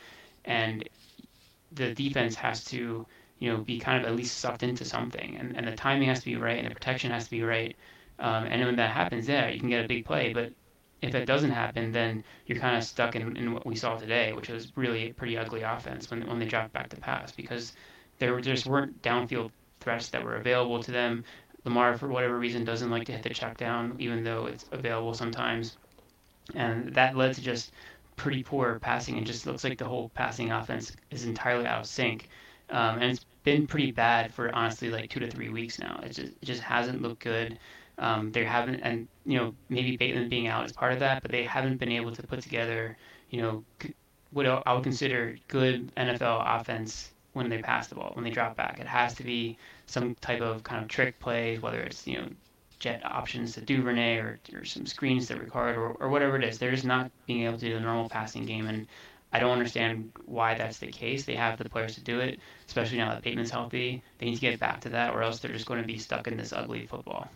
and 0.44 0.88
the 1.72 1.92
defense 1.92 2.37
has 2.37 2.62
to 2.66 3.05
you 3.40 3.50
know 3.50 3.59
be 3.59 3.81
kind 3.81 4.00
of 4.00 4.09
at 4.09 4.14
least 4.16 4.38
sucked 4.38 4.62
into 4.62 4.85
something, 4.85 5.37
and 5.37 5.57
and 5.57 5.66
the 5.66 5.74
timing 5.74 6.09
has 6.09 6.20
to 6.20 6.26
be 6.26 6.37
right, 6.37 6.59
and 6.59 6.70
the 6.70 6.74
protection 6.74 7.11
has 7.11 7.24
to 7.24 7.31
be 7.31 7.42
right. 7.42 7.76
Um, 8.20 8.44
and 8.44 8.64
when 8.64 8.76
that 8.76 8.90
happens, 8.90 9.26
there 9.26 9.50
you 9.50 9.59
can 9.59 9.70
get 9.70 9.85
a 9.85 9.88
big 9.88 10.05
play. 10.05 10.33
But 10.33 10.53
if 11.03 11.11
that 11.12 11.26
doesn't 11.26 11.50
happen, 11.50 11.90
then 11.90 12.22
you're 12.46 12.59
kind 12.59 12.76
of 12.76 12.85
stuck 12.85 13.16
in, 13.16 13.37
in 13.37 13.55
what 13.55 13.66
we 13.66 13.74
saw 13.74 13.96
today, 13.96 14.35
which 14.35 14.50
was 14.50 14.76
really 14.76 15.11
a 15.11 15.14
pretty 15.14 15.37
ugly 15.37 15.62
offense 15.62 16.11
when 16.11 16.24
when 16.29 16.38
they 16.38 16.46
dropped 16.46 16.72
back 16.72 16.90
to 16.90 16.96
pass 16.96 17.33
because 17.33 17.72
there 18.20 18.38
just 18.40 18.66
weren't 18.66 19.03
downfield 19.03 19.50
threats 19.81 20.09
that 20.09 20.25
were 20.25 20.37
available 20.37 20.83
to 20.83 20.90
them. 20.90 21.25
Lamar, 21.64 21.97
for 21.97 22.09
whatever 22.09 22.38
reason, 22.38 22.64
doesn't 22.64 22.90
like 22.90 23.05
to 23.07 23.12
hit 23.12 23.23
the 23.23 23.31
check 23.31 23.57
down, 23.57 23.97
even 23.99 24.25
though 24.25 24.47
it's 24.47 24.66
available 24.73 25.14
sometimes. 25.14 25.77
And 26.55 26.95
that 26.95 27.16
led 27.16 27.35
to 27.35 27.43
just 27.43 27.73
pretty 28.16 28.43
poor 28.43 28.79
passing. 28.79 29.19
It 29.19 29.25
just 29.25 29.47
looks 29.47 29.64
like 29.64 29.79
the 29.79 29.85
whole 29.85 30.11
passing 30.11 30.53
offense 30.53 30.97
is 31.11 31.25
entirely 31.25 31.66
out 31.66 31.81
of 31.81 31.87
sync. 31.87 32.29
Um, 32.71 32.97
and 32.97 33.05
it's 33.05 33.25
been 33.45 33.66
pretty 33.66 33.90
bad 33.90 34.33
for 34.33 34.55
honestly 34.55 34.90
like 34.90 35.11
two 35.11 35.21
to 35.21 35.31
three 35.31 35.49
weeks 35.49 35.79
now. 35.79 36.01
It 36.03 36.11
just, 36.11 36.33
it 36.40 36.45
just 36.45 36.62
hasn't 36.62 37.03
looked 37.03 37.23
good. 37.23 37.59
Um, 37.99 38.33
they 38.33 38.45
haven't, 38.45 38.81
and 38.81 39.09
you 39.27 39.38
know, 39.38 39.55
maybe 39.69 39.97
Bateman 39.97 40.29
being 40.29 40.47
out 40.47 40.64
is 40.64 40.73
part 40.73 40.93
of 40.93 41.01
that, 41.01 41.21
but 41.23 41.31
they 41.31 41.45
haven't 41.45 41.79
been 41.79 41.93
able 41.93 42.14
to 42.14 42.23
put 42.23 42.40
together, 42.40 42.97
you 43.29 43.43
know, 43.43 43.64
what 44.31 44.47
I 44.47 44.73
would 44.73 44.85
consider 44.85 45.37
good 45.49 45.95
NFL 45.97 46.61
offense 46.61 47.12
when 47.33 47.49
they 47.49 47.59
pass 47.59 47.87
the 47.88 47.95
ball, 47.95 48.12
when 48.14 48.25
they 48.25 48.31
drop 48.31 48.57
back. 48.57 48.81
It 48.81 48.87
has 48.87 49.14
to 49.14 49.25
be 49.25 49.57
some 49.87 50.14
type 50.16 50.40
of 50.40 50.62
kind 50.64 50.83
of 50.83 50.88
trick 50.88 51.19
plays, 51.21 51.61
whether 51.61 51.81
it's 51.81 52.07
you 52.07 52.19
know 52.19 52.29
jet 52.79 53.03
options 53.05 53.55
to 53.55 53.61
Duvernay 53.61 54.16
or, 54.16 54.40
or 54.55 54.64
some 54.64 54.87
screens 54.87 55.29
to 55.29 55.37
Ricard 55.37 55.77
or, 55.77 55.90
or 55.93 56.09
whatever 56.09 56.37
it 56.37 56.45
is. 56.45 56.59
They're 56.59 56.71
just 56.71 56.85
not 56.85 57.11
being 57.27 57.45
able 57.45 57.59
to 57.59 57.69
do 57.69 57.75
the 57.75 57.81
normal 57.81 58.09
passing 58.09 58.47
game, 58.47 58.66
and 58.66 58.87
I 59.33 59.38
don't 59.38 59.53
understand 59.53 60.12
why 60.25 60.55
that's 60.55 60.79
the 60.79 60.88
case. 60.88 61.25
They 61.25 61.37
have 61.37 61.59
the 61.59 61.69
players 61.69 61.95
to 61.95 62.01
do 62.01 62.21
it, 62.21 62.40
especially 62.66 62.99
now 62.99 63.11
that 63.11 63.23
Bateman's 63.23 63.51
healthy. 63.51 64.03
They 64.19 64.27
need 64.27 64.37
to 64.37 64.40
get 64.40 64.59
back 64.59 64.81
to 64.83 64.88
that, 64.90 65.14
or 65.14 65.23
else 65.23 65.38
they're 65.38 65.53
just 65.53 65.66
going 65.66 65.81
to 65.81 65.87
be 65.87 65.99
stuck 65.99 66.27
in 66.27 66.37
this 66.37 66.53
ugly 66.53 66.87
football 66.87 67.29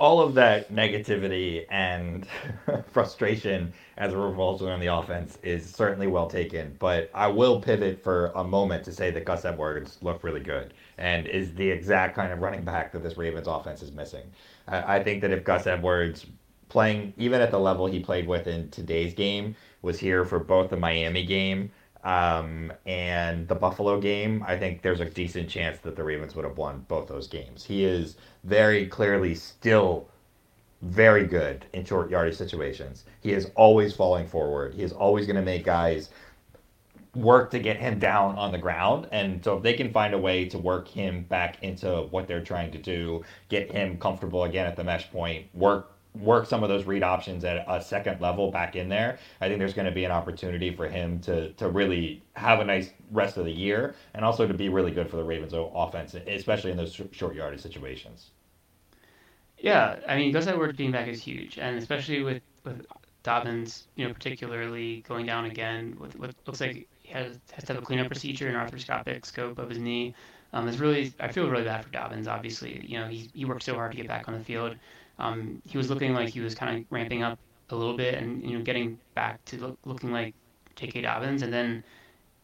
all 0.00 0.20
of 0.20 0.34
that 0.34 0.72
negativity 0.72 1.66
and 1.70 2.26
frustration 2.90 3.72
as 3.96 4.12
a 4.12 4.16
revolver 4.16 4.70
on 4.70 4.80
the 4.80 4.86
offense 4.86 5.38
is 5.42 5.68
certainly 5.68 6.06
well 6.06 6.26
taken. 6.26 6.74
But 6.78 7.10
I 7.14 7.28
will 7.28 7.60
pivot 7.60 8.02
for 8.02 8.32
a 8.34 8.42
moment 8.42 8.84
to 8.84 8.92
say 8.92 9.10
that 9.12 9.24
Gus 9.24 9.44
Edwards 9.44 9.98
looked 10.02 10.24
really 10.24 10.40
good 10.40 10.74
and 10.98 11.26
is 11.26 11.54
the 11.54 11.68
exact 11.70 12.16
kind 12.16 12.32
of 12.32 12.40
running 12.40 12.64
back 12.64 12.92
that 12.92 13.02
this 13.02 13.16
Ravens 13.16 13.46
offense 13.46 13.82
is 13.82 13.92
missing. 13.92 14.24
I, 14.66 14.96
I 14.96 15.04
think 15.04 15.20
that 15.22 15.30
if 15.30 15.44
Gus 15.44 15.66
Edwards 15.66 16.26
playing 16.68 17.12
even 17.16 17.40
at 17.40 17.52
the 17.52 17.58
level 17.58 17.86
he 17.86 18.00
played 18.00 18.26
with 18.26 18.48
in 18.48 18.68
today's 18.70 19.14
game 19.14 19.54
was 19.82 20.00
here 20.00 20.24
for 20.24 20.40
both 20.40 20.70
the 20.70 20.76
Miami 20.76 21.24
game 21.24 21.70
um, 22.04 22.72
and 22.84 23.48
the 23.48 23.54
Buffalo 23.54 24.00
game, 24.00 24.44
I 24.46 24.58
think 24.58 24.82
there's 24.82 25.00
a 25.00 25.06
decent 25.06 25.48
chance 25.48 25.78
that 25.80 25.96
the 25.96 26.04
Ravens 26.04 26.34
would 26.36 26.44
have 26.44 26.58
won 26.58 26.84
both 26.86 27.08
those 27.08 27.26
games. 27.26 27.64
He 27.64 27.84
is 27.84 28.16
very 28.44 28.86
clearly 28.86 29.34
still 29.34 30.08
very 30.82 31.26
good 31.26 31.64
in 31.72 31.84
short 31.84 32.10
yardage 32.10 32.36
situations. 32.36 33.04
He 33.20 33.32
is 33.32 33.50
always 33.54 33.94
falling 33.94 34.26
forward. 34.26 34.74
He 34.74 34.82
is 34.82 34.92
always 34.92 35.26
going 35.26 35.36
to 35.36 35.42
make 35.42 35.64
guys 35.64 36.10
work 37.14 37.50
to 37.52 37.58
get 37.58 37.78
him 37.78 37.98
down 37.98 38.36
on 38.36 38.52
the 38.52 38.58
ground. 38.58 39.08
And 39.10 39.42
so 39.42 39.56
if 39.56 39.62
they 39.62 39.72
can 39.72 39.90
find 39.90 40.12
a 40.12 40.18
way 40.18 40.44
to 40.46 40.58
work 40.58 40.88
him 40.88 41.22
back 41.22 41.62
into 41.62 42.02
what 42.10 42.26
they're 42.26 42.44
trying 42.44 42.70
to 42.72 42.78
do, 42.78 43.24
get 43.48 43.72
him 43.72 43.96
comfortable 43.96 44.44
again 44.44 44.66
at 44.66 44.76
the 44.76 44.84
mesh 44.84 45.10
point, 45.10 45.46
work 45.54 45.93
work 46.20 46.46
some 46.46 46.62
of 46.62 46.68
those 46.68 46.84
read 46.84 47.02
options 47.02 47.44
at 47.44 47.64
a 47.68 47.82
second 47.82 48.20
level 48.20 48.50
back 48.50 48.76
in 48.76 48.88
there, 48.88 49.18
I 49.40 49.48
think 49.48 49.58
there's 49.58 49.74
going 49.74 49.86
to 49.86 49.92
be 49.92 50.04
an 50.04 50.12
opportunity 50.12 50.74
for 50.74 50.88
him 50.88 51.20
to 51.20 51.52
to 51.52 51.68
really 51.68 52.22
have 52.34 52.60
a 52.60 52.64
nice 52.64 52.90
rest 53.10 53.36
of 53.36 53.44
the 53.44 53.52
year 53.52 53.94
and 54.14 54.24
also 54.24 54.46
to 54.46 54.54
be 54.54 54.68
really 54.68 54.90
good 54.90 55.10
for 55.10 55.16
the 55.16 55.24
Ravens 55.24 55.52
offense, 55.54 56.14
especially 56.14 56.70
in 56.70 56.76
those 56.76 57.00
short 57.12 57.34
yardage 57.34 57.60
situations. 57.60 58.30
Yeah, 59.58 59.96
I 60.06 60.16
mean, 60.16 60.32
Gus 60.32 60.46
Edwards 60.46 60.76
being 60.76 60.92
back 60.92 61.08
is 61.08 61.22
huge, 61.22 61.58
and 61.58 61.78
especially 61.78 62.22
with 62.22 62.42
with 62.64 62.86
Dobbins, 63.22 63.88
you 63.96 64.06
know, 64.06 64.12
particularly 64.12 65.02
going 65.08 65.26
down 65.26 65.46
again 65.46 65.96
with 65.98 66.16
what 66.18 66.34
looks 66.46 66.60
like 66.60 66.86
he 67.00 67.12
has, 67.12 67.38
has 67.52 67.64
to 67.64 67.72
have 67.72 67.82
a 67.82 67.84
cleanup 67.84 68.08
procedure 68.08 68.48
and 68.48 68.56
arthroscopic 68.56 69.24
scope 69.24 69.58
of 69.58 69.70
his 69.70 69.78
knee. 69.78 70.14
Um, 70.52 70.68
it's 70.68 70.78
really, 70.78 71.12
I 71.18 71.32
feel 71.32 71.48
really 71.48 71.64
bad 71.64 71.84
for 71.84 71.90
Dobbins. 71.90 72.28
Obviously, 72.28 72.84
you 72.86 73.00
know, 73.00 73.08
he 73.08 73.30
he 73.34 73.44
worked 73.44 73.64
so 73.64 73.74
hard 73.74 73.92
to 73.92 73.96
get 73.96 74.06
back 74.06 74.28
on 74.28 74.34
the 74.34 74.44
field. 74.44 74.76
Um, 75.18 75.62
he 75.66 75.78
was 75.78 75.90
looking 75.90 76.14
like 76.14 76.28
he 76.28 76.40
was 76.40 76.54
kind 76.54 76.78
of 76.78 76.84
ramping 76.90 77.22
up 77.22 77.38
a 77.70 77.76
little 77.76 77.96
bit 77.96 78.14
and 78.14 78.42
you 78.42 78.58
know 78.58 78.64
getting 78.64 78.98
back 79.14 79.44
to 79.46 79.58
look, 79.58 79.78
looking 79.84 80.12
like 80.12 80.34
J.K. 80.76 81.02
Dobbins, 81.02 81.42
and 81.42 81.52
then 81.52 81.84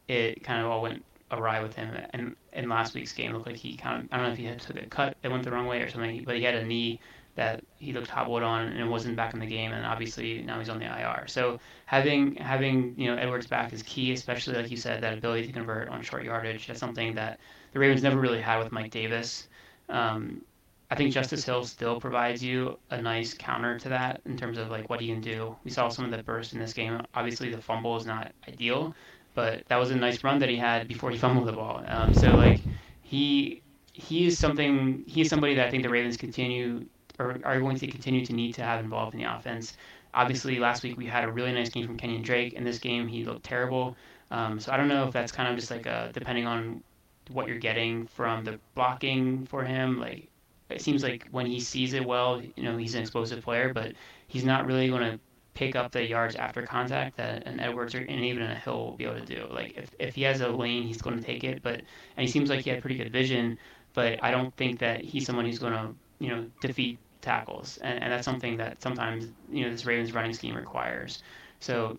it 0.07 0.43
kind 0.43 0.61
of 0.61 0.67
all 0.71 0.81
went 0.81 1.03
awry 1.31 1.61
with 1.61 1.75
him. 1.75 1.95
And 2.11 2.35
in 2.53 2.69
last 2.69 2.93
week's 2.93 3.13
game, 3.13 3.33
looked 3.33 3.47
like 3.47 3.55
he 3.55 3.75
kind 3.75 4.03
of 4.03 4.09
I 4.11 4.17
don't 4.17 4.27
know 4.27 4.31
if 4.31 4.37
he 4.37 4.45
had 4.45 4.59
took 4.59 4.77
a 4.77 4.85
cut 4.85 5.17
that 5.21 5.31
went 5.31 5.43
the 5.43 5.51
wrong 5.51 5.67
way 5.67 5.81
or 5.81 5.89
something, 5.89 6.23
but 6.23 6.35
he 6.37 6.43
had 6.43 6.55
a 6.55 6.65
knee 6.65 6.99
that 7.35 7.63
he 7.79 7.93
looked 7.93 8.09
hobbled 8.09 8.43
on 8.43 8.67
and 8.67 8.89
wasn't 8.89 9.15
back 9.15 9.33
in 9.33 9.39
the 9.39 9.45
game, 9.45 9.71
and 9.71 9.85
obviously 9.85 10.41
now 10.41 10.59
he's 10.59 10.69
on 10.69 10.79
the 10.79 10.85
IR. 10.85 11.27
So 11.27 11.59
having 11.85 12.35
having 12.35 12.93
you 12.97 13.07
know 13.07 13.15
Edwards 13.15 13.47
back 13.47 13.73
is 13.73 13.83
key, 13.83 14.11
especially 14.11 14.55
like 14.55 14.69
you 14.69 14.77
said 14.77 15.01
that 15.01 15.17
ability 15.17 15.47
to 15.47 15.53
convert 15.53 15.89
on 15.89 16.01
short 16.01 16.23
yardage. 16.23 16.67
That's 16.67 16.79
something 16.79 17.15
that 17.15 17.39
the 17.73 17.79
Ravens 17.79 18.03
never 18.03 18.19
really 18.19 18.41
had 18.41 18.59
with 18.59 18.71
Mike 18.71 18.91
Davis. 18.91 19.47
Um, 19.89 20.41
I 20.91 20.95
think 20.95 21.13
Justice 21.13 21.45
Hill 21.45 21.63
still 21.63 22.01
provides 22.01 22.43
you 22.43 22.77
a 22.89 23.01
nice 23.01 23.33
counter 23.33 23.79
to 23.79 23.89
that 23.89 24.21
in 24.25 24.35
terms 24.35 24.57
of 24.57 24.69
like 24.69 24.89
what 24.89 24.99
he 24.99 25.07
can 25.07 25.21
do. 25.21 25.55
We 25.63 25.71
saw 25.71 25.87
some 25.87 26.03
of 26.03 26.11
the 26.11 26.21
burst 26.21 26.51
in 26.51 26.59
this 26.59 26.73
game. 26.73 27.01
Obviously, 27.15 27.49
the 27.49 27.61
fumble 27.61 27.95
is 27.95 28.05
not 28.05 28.33
ideal, 28.47 28.93
but 29.33 29.63
that 29.69 29.77
was 29.77 29.91
a 29.91 29.95
nice 29.95 30.21
run 30.23 30.39
that 30.39 30.49
he 30.49 30.57
had 30.57 30.89
before 30.89 31.09
he 31.09 31.17
fumbled 31.17 31.47
the 31.47 31.53
ball. 31.53 31.81
Um, 31.87 32.13
so 32.13 32.31
like 32.35 32.59
he 33.03 33.61
he 33.93 34.27
is 34.27 34.37
something 34.37 35.03
he 35.07 35.21
is 35.21 35.29
somebody 35.29 35.55
that 35.55 35.67
I 35.67 35.71
think 35.71 35.83
the 35.83 35.89
Ravens 35.89 36.17
continue 36.17 36.85
or 37.19 37.39
are 37.45 37.59
going 37.61 37.77
to 37.77 37.87
continue 37.87 38.25
to 38.25 38.33
need 38.33 38.53
to 38.55 38.63
have 38.63 38.83
involved 38.83 39.13
in 39.13 39.21
the 39.21 39.33
offense. 39.33 39.77
Obviously, 40.13 40.59
last 40.59 40.83
week 40.83 40.97
we 40.97 41.05
had 41.05 41.23
a 41.23 41.31
really 41.31 41.53
nice 41.53 41.69
game 41.69 41.87
from 41.87 41.97
Kenyan 41.97 42.23
Drake. 42.23 42.53
In 42.53 42.65
this 42.65 42.79
game, 42.79 43.07
he 43.07 43.23
looked 43.23 43.45
terrible. 43.45 43.95
Um, 44.29 44.59
so 44.59 44.73
I 44.73 44.77
don't 44.77 44.89
know 44.89 45.07
if 45.07 45.13
that's 45.13 45.31
kind 45.31 45.47
of 45.47 45.55
just 45.55 45.71
like 45.71 45.85
a, 45.85 46.09
depending 46.13 46.45
on 46.45 46.83
what 47.29 47.47
you're 47.47 47.59
getting 47.59 48.07
from 48.07 48.43
the 48.43 48.59
blocking 48.75 49.45
for 49.45 49.63
him. 49.63 49.99
Like 49.99 50.30
it 50.73 50.81
seems 50.81 51.03
like 51.03 51.27
when 51.31 51.45
he 51.45 51.59
sees 51.59 51.93
it 51.93 52.05
well, 52.05 52.41
you 52.41 52.63
know, 52.63 52.77
he's 52.77 52.95
an 52.95 53.01
explosive 53.01 53.43
player, 53.43 53.73
but 53.73 53.93
he's 54.27 54.43
not 54.43 54.65
really 54.65 54.89
going 54.89 55.01
to 55.01 55.19
pick 55.53 55.75
up 55.75 55.91
the 55.91 56.07
yards 56.07 56.35
after 56.35 56.61
contact 56.63 57.17
that 57.17 57.45
an 57.45 57.59
Edwards 57.59 57.93
or 57.93 57.99
and 57.99 58.25
even 58.25 58.43
a 58.43 58.55
Hill 58.55 58.85
will 58.85 58.97
be 58.97 59.05
able 59.05 59.19
to 59.19 59.25
do. 59.25 59.47
Like 59.51 59.77
if, 59.77 59.91
if 59.99 60.15
he 60.15 60.23
has 60.23 60.41
a 60.41 60.47
lane, 60.47 60.83
he's 60.83 61.01
going 61.01 61.17
to 61.17 61.23
take 61.23 61.43
it. 61.43 61.61
But 61.61 61.81
and 62.17 62.25
he 62.25 62.27
seems 62.27 62.49
like 62.49 62.61
he 62.61 62.69
had 62.69 62.81
pretty 62.81 62.97
good 62.97 63.11
vision, 63.11 63.57
but 63.93 64.23
I 64.23 64.31
don't 64.31 64.55
think 64.55 64.79
that 64.79 65.03
he's 65.03 65.25
someone 65.25 65.45
who's 65.45 65.59
going 65.59 65.73
to 65.73 65.93
you 66.19 66.29
know 66.29 66.45
defeat 66.61 66.99
tackles, 67.21 67.77
and, 67.81 68.01
and 68.01 68.11
that's 68.11 68.25
something 68.25 68.57
that 68.57 68.81
sometimes 68.81 69.27
you 69.51 69.65
know 69.65 69.71
this 69.71 69.85
Ravens 69.85 70.13
running 70.13 70.33
scheme 70.33 70.55
requires. 70.55 71.23
So 71.59 71.97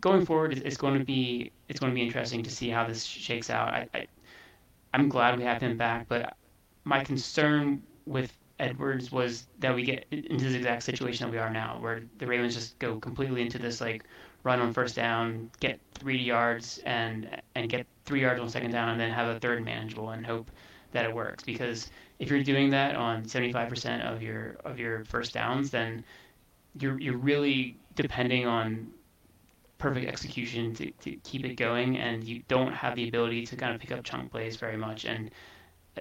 going 0.00 0.24
forward, 0.24 0.62
it's 0.64 0.76
going 0.76 0.98
to 0.98 1.04
be 1.04 1.50
it's 1.68 1.80
going 1.80 1.92
to 1.92 1.94
be 1.94 2.04
interesting 2.04 2.42
to 2.42 2.50
see 2.50 2.68
how 2.68 2.86
this 2.86 3.04
shakes 3.04 3.50
out. 3.50 3.68
I, 3.68 3.88
I 3.94 4.06
I'm 4.94 5.08
glad 5.08 5.38
we 5.38 5.44
have 5.44 5.60
him 5.62 5.76
back, 5.76 6.06
but 6.08 6.36
my 6.88 7.04
concern 7.04 7.82
with 8.06 8.32
Edwards 8.58 9.12
was 9.12 9.46
that 9.58 9.74
we 9.74 9.84
get 9.84 10.06
into 10.10 10.44
this 10.44 10.54
exact 10.54 10.82
situation 10.82 11.26
that 11.26 11.30
we 11.30 11.38
are 11.38 11.50
now, 11.50 11.76
where 11.80 12.02
the 12.16 12.26
Ravens 12.26 12.54
just 12.54 12.78
go 12.78 12.98
completely 12.98 13.42
into 13.42 13.58
this 13.58 13.80
like 13.80 14.04
run 14.42 14.58
on 14.60 14.72
first 14.72 14.96
down, 14.96 15.50
get 15.60 15.78
three 15.92 16.18
yards, 16.18 16.78
and 16.86 17.28
and 17.54 17.68
get 17.68 17.86
three 18.06 18.22
yards 18.22 18.40
on 18.40 18.48
second 18.48 18.70
down, 18.70 18.88
and 18.88 18.98
then 18.98 19.10
have 19.10 19.28
a 19.28 19.38
third 19.38 19.64
manageable 19.64 20.10
and 20.10 20.24
hope 20.24 20.50
that 20.92 21.04
it 21.04 21.14
works. 21.14 21.44
Because 21.44 21.90
if 22.18 22.30
you're 22.30 22.42
doing 22.42 22.70
that 22.70 22.96
on 22.96 23.24
75% 23.24 24.02
of 24.10 24.22
your 24.22 24.56
of 24.64 24.78
your 24.78 25.04
first 25.04 25.34
downs, 25.34 25.70
then 25.70 26.02
you're 26.80 26.98
you're 26.98 27.18
really 27.18 27.76
depending 27.96 28.46
on 28.46 28.90
perfect 29.76 30.08
execution 30.08 30.74
to, 30.74 30.90
to 31.02 31.16
keep 31.22 31.44
it 31.44 31.54
going, 31.54 31.98
and 31.98 32.24
you 32.24 32.42
don't 32.48 32.72
have 32.72 32.96
the 32.96 33.06
ability 33.06 33.46
to 33.46 33.56
kind 33.56 33.74
of 33.74 33.80
pick 33.80 33.92
up 33.92 34.02
chunk 34.02 34.32
plays 34.32 34.56
very 34.56 34.76
much. 34.76 35.04
And 35.04 35.30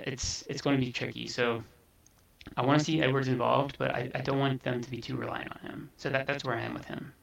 it's 0.06 0.44
it's 0.50 0.62
going 0.62 0.80
to 0.80 0.86
be 0.86 0.92
tricky. 0.92 1.28
So 1.28 1.64
I 2.56 2.66
want 2.66 2.80
to 2.80 2.86
see 2.86 3.02
Edwards 3.02 3.28
involved, 3.28 3.78
but 3.78 3.92
I, 3.92 4.10
I 4.16 4.22
don't 4.22 4.40
want 4.40 4.64
them 4.64 4.82
to 4.82 4.90
be 4.90 5.02
too 5.02 5.16
reliant 5.16 5.52
on 5.52 5.70
him. 5.70 5.90
So 5.98 6.10
that 6.10 6.28
that's 6.28 6.44
where 6.44 6.56
I 6.56 6.62
am 6.62 6.74
with 6.74 6.86
him. 6.86 7.14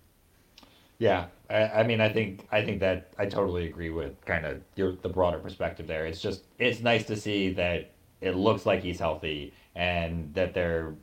Yeah, 0.98 1.26
I, 1.50 1.62
I 1.64 1.82
mean, 1.82 2.00
I 2.00 2.08
think 2.08 2.46
I 2.52 2.64
think 2.64 2.80
that 2.80 3.12
I 3.18 3.26
totally 3.26 3.66
agree 3.66 3.90
with 3.90 4.24
kind 4.24 4.46
of 4.46 4.60
your 4.76 4.92
the 5.02 5.08
broader 5.08 5.38
perspective 5.38 5.86
there. 5.86 6.06
It's 6.06 6.20
just 6.20 6.44
it's 6.58 6.80
nice 6.80 7.04
to 7.06 7.16
see 7.16 7.52
that 7.54 7.92
it 8.20 8.36
looks 8.36 8.64
like 8.66 8.82
he's 8.82 8.98
healthy 8.98 9.52
and 9.74 10.32
that 10.34 10.54
there 10.54 10.94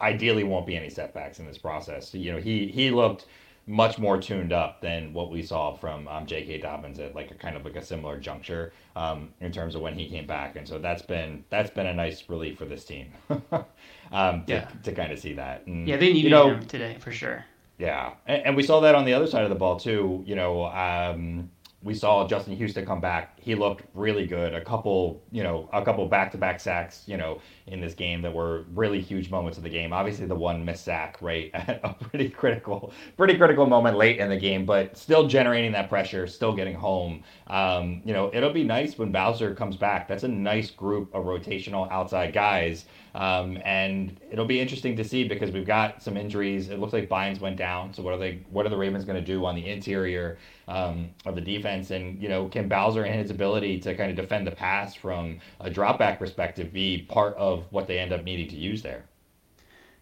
ideally 0.00 0.44
won't 0.44 0.66
be 0.66 0.76
any 0.76 0.90
setbacks 0.90 1.38
in 1.38 1.46
this 1.46 1.58
process. 1.58 2.14
You 2.14 2.32
know, 2.32 2.38
he 2.38 2.68
he 2.68 2.90
looked 2.90 3.26
much 3.66 3.98
more 3.98 4.18
tuned 4.18 4.52
up 4.52 4.80
than 4.80 5.12
what 5.12 5.30
we 5.30 5.42
saw 5.42 5.74
from 5.74 6.06
um, 6.08 6.24
J.K. 6.26 6.58
Dobbins 6.58 7.00
at 7.00 7.14
like 7.14 7.32
a 7.32 7.34
kind 7.34 7.56
of 7.56 7.64
like 7.64 7.76
a 7.76 7.84
similar 7.84 8.18
juncture 8.18 8.72
um, 8.94 9.30
in 9.40 9.50
terms 9.50 9.74
of 9.74 9.80
when 9.80 9.94
he 9.94 10.08
came 10.08 10.26
back, 10.26 10.56
and 10.56 10.66
so 10.66 10.78
that's 10.78 11.02
been 11.02 11.44
that's 11.50 11.70
been 11.70 11.86
a 11.86 11.94
nice 11.94 12.28
relief 12.28 12.58
for 12.58 12.64
this 12.64 12.84
team 12.84 13.12
um, 13.30 14.44
to, 14.44 14.52
yeah. 14.52 14.68
to 14.84 14.92
kind 14.92 15.12
of 15.12 15.18
see 15.18 15.34
that. 15.34 15.66
And, 15.66 15.88
yeah, 15.88 15.96
they 15.96 16.12
needed 16.12 16.24
you 16.24 16.30
know, 16.30 16.50
him 16.50 16.66
today 16.66 16.96
for 17.00 17.10
sure. 17.10 17.44
Yeah, 17.78 18.14
and, 18.26 18.46
and, 18.46 18.56
we 18.56 18.62
saw 18.62 18.80
that 18.80 18.94
on 18.94 19.04
the 19.04 19.12
other 19.12 19.26
side 19.26 19.44
of 19.44 19.50
the 19.50 19.56
ball 19.56 19.78
too. 19.78 20.22
You 20.26 20.36
know, 20.36 20.64
um, 20.66 21.50
we 21.82 21.94
saw 21.94 22.26
Justin 22.26 22.56
Houston 22.56 22.84
come 22.86 23.00
back 23.00 23.36
he 23.46 23.54
looked 23.54 23.84
really 23.94 24.26
good. 24.26 24.54
A 24.54 24.60
couple, 24.60 25.22
you 25.30 25.44
know, 25.44 25.70
a 25.72 25.84
couple 25.84 26.04
back-to-back 26.08 26.58
sacks, 26.58 27.04
you 27.06 27.16
know, 27.16 27.40
in 27.68 27.80
this 27.80 27.94
game 27.94 28.20
that 28.22 28.34
were 28.34 28.64
really 28.74 29.00
huge 29.00 29.30
moments 29.30 29.56
of 29.56 29.62
the 29.62 29.70
game. 29.70 29.92
Obviously, 29.92 30.26
the 30.26 30.34
one 30.34 30.64
missed 30.64 30.84
sack, 30.84 31.16
right, 31.20 31.48
at 31.54 31.80
a 31.84 31.94
pretty 31.94 32.28
critical, 32.28 32.92
pretty 33.16 33.38
critical 33.38 33.64
moment 33.64 33.96
late 33.96 34.18
in 34.18 34.28
the 34.28 34.36
game, 34.36 34.66
but 34.66 34.98
still 34.98 35.28
generating 35.28 35.70
that 35.70 35.88
pressure, 35.88 36.26
still 36.26 36.52
getting 36.52 36.74
home. 36.74 37.22
Um, 37.46 38.02
you 38.04 38.12
know, 38.12 38.32
it'll 38.34 38.52
be 38.52 38.64
nice 38.64 38.98
when 38.98 39.12
Bowser 39.12 39.54
comes 39.54 39.76
back. 39.76 40.08
That's 40.08 40.24
a 40.24 40.28
nice 40.28 40.72
group 40.72 41.14
of 41.14 41.26
rotational 41.26 41.88
outside 41.92 42.32
guys. 42.32 42.86
Um, 43.16 43.56
and 43.64 44.20
it'll 44.30 44.44
be 44.44 44.60
interesting 44.60 44.94
to 44.96 45.04
see 45.04 45.26
because 45.26 45.50
we've 45.50 45.66
got 45.66 46.02
some 46.02 46.18
injuries. 46.18 46.68
It 46.68 46.78
looks 46.78 46.92
like 46.92 47.08
Bynes 47.08 47.40
went 47.40 47.56
down. 47.56 47.94
So 47.94 48.02
what 48.02 48.12
are 48.12 48.18
they? 48.18 48.42
What 48.50 48.66
are 48.66 48.68
the 48.68 48.76
Ravens 48.76 49.06
going 49.06 49.18
to 49.18 49.24
do 49.24 49.46
on 49.46 49.54
the 49.54 49.66
interior 49.66 50.36
um, 50.68 51.08
of 51.24 51.34
the 51.34 51.40
defense? 51.40 51.90
And 51.90 52.22
you 52.22 52.28
know, 52.28 52.46
can 52.48 52.68
Bowser 52.68 53.04
and 53.04 53.18
his 53.18 53.30
ability 53.30 53.80
to 53.80 53.94
kind 53.94 54.10
of 54.10 54.16
defend 54.16 54.46
the 54.46 54.50
pass 54.50 54.94
from 54.94 55.38
a 55.60 55.70
dropback 55.70 56.18
perspective 56.18 56.74
be 56.74 57.06
part 57.08 57.34
of 57.36 57.64
what 57.70 57.86
they 57.86 57.98
end 57.98 58.12
up 58.12 58.22
needing 58.22 58.48
to 58.48 58.56
use 58.56 58.82
there? 58.82 59.06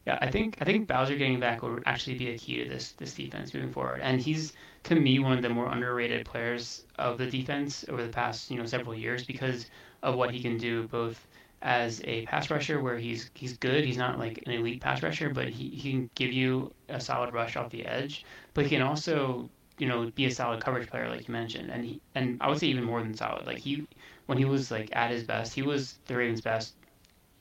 Yeah, 0.09 0.19
I 0.21 0.29
think 0.29 0.59
I 0.61 0.65
think 0.65 0.89
Bowser 0.89 1.17
getting 1.17 1.39
back 1.39 1.63
will 1.63 1.79
actually 1.87 2.19
be 2.19 2.31
a 2.31 2.37
key 2.37 2.65
to 2.65 2.69
this 2.69 2.93
this 2.93 3.15
defense 3.15 3.55
moving 3.55 3.71
forward. 3.71 4.01
And 4.03 4.21
he's 4.21 4.55
to 4.83 4.97
me 4.97 5.21
one 5.21 5.33
of 5.33 5.43
the 5.43 5.51
more 5.51 5.71
underrated 5.71 6.27
players 6.27 6.85
of 6.99 7.19
the 7.19 7.31
defense 7.31 7.85
over 7.89 8.03
the 8.03 8.13
past 8.13 8.51
you 8.51 8.59
know 8.59 8.67
several 8.67 8.93
years 8.97 9.25
because 9.25 9.67
of 10.03 10.17
what 10.17 10.33
he 10.33 10.41
can 10.41 10.59
do 10.59 10.89
both 10.89 11.29
as 11.65 12.03
a 12.05 12.27
pass 12.27 12.51
rusher 12.51 12.81
where 12.81 12.99
he's 12.99 13.31
he's 13.35 13.57
good. 13.57 13.85
He's 13.85 13.97
not 13.97 14.19
like 14.19 14.43
an 14.47 14.53
elite 14.53 14.83
pass 14.83 15.03
rusher, 15.03 15.31
but 15.31 15.49
he, 15.49 15.71
he 15.71 15.91
can 15.93 16.11
give 16.15 16.33
you 16.33 16.73
a 16.91 17.01
solid 17.01 17.33
rush 17.33 17.57
off 17.57 17.71
the 17.71 17.87
edge. 17.87 18.25
But 18.53 18.65
he 18.65 18.71
can 18.71 18.83
also 18.83 19.49
you 19.79 19.89
know 19.89 20.11
be 20.15 20.27
a 20.27 20.31
solid 20.31 20.63
coverage 20.63 20.89
player 20.89 21.09
like 21.09 21.27
you 21.27 21.33
mentioned, 21.33 21.71
and 21.71 21.85
he 21.85 22.01
and 22.15 22.37
I 22.41 22.49
would 22.49 22.59
say 22.59 22.67
even 22.69 22.85
more 22.85 23.03
than 23.03 23.15
solid. 23.15 23.47
Like 23.47 23.59
he 23.59 23.87
when 24.27 24.39
he 24.39 24.45
was 24.45 24.71
like 24.71 24.95
at 24.95 25.11
his 25.11 25.25
best, 25.25 25.55
he 25.55 25.63
was 25.63 25.99
the 26.07 26.17
Ravens' 26.17 26.43
best 26.43 26.75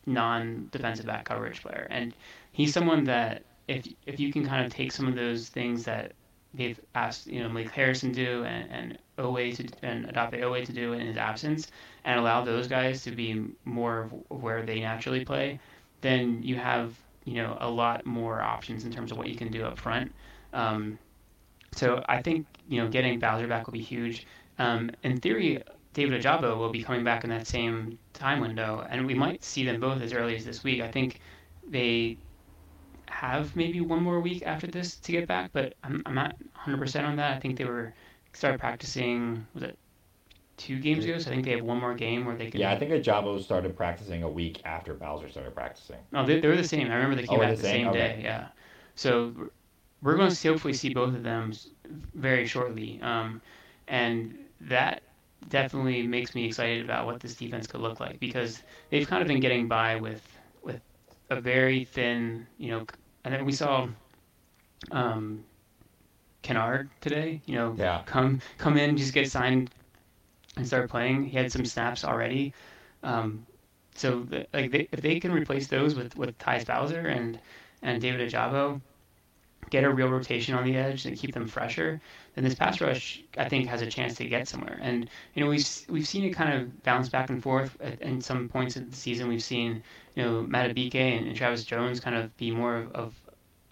non-defensive 0.05 1.05
back 1.05 1.25
coverage 1.25 1.61
player, 1.61 1.87
and 1.89 2.13
he's 2.53 2.73
someone 2.73 3.03
that 3.03 3.43
if 3.67 3.85
if 4.05 4.19
you 4.21 4.31
can 4.31 4.45
kind 4.45 4.65
of 4.65 4.71
take 4.71 4.93
some 4.93 5.07
of 5.07 5.15
those 5.15 5.49
things 5.49 5.83
that 5.83 6.13
they've 6.53 6.79
asked 6.95 7.27
you 7.27 7.41
know 7.41 7.49
Malik 7.49 7.71
Harrison 7.71 8.11
do 8.11 8.43
and, 8.43 8.71
and 8.71 8.97
Owe 9.17 9.35
to 9.35 9.67
and 9.81 10.05
Odafe 10.07 10.41
Oweh 10.41 10.65
to 10.65 10.73
do 10.73 10.93
in 10.93 11.07
his 11.07 11.17
absence, 11.17 11.71
and 12.05 12.19
allow 12.19 12.43
those 12.43 12.67
guys 12.67 13.03
to 13.03 13.11
be 13.11 13.45
more 13.65 14.09
of 14.29 14.41
where 14.41 14.63
they 14.63 14.79
naturally 14.79 15.23
play, 15.25 15.59
then 16.01 16.41
you 16.43 16.55
have 16.55 16.95
you 17.25 17.35
know 17.35 17.57
a 17.61 17.69
lot 17.69 18.05
more 18.05 18.41
options 18.41 18.85
in 18.85 18.91
terms 18.91 19.11
of 19.11 19.17
what 19.17 19.27
you 19.27 19.35
can 19.35 19.51
do 19.51 19.63
up 19.63 19.77
front. 19.77 20.11
Um, 20.53 20.99
so 21.73 22.03
I 22.07 22.21
think 22.21 22.45
you 22.67 22.81
know 22.81 22.89
getting 22.89 23.19
Bowser 23.19 23.47
back 23.47 23.65
will 23.65 23.73
be 23.73 23.81
huge. 23.81 24.27
Um, 24.59 24.91
in 25.03 25.19
theory, 25.19 25.63
David 25.93 26.21
Ojabo 26.21 26.57
will 26.57 26.69
be 26.69 26.83
coming 26.83 27.03
back 27.03 27.23
in 27.23 27.29
that 27.29 27.47
same 27.47 27.97
time 28.13 28.39
window, 28.39 28.85
and 28.89 29.05
we 29.05 29.13
might 29.13 29.43
see 29.43 29.65
them 29.65 29.79
both 29.79 30.01
as 30.01 30.13
early 30.13 30.35
as 30.35 30.45
this 30.45 30.63
week. 30.63 30.81
I 30.81 30.91
think 30.91 31.19
they 31.67 32.17
have 33.13 33.55
maybe 33.55 33.79
one 33.79 34.01
more 34.01 34.19
week 34.19 34.43
after 34.45 34.67
this 34.67 34.95
to 34.95 35.11
get 35.11 35.27
back, 35.27 35.51
but 35.53 35.75
I'm, 35.83 36.01
I'm 36.05 36.15
not 36.15 36.35
100% 36.65 37.03
on 37.03 37.15
that. 37.17 37.37
I 37.37 37.39
think 37.39 37.57
they 37.57 37.65
were 37.65 37.93
started 38.33 38.59
practicing 38.59 39.45
was 39.53 39.63
it 39.63 39.77
two 40.57 40.79
games 40.79 41.05
ago? 41.05 41.17
So 41.19 41.29
I 41.29 41.33
think 41.33 41.45
they 41.45 41.51
have 41.51 41.61
one 41.63 41.79
more 41.79 41.93
game 41.93 42.25
where 42.25 42.35
they 42.35 42.49
can. 42.49 42.59
Yeah, 42.59 42.71
I 42.71 42.79
think 42.79 42.91
Ojabo 42.91 43.41
started 43.41 43.77
practicing 43.77 44.23
a 44.23 44.29
week 44.29 44.61
after 44.65 44.93
Bowser 44.93 45.29
started 45.29 45.53
practicing. 45.53 45.97
No, 46.11 46.25
they, 46.25 46.39
they 46.39 46.47
were 46.47 46.57
the 46.57 46.63
same. 46.63 46.89
I 46.89 46.95
remember 46.95 47.15
they 47.15 47.27
came 47.27 47.39
oh, 47.39 47.41
back 47.41 47.55
the 47.55 47.61
same, 47.61 47.85
same 47.85 47.93
day. 47.93 48.21
Yeah, 48.23 48.47
so 48.95 49.33
we're 50.01 50.15
going 50.15 50.29
to 50.29 50.35
see, 50.35 50.49
hopefully 50.49 50.73
see 50.73 50.93
both 50.93 51.13
of 51.13 51.23
them 51.23 51.53
very 52.15 52.47
shortly, 52.47 52.99
um, 53.01 53.41
and 53.87 54.37
that 54.61 55.03
definitely 55.49 56.07
makes 56.07 56.33
me 56.33 56.45
excited 56.45 56.83
about 56.83 57.05
what 57.05 57.19
this 57.19 57.35
defense 57.35 57.67
could 57.67 57.81
look 57.81 57.99
like 57.99 58.19
because 58.19 58.63
they've 58.89 59.07
kind 59.07 59.21
of 59.21 59.27
been 59.27 59.39
getting 59.39 59.67
by 59.67 59.95
with 59.97 60.21
with 60.63 60.81
a 61.29 61.39
very 61.39 61.85
thin, 61.85 62.47
you 62.57 62.71
know, 62.71 62.85
and 63.23 63.33
then 63.33 63.45
we 63.45 63.51
saw 63.51 63.87
um, 64.91 65.43
Kinnard 66.43 66.89
today, 67.01 67.41
you 67.45 67.55
know, 67.55 67.75
yeah. 67.77 68.01
come 68.05 68.41
come 68.57 68.77
in, 68.77 68.97
just 68.97 69.13
get 69.13 69.29
signed 69.31 69.69
and 70.57 70.67
start 70.67 70.89
playing. 70.89 71.25
He 71.25 71.37
had 71.37 71.51
some 71.51 71.65
snaps 71.65 72.03
already. 72.03 72.53
Um, 73.01 73.45
so 73.95 74.23
the, 74.23 74.47
like 74.53 74.71
they, 74.71 74.87
if 74.91 75.01
they 75.01 75.19
can 75.19 75.31
replace 75.31 75.67
those 75.67 75.95
with 75.95 76.15
with 76.17 76.37
Tyus 76.37 76.65
Bowser 76.65 77.07
and 77.07 77.39
and 77.81 78.01
David 78.01 78.29
Ojabo, 78.29 78.81
get 79.73 79.83
a 79.83 79.89
real 79.89 80.07
rotation 80.07 80.53
on 80.53 80.63
the 80.63 80.77
edge 80.77 81.07
and 81.07 81.17
keep 81.17 81.33
them 81.33 81.47
fresher, 81.47 81.99
then 82.35 82.43
this 82.43 82.53
pass 82.53 82.79
rush 82.79 83.23
I 83.39 83.49
think 83.49 83.67
has 83.67 83.81
a 83.81 83.87
chance 83.87 84.13
to 84.15 84.25
get 84.25 84.47
somewhere. 84.47 84.77
And 84.81 85.09
you 85.33 85.43
know 85.43 85.49
we've 85.49 85.67
we've 85.89 86.07
seen 86.07 86.23
it 86.23 86.29
kind 86.29 86.53
of 86.53 86.83
bounce 86.83 87.09
back 87.09 87.31
and 87.31 87.41
forth 87.41 87.75
at, 87.81 87.99
in 87.99 88.21
some 88.21 88.47
points 88.47 88.75
of 88.75 88.91
the 88.91 88.95
season. 88.95 89.27
We've 89.27 89.43
seen 89.43 89.81
you 90.13 90.23
know 90.23 90.43
Madubuike 90.43 90.93
and, 90.93 91.25
and 91.27 91.35
Travis 91.35 91.63
Jones 91.63 91.99
kind 91.99 92.15
of 92.15 92.37
be 92.37 92.51
more 92.51 92.75
of, 92.77 92.91
of 92.93 93.13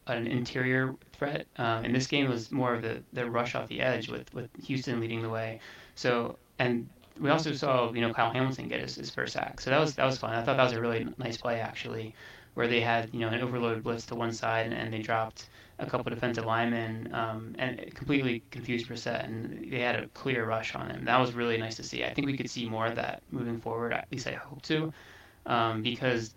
an 0.08 0.26
interior 0.26 0.96
threat. 1.14 1.46
Um, 1.58 1.86
and 1.86 1.96
this 1.96 2.08
game 2.08 2.28
was 2.28 2.52
more 2.52 2.74
of 2.74 2.82
the, 2.82 3.04
the 3.14 3.30
rush 3.30 3.54
off 3.54 3.68
the 3.68 3.80
edge 3.80 4.10
with, 4.10 4.34
with 4.34 4.50
Houston 4.66 5.00
leading 5.00 5.22
the 5.22 5.30
way. 5.30 5.60
So 5.94 6.36
and 6.58 6.90
we 7.20 7.30
also 7.30 7.54
saw 7.54 7.94
you 7.94 8.02
know 8.02 8.12
Kyle 8.12 8.32
Hamilton 8.32 8.70
get 8.70 8.82
his, 8.82 8.96
his 8.96 9.12
first 9.12 9.34
sack. 9.34 9.62
So 9.62 9.70
that 9.70 9.80
was 9.80 9.94
that 9.96 10.06
was 10.06 10.18
fun. 10.18 10.34
I 10.34 10.42
thought 10.44 10.58
that 10.58 10.64
was 10.64 10.74
a 10.74 10.82
really 10.82 11.08
nice 11.20 11.38
play 11.38 11.60
actually, 11.60 12.16
where 12.54 12.68
they 12.68 12.82
had 12.82 13.10
you 13.14 13.20
know 13.20 13.30
an 13.30 13.42
overloaded 13.42 13.84
blitz 13.84 14.06
to 14.08 14.16
one 14.16 14.32
side 14.32 14.66
and, 14.66 14.76
and 14.76 14.94
they 14.94 15.00
dropped 15.00 15.50
a 15.80 15.86
couple 15.86 16.10
defensive 16.12 16.46
linemen 16.46 17.10
um, 17.14 17.56
and 17.58 17.94
completely 17.96 18.44
confused 18.52 18.88
Brissett 18.88 19.26
and 19.26 19.72
they 19.72 19.80
had 19.80 19.96
a 19.96 20.08
clear 20.10 20.46
rush 20.46 20.76
on 20.76 20.90
him. 20.92 21.06
That 21.06 21.20
was 21.20 21.34
really 21.34 21.58
nice 21.58 21.76
to 21.78 21.84
see. 21.84 22.04
I 22.04 22.14
think 22.14 22.28
we 22.28 22.38
could 22.38 22.50
see 22.50 22.70
more 22.70 22.86
of 22.86 22.96
that 22.96 23.24
moving 23.32 23.60
forward. 23.60 23.94
At 23.94 24.08
least 24.12 24.28
I 24.28 24.34
hope 24.34 24.62
to, 24.64 24.94
um, 25.48 25.82
because 25.82 26.36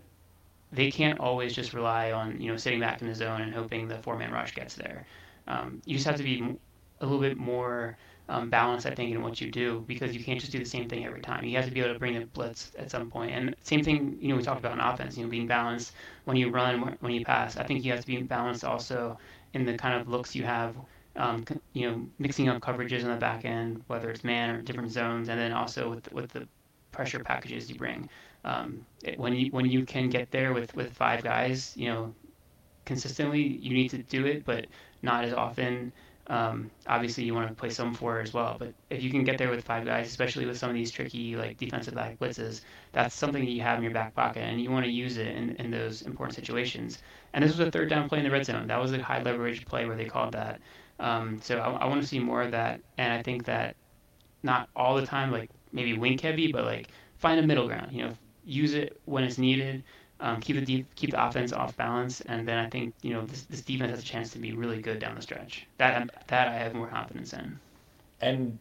they 0.71 0.89
can't 0.89 1.19
always 1.19 1.53
just 1.53 1.73
rely 1.73 2.11
on 2.11 2.41
you 2.41 2.51
know 2.51 2.57
sitting 2.57 2.79
back 2.79 3.01
in 3.01 3.07
the 3.07 3.15
zone 3.15 3.41
and 3.41 3.53
hoping 3.53 3.87
the 3.87 3.97
four 3.99 4.17
man 4.17 4.31
rush 4.31 4.55
gets 4.55 4.75
there. 4.75 5.05
Um, 5.47 5.81
you 5.85 5.95
just 5.95 6.07
have 6.07 6.17
to 6.17 6.23
be 6.23 6.57
a 7.01 7.05
little 7.05 7.21
bit 7.21 7.37
more 7.37 7.97
um, 8.29 8.49
balanced, 8.49 8.85
I 8.85 8.95
think, 8.95 9.11
in 9.11 9.21
what 9.21 9.39
you 9.39 9.51
do 9.51 9.83
because 9.87 10.15
you 10.15 10.23
can't 10.23 10.39
just 10.39 10.51
do 10.51 10.59
the 10.59 10.65
same 10.65 10.89
thing 10.89 11.05
every 11.05 11.21
time. 11.21 11.43
You 11.43 11.55
have 11.57 11.65
to 11.65 11.71
be 11.71 11.81
able 11.81 11.93
to 11.93 11.99
bring 11.99 12.19
the 12.19 12.25
blitz 12.25 12.71
at 12.77 12.89
some 12.89 13.09
point. 13.09 13.31
And 13.31 13.55
same 13.61 13.83
thing, 13.83 14.17
you 14.19 14.29
know, 14.29 14.35
we 14.35 14.43
talked 14.43 14.59
about 14.59 14.73
in 14.73 14.79
offense, 14.79 15.17
you 15.17 15.23
know, 15.23 15.29
being 15.29 15.47
balanced 15.47 15.93
when 16.25 16.37
you 16.37 16.49
run, 16.49 16.97
when 17.01 17.13
you 17.13 17.23
pass. 17.23 17.57
I 17.57 17.63
think 17.63 17.85
you 17.85 17.91
have 17.91 18.01
to 18.01 18.07
be 18.07 18.21
balanced 18.23 18.63
also 18.63 19.17
in 19.53 19.65
the 19.65 19.77
kind 19.77 19.99
of 19.99 20.07
looks 20.07 20.35
you 20.35 20.43
have. 20.43 20.75
Um, 21.17 21.45
you 21.71 21.89
know, 21.89 22.05
mixing 22.19 22.49
up 22.49 22.61
coverages 22.61 23.03
on 23.03 23.09
the 23.09 23.15
back 23.15 23.45
end, 23.45 23.81
whether 23.87 24.09
it's 24.09 24.25
man 24.25 24.49
or 24.49 24.61
different 24.61 24.91
zones, 24.91 25.29
and 25.29 25.39
then 25.39 25.53
also 25.53 25.89
with 25.89 26.11
with 26.11 26.29
the 26.31 26.45
pressure 26.91 27.19
packages 27.19 27.69
you 27.69 27.77
bring. 27.77 28.09
Um, 28.43 28.85
it, 29.03 29.17
when 29.17 29.33
you 29.33 29.49
when 29.51 29.65
you 29.65 29.85
can 29.85 30.09
get 30.09 30.31
there 30.31 30.51
with 30.51 30.75
with 30.75 30.91
five 30.91 31.23
guys, 31.23 31.71
you 31.77 31.87
know, 31.87 32.13
consistently, 32.85 33.41
you 33.41 33.73
need 33.73 33.89
to 33.89 33.99
do 33.99 34.25
it, 34.25 34.45
but 34.45 34.67
not 35.01 35.23
as 35.23 35.33
often. 35.33 35.93
Um, 36.27 36.71
obviously, 36.87 37.23
you 37.23 37.35
want 37.35 37.49
to 37.49 37.53
play 37.53 37.69
some 37.69 37.93
four 37.93 38.19
as 38.19 38.33
well, 38.33 38.55
but 38.57 38.73
if 38.89 39.03
you 39.03 39.11
can 39.11 39.23
get 39.23 39.37
there 39.37 39.49
with 39.49 39.63
five 39.63 39.85
guys, 39.85 40.07
especially 40.07 40.45
with 40.45 40.57
some 40.57 40.69
of 40.69 40.75
these 40.75 40.89
tricky 40.89 41.35
like 41.35 41.57
defensive 41.57 41.93
back 41.93 42.17
blitzes, 42.17 42.61
that's 42.93 43.13
something 43.13 43.45
that 43.45 43.51
you 43.51 43.61
have 43.61 43.77
in 43.77 43.83
your 43.83 43.93
back 43.93 44.15
pocket, 44.15 44.41
and 44.41 44.59
you 44.59 44.71
want 44.71 44.85
to 44.85 44.91
use 44.91 45.17
it 45.17 45.27
in, 45.27 45.55
in 45.57 45.69
those 45.69 46.01
important 46.01 46.35
situations. 46.35 47.03
And 47.33 47.43
this 47.43 47.51
was 47.55 47.67
a 47.67 47.69
third 47.69 47.89
down 47.89 48.09
play 48.09 48.17
in 48.19 48.23
the 48.23 48.31
red 48.31 48.45
zone. 48.45 48.67
That 48.67 48.81
was 48.81 48.91
a 48.91 49.01
high 49.01 49.21
leverage 49.21 49.65
play 49.65 49.85
where 49.85 49.95
they 49.95 50.05
called 50.05 50.33
that. 50.33 50.61
Um, 50.99 51.39
so 51.43 51.59
I, 51.59 51.69
I 51.71 51.85
want 51.85 52.01
to 52.01 52.07
see 52.07 52.19
more 52.19 52.41
of 52.41 52.51
that, 52.51 52.81
and 52.97 53.13
I 53.13 53.21
think 53.21 53.45
that 53.45 53.75
not 54.41 54.69
all 54.75 54.95
the 54.95 55.05
time, 55.05 55.31
like 55.31 55.51
maybe 55.71 55.97
wink 55.97 56.21
heavy, 56.21 56.51
but 56.51 56.65
like 56.65 56.87
find 57.17 57.39
a 57.39 57.45
middle 57.45 57.67
ground. 57.67 57.91
You 57.91 58.05
know, 58.05 58.17
use 58.45 58.73
it 58.73 58.99
when 59.05 59.23
it's 59.23 59.37
needed. 59.37 59.83
Um, 60.21 60.39
keep 60.39 60.55
the 60.55 60.61
deep, 60.61 60.87
keep 60.95 61.11
the 61.11 61.25
offense 61.25 61.51
off 61.51 61.75
balance, 61.75 62.21
and 62.21 62.47
then 62.47 62.57
I 62.57 62.69
think 62.69 62.93
you 63.01 63.13
know 63.13 63.25
this, 63.25 63.43
this 63.43 63.61
defense 63.61 63.91
has 63.91 63.99
a 63.99 64.05
chance 64.05 64.31
to 64.31 64.39
be 64.39 64.53
really 64.53 64.81
good 64.81 64.99
down 64.99 65.15
the 65.15 65.21
stretch. 65.21 65.67
That 65.77 66.27
that 66.27 66.47
I 66.47 66.53
have 66.53 66.73
more 66.73 66.87
confidence 66.87 67.33
in. 67.33 67.59
And 68.21 68.57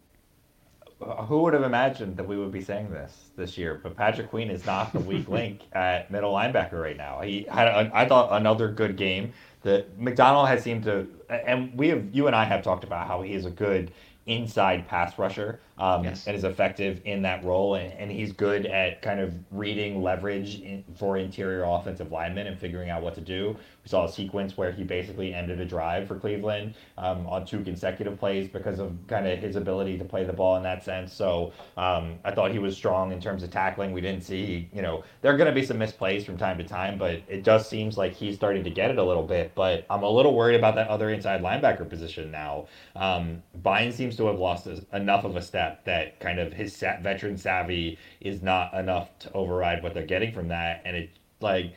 who 1.01 1.43
would 1.43 1.55
have 1.55 1.63
imagined 1.63 2.17
that 2.17 2.27
we 2.27 2.37
would 2.39 2.53
be 2.53 2.63
saying 2.63 2.91
this 2.91 3.31
this 3.37 3.59
year? 3.59 3.81
But 3.83 3.97
Patrick 3.97 4.31
Queen 4.31 4.51
is 4.51 4.65
not 4.65 4.93
the 4.93 5.01
weak 5.01 5.29
link 5.29 5.61
at 5.73 6.11
middle 6.11 6.33
linebacker 6.33 6.81
right 6.81 6.97
now. 6.97 7.21
He 7.21 7.47
had, 7.51 7.69
a, 7.69 7.91
I 7.95 8.09
thought, 8.09 8.33
another 8.33 8.69
good 8.69 8.97
game. 8.97 9.33
That 9.63 9.99
Macdonald 9.99 10.49
has 10.49 10.63
seemed 10.63 10.85
to, 10.85 11.09
and 11.31 11.73
we 11.75 11.89
have, 11.89 12.15
you 12.15 12.27
and 12.27 12.37
I 12.37 12.45
have 12.45 12.63
talked 12.63 12.85
about 12.85 13.07
how 13.07 13.23
he 13.23 13.33
is 13.33 13.47
a 13.47 13.51
good 13.51 13.93
inside 14.27 14.87
pass 14.89 15.19
rusher 15.19 15.59
um, 15.79 16.05
yes. 16.05 16.27
and 16.27 16.37
is 16.37 16.45
effective 16.45 17.01
in 17.05 17.23
that 17.23 17.45
role. 17.45 17.75
And, 17.75 17.93
and, 17.95 18.11
he's 18.15 18.33
good 18.33 18.67
at 18.67 19.03
kind 19.03 19.19
of 19.19 19.35
reading 19.51 20.03
leverage 20.03 20.61
in, 20.61 20.85
for 20.95 21.17
interior 21.17 21.65
offensive 21.65 22.13
linemen 22.13 22.47
and 22.47 22.59
figuring 22.59 22.91
out 22.91 23.03
what 23.03 23.15
to 23.17 23.21
do. 23.21 23.57
We 23.83 23.89
saw 23.89 24.05
a 24.05 24.09
sequence 24.09 24.57
where 24.57 24.71
he 24.71 24.85
basically 24.85 25.35
ended 25.35 25.61
a 25.61 25.65
drive 25.65 26.07
for 26.07 26.17
Cleveland 26.17 26.75
um, 26.97 27.27
on 27.27 27.45
two 27.45 27.65
consecutive 27.65 28.19
plays 28.19 28.49
because 28.49 28.79
of 28.79 28.97
kind 29.09 29.27
of 29.27 29.39
his 29.41 29.57
ability 29.57 29.99
to 29.99 30.05
play 30.05 30.23
the 30.23 30.33
ball 30.33 30.57
in 30.57 30.63
that 30.63 30.85
sense. 30.85 31.13
So 31.13 31.53
um, 31.77 32.19
I 32.25 32.31
thought 32.31 32.53
he 32.53 32.61
was 32.61 32.77
strong 32.77 33.11
in 33.11 33.21
terms 33.21 33.43
of 33.43 33.51
tackling. 33.51 33.93
We 33.93 34.01
didn't 34.01 34.23
see, 34.23 34.69
you 34.73 34.83
know, 34.83 35.03
there 35.23 35.35
are 35.35 35.37
going 35.37 35.53
to 35.53 35.61
be 35.61 35.67
some 35.67 35.79
misplays 35.79 36.25
from 36.25 36.37
time 36.37 36.57
to 36.59 36.65
time, 36.65 36.99
but 36.99 37.21
it 37.27 37.43
just 37.43 37.69
seems 37.69 37.99
like 37.99 38.13
he's 38.13 38.37
starting 38.37 38.63
to 38.63 38.71
get 38.71 38.93
it 38.93 38.99
a 38.99 39.05
little 39.05 39.25
bit. 39.25 39.53
But 39.57 39.87
I'm 39.91 40.05
a 40.05 40.09
little 40.09 40.35
worried 40.35 40.57
about 40.57 40.77
that 40.77 40.87
other 40.87 41.11
inside 41.11 41.43
linebacker 41.43 41.89
position 41.89 42.31
now. 42.31 42.67
Um, 42.95 43.43
seems 43.91 44.17
to 44.17 44.27
have 44.27 44.39
lost 44.39 44.67
enough 44.93 45.25
of 45.25 45.37
a 45.37 45.43
step 45.43 45.64
that 45.85 46.21
kind 46.21 46.39
of 46.39 46.53
his 46.53 46.77
veteran 46.79 47.37
savvy 47.37 47.99
is 48.21 48.43
not 48.43 48.75
enough 48.75 49.19
to 49.21 49.33
override 49.33 49.83
what 49.83 49.95
they're 49.95 50.07
getting 50.07 50.33
from 50.33 50.49
that. 50.49 50.83
And 50.85 50.97
it 50.97 51.11
like, 51.41 51.75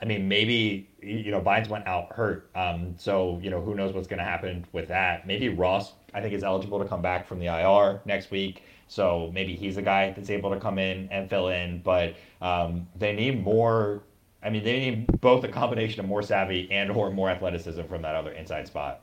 I 0.00 0.04
mean, 0.04 0.28
maybe 0.28 0.88
you 1.00 1.30
know 1.30 1.40
Bynes 1.40 1.68
went 1.68 1.86
out 1.86 2.12
hurt, 2.12 2.50
um, 2.54 2.94
so 2.96 3.38
you 3.42 3.50
know 3.50 3.60
who 3.60 3.74
knows 3.74 3.94
what's 3.94 4.06
going 4.06 4.18
to 4.18 4.24
happen 4.24 4.64
with 4.72 4.88
that. 4.88 5.26
Maybe 5.26 5.48
Ross, 5.48 5.92
I 6.14 6.20
think, 6.20 6.34
is 6.34 6.44
eligible 6.44 6.78
to 6.78 6.84
come 6.84 7.02
back 7.02 7.26
from 7.26 7.38
the 7.40 7.46
IR 7.46 8.00
next 8.04 8.30
week. 8.30 8.62
So 8.88 9.30
maybe 9.34 9.54
he's 9.54 9.76
a 9.76 9.82
guy 9.82 10.12
that's 10.12 10.30
able 10.30 10.50
to 10.50 10.60
come 10.60 10.78
in 10.78 11.08
and 11.10 11.28
fill 11.28 11.48
in. 11.48 11.82
But 11.82 12.14
um, 12.40 12.86
they 12.96 13.12
need 13.12 13.42
more. 13.42 14.02
I 14.42 14.50
mean, 14.50 14.62
they 14.62 14.78
need 14.78 15.20
both 15.20 15.42
a 15.44 15.48
combination 15.48 16.00
of 16.00 16.06
more 16.06 16.22
savvy 16.22 16.70
and 16.70 16.90
or 16.90 17.10
more 17.10 17.28
athleticism 17.28 17.82
from 17.82 18.02
that 18.02 18.14
other 18.14 18.30
inside 18.32 18.68
spot. 18.68 19.02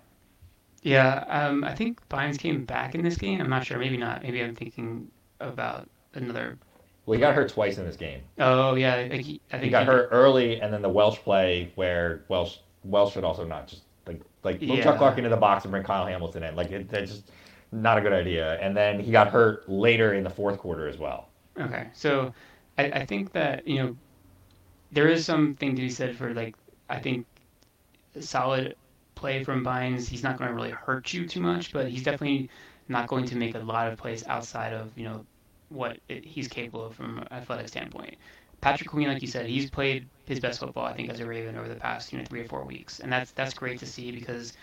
Yeah, 0.86 1.26
um, 1.30 1.64
I 1.64 1.74
think 1.74 2.00
Bynes 2.10 2.38
came 2.38 2.64
back 2.64 2.94
in 2.94 3.02
this 3.02 3.18
game. 3.18 3.42
I'm 3.42 3.50
not 3.50 3.66
sure. 3.66 3.80
Maybe 3.80 3.98
not. 3.98 4.22
Maybe 4.22 4.44
I'm 4.44 4.54
thinking 4.54 5.10
about 5.40 5.90
another. 6.14 6.60
Well, 7.08 7.16
he 7.16 7.20
got 7.20 7.34
hurt 7.34 7.50
twice 7.50 7.80
in 7.80 7.86
this 7.86 7.96
game. 7.96 8.22
Oh 8.38 8.76
yeah, 8.76 8.94
I 8.94 9.10
think 9.10 9.24
he, 9.24 9.42
I 9.50 9.54
think 9.54 9.64
he 9.64 9.70
got 9.72 9.82
he 9.82 9.86
hurt 9.88 10.10
early, 10.12 10.62
and 10.62 10.72
then 10.72 10.84
the 10.84 10.90
Welsh 10.90 11.18
play 11.18 11.72
where 11.74 12.24
Welsh 12.28 12.58
Welsh 12.84 13.14
should 13.14 13.24
also 13.24 13.44
not 13.44 13.68
just 13.68 13.82
like 14.06 14.22
like 14.44 14.62
move 14.62 14.78
yeah. 14.78 14.84
Chuck 14.84 15.00
Clark 15.00 15.18
into 15.18 15.32
the 15.32 15.36
box 15.36 15.66
and 15.66 15.72
bring 15.72 15.82
Kyle 15.82 16.06
Hamilton 16.06 16.44
in. 16.44 16.56
Like 16.56 16.70
it, 16.70 16.94
it's 16.94 17.12
just 17.12 17.32
not 17.72 17.98
a 17.98 18.02
good 18.02 18.14
idea. 18.14 18.60
And 18.62 18.78
then 18.78 19.00
he 19.00 19.12
got 19.12 19.30
hurt 19.30 19.68
later 19.68 20.14
in 20.14 20.24
the 20.24 20.30
fourth 20.30 20.60
quarter 20.60 20.88
as 20.88 21.00
well. 21.00 21.30
Okay, 21.60 21.88
so 21.94 22.32
I, 22.78 22.84
I 22.84 23.06
think 23.08 23.32
that 23.32 23.68
you 23.68 23.80
know 23.80 23.96
there 24.92 25.08
is 25.08 25.26
something 25.26 25.76
to 25.76 25.82
be 25.82 25.90
said 25.90 26.16
for 26.16 26.32
like 26.36 26.56
I 26.92 27.00
think 27.00 27.26
solid 28.20 28.76
play 29.16 29.44
from 29.44 29.64
Bynes. 29.64 30.08
He's 30.08 30.24
not 30.24 30.38
going 30.38 30.50
to 30.50 30.56
really 30.56 30.72
hurt 30.72 31.14
you 31.14 31.28
too 31.28 31.42
much, 31.42 31.74
but 31.74 31.90
he's 31.90 32.04
definitely 32.04 32.50
not 32.88 33.08
going 33.08 33.26
to 33.26 33.36
make 33.36 33.56
a 33.56 33.60
lot 33.60 33.92
of 33.92 33.98
plays 33.98 34.26
outside 34.28 34.74
of 34.74 34.96
you 34.98 35.06
know 35.06 35.26
what 35.70 35.98
it, 36.10 36.24
he's 36.24 36.48
capable 36.48 36.86
of 36.86 36.96
from 36.96 37.20
an 37.20 37.28
athletic 37.32 37.68
standpoint. 37.68 38.16
Patrick 38.62 38.90
Queen, 38.90 39.08
like 39.08 39.22
you 39.22 39.28
said, 39.28 39.48
he's 39.48 39.70
played 39.70 40.08
his 40.26 40.40
best 40.40 40.60
football 40.60 40.86
I 40.86 40.94
think 40.94 41.10
as 41.10 41.20
a 41.20 41.26
Raven 41.26 41.58
over 41.58 41.68
the 41.68 41.76
past 41.76 42.12
you 42.12 42.20
know 42.20 42.26
three 42.26 42.42
or 42.42 42.48
four 42.48 42.64
weeks, 42.64 43.00
and 43.00 43.12
that's 43.12 43.32
that's 43.32 43.54
great 43.54 43.80
to 43.80 43.86
see 43.86 44.12
because 44.12 44.54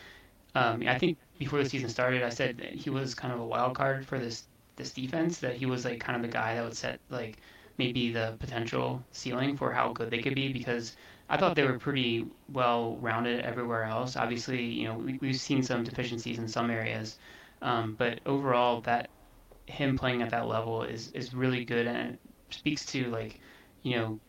um, 0.54 0.82
I 0.86 0.98
think 0.98 1.18
before 1.38 1.62
the 1.62 1.68
season 1.68 1.88
started, 1.88 2.22
I 2.22 2.28
said 2.28 2.60
he 2.60 2.90
was 2.90 3.14
kind 3.14 3.32
of 3.32 3.40
a 3.40 3.44
wild 3.44 3.74
card 3.74 4.06
for 4.06 4.18
this 4.18 4.44
this 4.76 4.92
defense. 4.92 5.38
That 5.38 5.54
he 5.56 5.66
was 5.66 5.84
like 5.84 6.00
kind 6.00 6.16
of 6.16 6.22
the 6.22 6.32
guy 6.32 6.54
that 6.54 6.64
would 6.64 6.76
set 6.76 7.00
like 7.10 7.38
maybe 7.78 8.12
the 8.12 8.34
potential 8.38 9.02
ceiling 9.12 9.56
for 9.56 9.72
how 9.72 9.92
good 9.92 10.10
they 10.10 10.18
could 10.18 10.34
be 10.34 10.52
because 10.52 10.96
I 11.28 11.36
thought 11.36 11.56
they 11.56 11.64
were 11.64 11.78
pretty 11.78 12.26
well 12.48 12.96
rounded 12.98 13.40
everywhere 13.40 13.84
else. 13.84 14.16
Obviously, 14.16 14.62
you 14.64 14.88
know, 14.88 14.96
we, 14.98 15.28
have 15.28 15.40
seen 15.40 15.62
some 15.62 15.84
deficiencies 15.84 16.38
in 16.38 16.48
some 16.48 16.70
areas, 16.70 17.18
um, 17.62 17.94
but 17.96 18.20
overall, 18.26 18.80
that 18.82 19.10
him 19.66 19.96
playing 19.96 20.22
at 20.22 20.30
that 20.30 20.46
level 20.48 20.82
is 20.82 21.10
is 21.12 21.34
really 21.34 21.64
good 21.64 21.86
and 21.86 22.14
it 22.14 22.20
speaks 22.50 22.84
to 22.86 23.06
like, 23.10 23.40
you 23.82 23.96
know, 23.96 24.20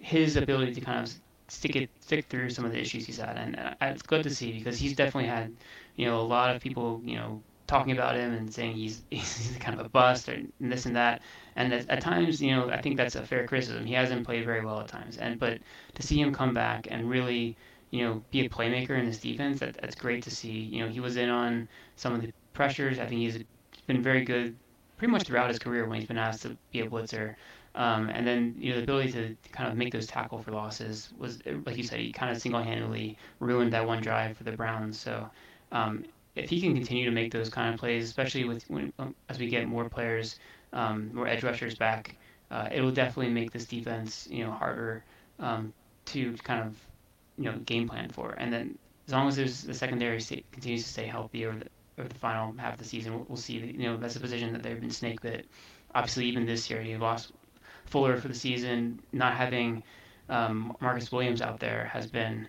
his 0.00 0.36
ability 0.36 0.74
to 0.74 0.80
kind 0.80 1.00
of 1.06 1.12
stick 1.48 1.76
it 1.76 1.90
stick 2.00 2.26
through 2.26 2.50
some 2.50 2.64
of 2.64 2.72
the 2.72 2.80
issues 2.80 3.06
he's 3.06 3.18
had, 3.18 3.36
and 3.36 3.58
uh, 3.58 3.74
it's 3.82 4.02
good 4.02 4.22
to 4.22 4.30
see 4.30 4.52
because 4.52 4.78
he's 4.78 4.94
definitely 4.94 5.28
had, 5.28 5.52
you 5.96 6.06
know, 6.06 6.20
a 6.20 6.22
lot 6.22 6.54
of 6.54 6.62
people, 6.62 7.00
you 7.04 7.16
know, 7.16 7.42
talking 7.70 7.92
about 7.92 8.16
him 8.16 8.32
and 8.32 8.52
saying 8.52 8.74
he's 8.74 9.02
he's 9.10 9.56
kind 9.60 9.78
of 9.78 9.86
a 9.86 9.88
bust 9.88 10.28
or 10.28 10.42
this 10.60 10.86
and 10.86 10.96
that. 10.96 11.22
And 11.56 11.72
at, 11.72 11.88
at, 11.88 12.00
times, 12.00 12.42
you 12.42 12.50
know, 12.50 12.68
I 12.68 12.80
think 12.82 12.96
that's 12.96 13.14
a 13.14 13.24
fair 13.24 13.46
criticism. 13.46 13.86
He 13.86 13.94
hasn't 13.94 14.26
played 14.26 14.44
very 14.44 14.64
well 14.64 14.80
at 14.80 14.88
times, 14.88 15.16
and 15.16 15.38
but 15.38 15.58
to 15.94 16.02
see 16.02 16.20
him 16.20 16.34
come 16.34 16.52
back 16.52 16.88
and 16.90 17.08
really, 17.08 17.56
you 17.90 18.04
know, 18.04 18.22
be 18.30 18.44
a 18.44 18.48
playmaker 18.48 18.98
in 18.98 19.06
this 19.06 19.18
defense, 19.18 19.60
that, 19.60 19.76
that's 19.80 19.94
great 19.94 20.22
to 20.24 20.30
see. 20.30 20.50
You 20.50 20.84
know, 20.84 20.90
he 20.90 21.00
was 21.00 21.16
in 21.16 21.30
on 21.30 21.68
some 21.96 22.12
of 22.12 22.22
the 22.22 22.32
pressures. 22.52 22.98
I 22.98 23.06
think 23.06 23.20
he's 23.20 23.38
been 23.86 24.02
very 24.02 24.24
good 24.24 24.56
pretty 24.98 25.12
much 25.12 25.22
throughout 25.22 25.48
his 25.48 25.58
career 25.58 25.86
when 25.86 25.98
he's 25.98 26.08
been 26.08 26.18
asked 26.18 26.42
to 26.42 26.56
be 26.72 26.80
a 26.80 26.86
blitzer. 26.86 27.36
Um, 27.76 28.10
and 28.10 28.26
then 28.26 28.56
you 28.58 28.70
know 28.70 28.78
the 28.78 28.82
ability 28.82 29.12
to 29.12 29.36
kind 29.52 29.70
of 29.70 29.76
make 29.76 29.92
those 29.92 30.08
tackle 30.08 30.42
for 30.42 30.50
losses 30.50 31.10
was 31.18 31.38
like 31.64 31.76
you 31.76 31.84
said 31.84 32.00
he 32.00 32.10
kind 32.10 32.32
of 32.32 32.42
single-handedly 32.42 33.16
ruined 33.38 33.72
that 33.72 33.86
one 33.86 34.02
drive 34.02 34.36
for 34.36 34.42
the 34.42 34.52
Browns. 34.52 34.98
So 34.98 35.30
um, 35.70 36.04
if 36.36 36.50
he 36.50 36.60
can 36.60 36.74
continue 36.74 37.04
to 37.04 37.10
make 37.10 37.32
those 37.32 37.48
kind 37.48 37.74
of 37.74 37.80
plays, 37.80 38.04
especially 38.04 38.44
with 38.44 38.68
when, 38.70 38.92
um, 38.98 39.14
as 39.28 39.38
we 39.38 39.48
get 39.48 39.66
more 39.66 39.88
players, 39.88 40.38
um, 40.72 41.10
more 41.14 41.26
edge 41.26 41.42
rushers 41.42 41.74
back, 41.74 42.16
uh, 42.50 42.68
it 42.70 42.80
will 42.80 42.92
definitely 42.92 43.32
make 43.32 43.50
this 43.50 43.64
defense, 43.64 44.28
you 44.30 44.44
know, 44.44 44.50
harder 44.50 45.04
um, 45.38 45.72
to 46.06 46.34
kind 46.44 46.62
of, 46.62 46.76
you 47.38 47.44
know, 47.44 47.56
game 47.58 47.88
plan 47.88 48.08
for. 48.10 48.34
And 48.38 48.52
then 48.52 48.78
as 49.06 49.12
long 49.12 49.28
as 49.28 49.36
there's 49.36 49.62
the 49.62 49.74
secondary 49.74 50.20
continues 50.52 50.84
to 50.84 50.88
stay 50.88 51.06
healthy 51.06 51.46
over 51.46 51.58
the 51.58 51.66
over 51.98 52.08
the 52.08 52.14
final 52.14 52.54
half 52.56 52.74
of 52.74 52.78
the 52.78 52.84
season, 52.84 53.12
we'll, 53.12 53.26
we'll 53.28 53.36
see. 53.36 53.54
You 53.54 53.82
know, 53.82 53.96
that's 53.96 54.16
a 54.16 54.20
position 54.20 54.52
that 54.52 54.62
they've 54.62 54.80
been 54.80 54.90
snake 54.90 55.20
bit. 55.20 55.46
Obviously, 55.94 56.26
even 56.26 56.46
this 56.46 56.70
year, 56.70 56.80
you 56.80 56.96
lost 56.98 57.32
Fuller 57.86 58.16
for 58.16 58.28
the 58.28 58.34
season. 58.34 59.00
Not 59.12 59.34
having 59.34 59.82
um, 60.28 60.76
Marcus 60.80 61.10
Williams 61.12 61.42
out 61.42 61.60
there 61.60 61.90
has 61.92 62.06
been 62.06 62.48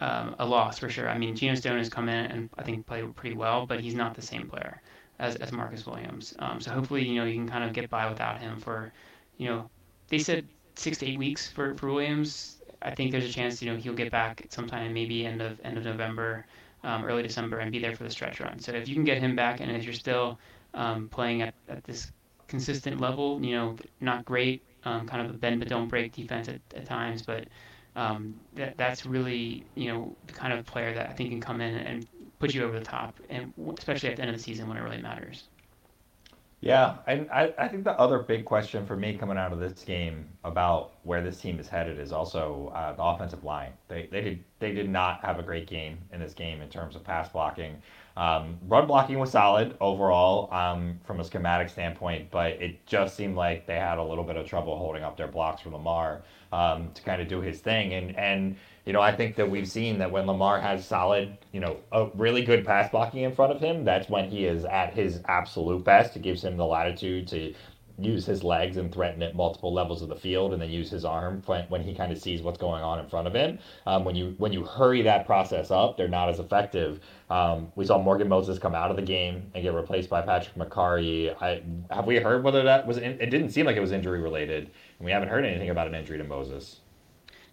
um, 0.00 0.34
a 0.38 0.46
loss 0.46 0.78
for 0.78 0.88
sure. 0.88 1.08
I 1.08 1.18
mean, 1.18 1.36
Geno 1.36 1.54
Stone 1.54 1.78
has 1.78 1.88
come 1.88 2.08
in 2.08 2.26
and 2.26 2.50
I 2.58 2.62
think 2.62 2.86
played 2.86 3.14
pretty 3.16 3.36
well, 3.36 3.66
but 3.66 3.80
he's 3.80 3.94
not 3.94 4.14
the 4.14 4.22
same 4.22 4.48
player 4.48 4.80
as, 5.18 5.36
as 5.36 5.52
Marcus 5.52 5.86
Williams. 5.86 6.34
Um, 6.38 6.60
so 6.60 6.70
hopefully, 6.70 7.06
you 7.06 7.14
know, 7.14 7.24
you 7.24 7.34
can 7.34 7.48
kind 7.48 7.64
of 7.64 7.72
get 7.72 7.88
by 7.90 8.08
without 8.08 8.40
him 8.40 8.58
for, 8.58 8.92
you 9.38 9.48
know, 9.48 9.70
they 10.08 10.18
said 10.18 10.46
six 10.74 10.98
to 10.98 11.06
eight 11.06 11.18
weeks 11.18 11.50
for, 11.50 11.74
for 11.74 11.92
Williams. 11.92 12.58
I 12.82 12.94
think 12.94 13.12
there's 13.12 13.24
a 13.24 13.32
chance, 13.32 13.62
you 13.62 13.70
know, 13.70 13.78
he'll 13.78 13.94
get 13.94 14.10
back 14.10 14.46
sometime 14.50 14.92
maybe 14.92 15.24
end 15.24 15.40
of 15.40 15.58
end 15.64 15.78
of 15.78 15.84
November, 15.84 16.44
um, 16.82 17.04
early 17.04 17.22
December, 17.22 17.60
and 17.60 17.72
be 17.72 17.78
there 17.78 17.96
for 17.96 18.04
the 18.04 18.10
stretch 18.10 18.40
run. 18.40 18.58
So 18.58 18.72
if 18.72 18.88
you 18.88 18.94
can 18.94 19.04
get 19.04 19.18
him 19.18 19.34
back, 19.34 19.60
and 19.60 19.70
if 19.70 19.84
you're 19.84 19.94
still 19.94 20.38
um, 20.74 21.08
playing 21.08 21.40
at, 21.40 21.54
at 21.68 21.82
this 21.84 22.12
consistent 22.46 23.00
level, 23.00 23.42
you 23.42 23.54
know, 23.54 23.76
not 24.00 24.24
great, 24.24 24.62
um, 24.84 25.06
kind 25.06 25.26
of 25.26 25.34
a 25.34 25.38
bend 25.38 25.60
but 25.60 25.68
don't 25.68 25.88
break 25.88 26.12
defense 26.12 26.48
at, 26.48 26.60
at 26.76 26.84
times, 26.84 27.22
but 27.22 27.46
um, 27.96 28.34
that 28.54 28.76
that's 28.76 29.06
really 29.06 29.64
you 29.74 29.92
know 29.92 30.16
the 30.26 30.32
kind 30.32 30.52
of 30.52 30.64
player 30.66 30.94
that 30.94 31.10
I 31.10 31.12
think 31.12 31.30
can 31.30 31.40
come 31.40 31.60
in 31.60 31.74
and 31.74 32.06
put 32.38 32.54
you 32.54 32.64
over 32.64 32.78
the 32.78 32.84
top, 32.84 33.18
and 33.30 33.52
especially 33.78 34.10
at 34.10 34.16
the 34.16 34.22
end 34.22 34.30
of 34.30 34.36
the 34.36 34.42
season 34.42 34.68
when 34.68 34.76
it 34.76 34.82
really 34.82 35.00
matters. 35.00 35.44
Yeah, 36.64 36.96
and 37.06 37.28
I, 37.30 37.52
I 37.58 37.68
think 37.68 37.84
the 37.84 37.92
other 38.00 38.20
big 38.20 38.46
question 38.46 38.86
for 38.86 38.96
me 38.96 39.18
coming 39.18 39.36
out 39.36 39.52
of 39.52 39.58
this 39.60 39.84
game 39.84 40.26
about 40.44 40.94
where 41.02 41.22
this 41.22 41.38
team 41.38 41.60
is 41.60 41.68
headed 41.68 41.98
is 41.98 42.10
also 42.10 42.72
uh, 42.74 42.94
the 42.94 43.02
offensive 43.02 43.44
line. 43.44 43.72
They, 43.88 44.08
they 44.10 44.22
did 44.22 44.44
they 44.60 44.72
did 44.72 44.88
not 44.88 45.22
have 45.22 45.38
a 45.38 45.42
great 45.42 45.66
game 45.66 45.98
in 46.10 46.20
this 46.20 46.32
game 46.32 46.62
in 46.62 46.70
terms 46.70 46.96
of 46.96 47.04
pass 47.04 47.28
blocking. 47.28 47.76
Um, 48.16 48.58
run 48.68 48.86
blocking 48.86 49.18
was 49.18 49.32
solid 49.32 49.76
overall 49.80 50.52
um, 50.54 51.00
from 51.04 51.18
a 51.18 51.24
schematic 51.24 51.68
standpoint, 51.68 52.30
but 52.30 52.52
it 52.52 52.86
just 52.86 53.16
seemed 53.16 53.36
like 53.36 53.66
they 53.66 53.74
had 53.76 53.98
a 53.98 54.02
little 54.04 54.22
bit 54.22 54.36
of 54.36 54.46
trouble 54.46 54.78
holding 54.78 55.02
up 55.02 55.16
their 55.16 55.26
blocks 55.26 55.62
for 55.62 55.70
Lamar 55.70 56.22
um, 56.52 56.90
to 56.94 57.02
kind 57.02 57.20
of 57.20 57.26
do 57.26 57.40
his 57.40 57.60
thing. 57.60 57.92
And 57.94 58.16
and 58.16 58.56
you 58.84 58.92
know 58.92 59.00
I 59.00 59.14
think 59.14 59.34
that 59.36 59.50
we've 59.50 59.68
seen 59.68 59.98
that 59.98 60.10
when 60.12 60.26
Lamar 60.26 60.60
has 60.60 60.86
solid, 60.86 61.36
you 61.50 61.58
know, 61.58 61.78
a 61.90 62.06
really 62.14 62.44
good 62.44 62.64
pass 62.64 62.88
blocking 62.88 63.22
in 63.22 63.34
front 63.34 63.52
of 63.52 63.60
him, 63.60 63.84
that's 63.84 64.08
when 64.08 64.30
he 64.30 64.44
is 64.44 64.64
at 64.64 64.94
his 64.94 65.20
absolute 65.26 65.82
best. 65.82 66.14
It 66.14 66.22
gives 66.22 66.44
him 66.44 66.56
the 66.56 66.66
latitude 66.66 67.26
to 67.28 67.52
use 67.98 68.26
his 68.26 68.42
legs 68.42 68.76
and 68.76 68.92
threaten 68.92 69.22
at 69.22 69.36
multiple 69.36 69.72
levels 69.72 70.02
of 70.02 70.08
the 70.08 70.16
field, 70.16 70.52
and 70.52 70.60
then 70.60 70.70
use 70.70 70.90
his 70.90 71.04
arm 71.04 71.42
when, 71.46 71.82
he 71.82 71.94
kind 71.94 72.10
of 72.10 72.18
sees 72.18 72.42
what's 72.42 72.58
going 72.58 72.82
on 72.82 72.98
in 72.98 73.08
front 73.08 73.26
of 73.26 73.34
him. 73.34 73.58
Um, 73.86 74.04
when 74.04 74.14
you 74.16 74.34
when 74.38 74.52
you 74.52 74.64
hurry 74.64 75.02
that 75.02 75.26
process 75.26 75.70
up, 75.70 75.96
they're 75.96 76.08
not 76.08 76.28
as 76.28 76.40
effective. 76.40 77.00
Um, 77.30 77.72
we 77.76 77.84
saw 77.84 78.02
Morgan 78.02 78.28
Moses 78.28 78.58
come 78.58 78.74
out 78.74 78.90
of 78.90 78.96
the 78.96 79.02
game 79.02 79.50
and 79.54 79.62
get 79.62 79.74
replaced 79.74 80.10
by 80.10 80.22
Patrick 80.22 80.56
Mekari. 80.56 81.34
I 81.40 81.62
have 81.94 82.06
we 82.06 82.16
heard 82.16 82.42
whether 82.42 82.62
that 82.62 82.86
was 82.86 82.98
in, 82.98 83.20
it 83.20 83.30
didn't 83.30 83.50
seem 83.50 83.66
like 83.66 83.76
it 83.76 83.80
was 83.80 83.92
injury 83.92 84.20
related, 84.20 84.70
and 84.98 85.06
we 85.06 85.12
haven't 85.12 85.28
heard 85.28 85.44
anything 85.44 85.70
about 85.70 85.86
an 85.86 85.94
injury 85.94 86.18
to 86.18 86.24
Moses. 86.24 86.80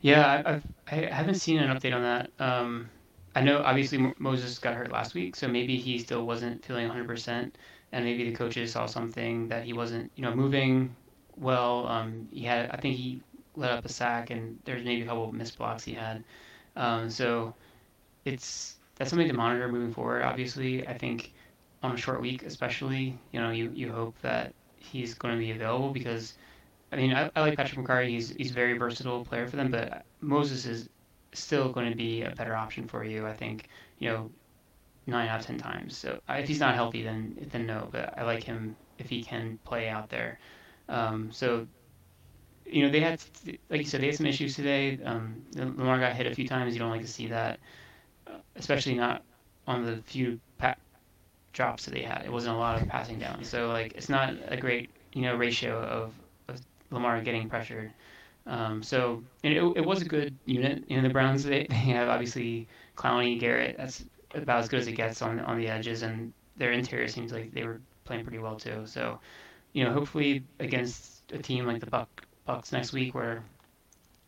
Yeah, 0.01 0.41
I've, 0.43 0.63
I 0.91 0.95
haven't 1.13 1.35
seen 1.35 1.59
an 1.59 1.75
update 1.75 1.93
on 1.93 2.01
that. 2.01 2.31
Um, 2.39 2.89
I 3.35 3.41
know 3.41 3.61
obviously 3.63 4.13
Moses 4.19 4.59
got 4.59 4.73
hurt 4.73 4.91
last 4.91 5.13
week, 5.13 5.35
so 5.35 5.47
maybe 5.47 5.77
he 5.77 5.99
still 5.99 6.25
wasn't 6.25 6.63
feeling 6.65 6.87
100 6.87 7.07
percent 7.07 7.57
and 7.91 8.05
maybe 8.05 8.29
the 8.29 8.35
coaches 8.35 8.71
saw 8.71 8.85
something 8.85 9.47
that 9.49 9.63
he 9.63 9.73
wasn't, 9.73 10.11
you 10.15 10.23
know, 10.23 10.33
moving 10.33 10.95
well. 11.37 11.87
Um, 11.87 12.27
he 12.31 12.43
had, 12.43 12.69
I 12.71 12.77
think 12.77 12.95
he 12.95 13.21
let 13.55 13.71
up 13.71 13.85
a 13.85 13.89
sack, 13.89 14.29
and 14.29 14.57
there's 14.63 14.83
maybe 14.83 15.01
a 15.01 15.05
couple 15.05 15.31
missed 15.31 15.57
blocks 15.57 15.83
he 15.83 15.93
had. 15.93 16.23
Um, 16.75 17.09
so 17.09 17.53
it's 18.25 18.77
that's 18.95 19.09
something 19.09 19.27
to 19.27 19.33
monitor 19.33 19.67
moving 19.67 19.93
forward. 19.93 20.23
Obviously, 20.23 20.87
I 20.87 20.97
think 20.97 21.33
on 21.83 21.93
a 21.93 21.97
short 21.97 22.21
week, 22.21 22.43
especially, 22.43 23.17
you 23.31 23.41
know, 23.41 23.49
you, 23.49 23.71
you 23.73 23.91
hope 23.91 24.15
that 24.21 24.53
he's 24.77 25.13
going 25.15 25.33
to 25.33 25.39
be 25.39 25.51
available 25.51 25.91
because, 25.91 26.35
I 26.91 26.95
mean, 26.95 27.13
I, 27.13 27.29
I 27.35 27.41
like 27.41 27.57
Patrick 27.57 27.85
Mekari. 27.85 28.09
He's 28.09 28.29
he's 28.29 28.51
a 28.51 28.53
very 28.53 28.77
versatile 28.77 29.25
player 29.25 29.47
for 29.47 29.57
them, 29.57 29.71
but 29.71 30.05
Moses 30.21 30.65
is 30.65 30.89
still 31.33 31.71
going 31.71 31.89
to 31.89 31.95
be 31.95 32.23
a 32.23 32.31
better 32.31 32.55
option 32.55 32.87
for 32.87 33.03
you. 33.03 33.25
I 33.25 33.33
think, 33.33 33.67
you 33.99 34.09
know, 34.09 34.29
nine 35.07 35.27
out 35.27 35.39
of 35.39 35.45
ten 35.45 35.57
times. 35.57 35.97
So 35.97 36.19
if 36.29 36.47
he's 36.47 36.59
not 36.59 36.75
healthy, 36.75 37.03
then 37.03 37.47
then 37.51 37.65
no. 37.65 37.89
But 37.91 38.17
I 38.17 38.23
like 38.23 38.43
him 38.43 38.75
if 38.97 39.09
he 39.09 39.23
can 39.23 39.59
play 39.63 39.89
out 39.89 40.09
there. 40.09 40.39
Um, 40.89 41.31
so 41.31 41.67
you 42.65 42.83
know 42.83 42.91
they 42.91 42.99
had, 42.99 43.21
like 43.69 43.81
you 43.81 43.85
said, 43.85 44.01
they 44.01 44.07
had 44.07 44.15
some 44.15 44.25
issues 44.25 44.55
today. 44.55 44.99
Um, 45.03 45.43
Lamar 45.55 45.99
got 45.99 46.13
hit 46.13 46.27
a 46.27 46.35
few 46.35 46.47
times. 46.47 46.73
You 46.73 46.79
don't 46.79 46.91
like 46.91 47.01
to 47.01 47.07
see 47.07 47.27
that, 47.27 47.59
especially 48.55 48.95
not 48.95 49.23
on 49.67 49.85
the 49.85 50.01
few 50.05 50.39
drops 51.53 51.85
that 51.85 51.93
they 51.93 52.01
had. 52.01 52.23
It 52.25 52.31
wasn't 52.31 52.55
a 52.55 52.59
lot 52.59 52.81
of 52.81 52.87
passing 52.87 53.19
down. 53.19 53.43
So 53.43 53.67
like 53.67 53.93
it's 53.95 54.09
not 54.09 54.33
a 54.47 54.57
great 54.57 54.89
you 55.13 55.21
know 55.21 55.35
ratio 55.35 55.77
of, 55.79 56.13
of 56.47 56.61
Lamar 56.89 57.21
getting 57.21 57.49
pressured. 57.49 57.91
Um, 58.47 58.81
so 58.81 59.23
it, 59.43 59.51
it 59.51 59.85
was 59.85 60.01
a 60.01 60.05
good 60.05 60.35
unit. 60.45 60.89
Know 60.89 61.01
the 61.01 61.09
Browns 61.09 61.43
they, 61.43 61.67
they 61.69 61.75
have 61.75 62.09
obviously 62.09 62.67
Clowney, 62.97 63.39
Garrett. 63.39 63.77
That's 63.77 64.03
about 64.33 64.59
as 64.59 64.69
good 64.69 64.79
as 64.79 64.87
it 64.87 64.93
gets 64.93 65.21
on 65.21 65.39
on 65.41 65.57
the 65.57 65.67
edges, 65.67 66.01
and 66.01 66.33
their 66.57 66.71
interior 66.71 67.07
seems 67.07 67.31
like 67.31 67.53
they 67.53 67.63
were 67.63 67.81
playing 68.05 68.23
pretty 68.23 68.39
well 68.39 68.55
too. 68.55 68.83
So 68.85 69.19
you 69.73 69.83
know 69.83 69.93
hopefully 69.93 70.43
against 70.59 71.31
a 71.31 71.37
team 71.37 71.65
like 71.65 71.79
the 71.79 71.89
Buck 71.89 72.25
Bucks 72.45 72.71
next 72.71 72.93
week 72.93 73.13
where 73.13 73.43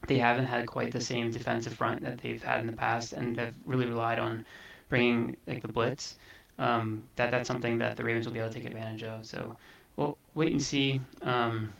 they 0.07 0.17
haven't 0.17 0.45
had 0.45 0.67
quite 0.67 0.91
the 0.91 1.01
same 1.01 1.31
defensive 1.31 1.73
front 1.73 2.01
that 2.03 2.19
they've 2.19 2.43
had 2.43 2.59
in 2.59 2.67
the 2.67 2.73
past 2.73 3.13
and 3.13 3.37
have 3.39 3.53
really 3.65 3.85
relied 3.85 4.19
on 4.19 4.45
bringing 4.89 5.35
like 5.47 5.61
the 5.61 5.67
blitz. 5.67 6.17
Um, 6.59 7.03
that 7.15 7.31
that's 7.31 7.47
something 7.47 7.79
that 7.79 7.97
the 7.97 8.03
Ravens 8.03 8.25
will 8.25 8.33
be 8.33 8.39
able 8.39 8.49
to 8.49 8.55
take 8.55 8.65
advantage 8.65 9.03
of. 9.03 9.25
So 9.25 9.57
we'll 9.95 10.17
wait 10.35 10.51
and 10.51 10.61
see. 10.61 11.01
Um, 11.21 11.73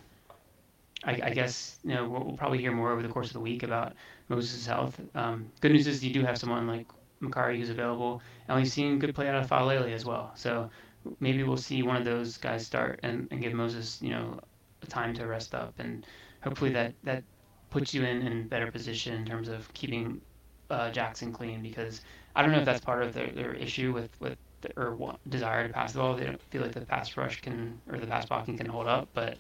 I, 1.06 1.20
I, 1.24 1.30
guess 1.32 1.78
you 1.84 1.94
know 1.94 2.08
we'll, 2.08 2.24
we'll, 2.24 2.38
probably 2.38 2.60
hear 2.60 2.72
more 2.72 2.92
over 2.92 3.02
the 3.02 3.10
course 3.10 3.28
of 3.28 3.34
the 3.34 3.40
week 3.40 3.64
about 3.64 3.94
Moses' 4.30 4.66
health. 4.66 5.00
Um, 5.16 5.50
good 5.62 5.72
news 5.72 5.88
is 5.88 6.04
you 6.04 6.14
do 6.14 6.24
have 6.24 6.38
someone 6.38 6.68
like 6.68 6.88
Mekari 7.22 7.58
who's 7.58 7.70
available, 7.70 8.22
and 8.48 8.58
we've 8.58 8.72
seen 8.72 9.00
good 9.00 9.14
play 9.14 9.28
out 9.28 9.36
of 9.36 9.50
Faalele 9.50 9.92
as 9.92 10.06
well. 10.06 10.32
So 10.36 10.70
maybe 11.20 11.44
we'll 11.44 11.58
see 11.58 11.84
one 11.84 11.98
of 11.98 12.06
those 12.06 12.38
guys 12.38 12.66
start 12.66 13.00
and, 13.04 13.28
and 13.32 13.42
give 13.42 13.54
Moses 13.54 14.00
you 14.02 14.12
know 14.12 14.40
time 14.90 15.14
to 15.16 15.28
rest 15.28 15.54
up, 15.54 15.74
and 15.80 16.06
hopefully 16.42 16.72
that 16.72 16.94
that 17.04 17.24
puts 17.70 17.94
you 17.94 18.04
in 18.04 18.22
in 18.26 18.48
better 18.48 18.72
position 18.72 19.14
in 19.16 19.26
terms 19.26 19.50
of 19.50 19.72
keeping 19.74 20.22
uh, 20.70 20.90
Jackson 20.92 21.32
clean 21.32 21.62
because 21.62 22.02
I 22.36 22.42
don't 22.42 22.52
know 22.52 22.60
if 22.60 22.66
that's 22.66 22.84
part 22.84 23.04
of 23.04 23.14
their, 23.14 23.28
their 23.28 23.54
issue 23.54 23.94
with 23.94 24.10
with 24.20 24.38
the, 24.62 24.70
or 24.80 24.96
what, 24.96 25.20
desire 25.30 25.68
to 25.68 25.74
pass 25.74 25.94
the 25.94 26.00
ball. 26.00 26.16
They 26.16 26.26
don't 26.26 26.42
feel 26.50 26.62
like 26.62 26.72
the 26.72 26.82
pass 26.82 27.16
rush 27.18 27.42
can 27.42 27.80
or 27.90 27.98
the 27.98 28.08
pass 28.08 28.26
blocking 28.26 28.58
can 28.58 28.68
hold 28.68 28.88
up, 28.88 29.10
but 29.14 29.38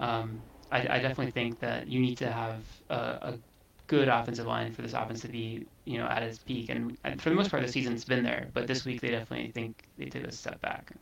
um, 0.00 0.40
I, 0.72 0.78
I, 0.78 0.98
definitely 0.98 1.30
think 1.30 1.60
that 1.60 1.86
you 1.86 2.00
need 2.00 2.16
to 2.18 2.32
have 2.32 2.60
a, 2.88 2.94
a, 2.94 3.38
good 3.88 4.08
offensive 4.08 4.46
line 4.46 4.72
for 4.72 4.80
this 4.80 4.94
offense 4.94 5.20
to 5.20 5.28
be 5.28 5.66
you 5.84 5.98
know 5.98 6.06
at 6.06 6.22
its 6.22 6.38
peak. 6.38 6.70
And, 6.70 6.96
and 7.04 7.20
for 7.20 7.28
the 7.28 7.36
most 7.36 7.50
part, 7.50 7.62
the 7.62 7.70
season's 7.70 8.04
been 8.04 8.22
there, 8.22 8.48
but 8.54 8.66
this 8.66 8.84
week 8.84 9.02
they 9.02 9.08
definitely 9.08 9.50
think 9.50 9.84
they 9.98 10.06
took 10.06 10.24
a 10.24 10.32
step 10.32 10.60
back. 10.62 10.92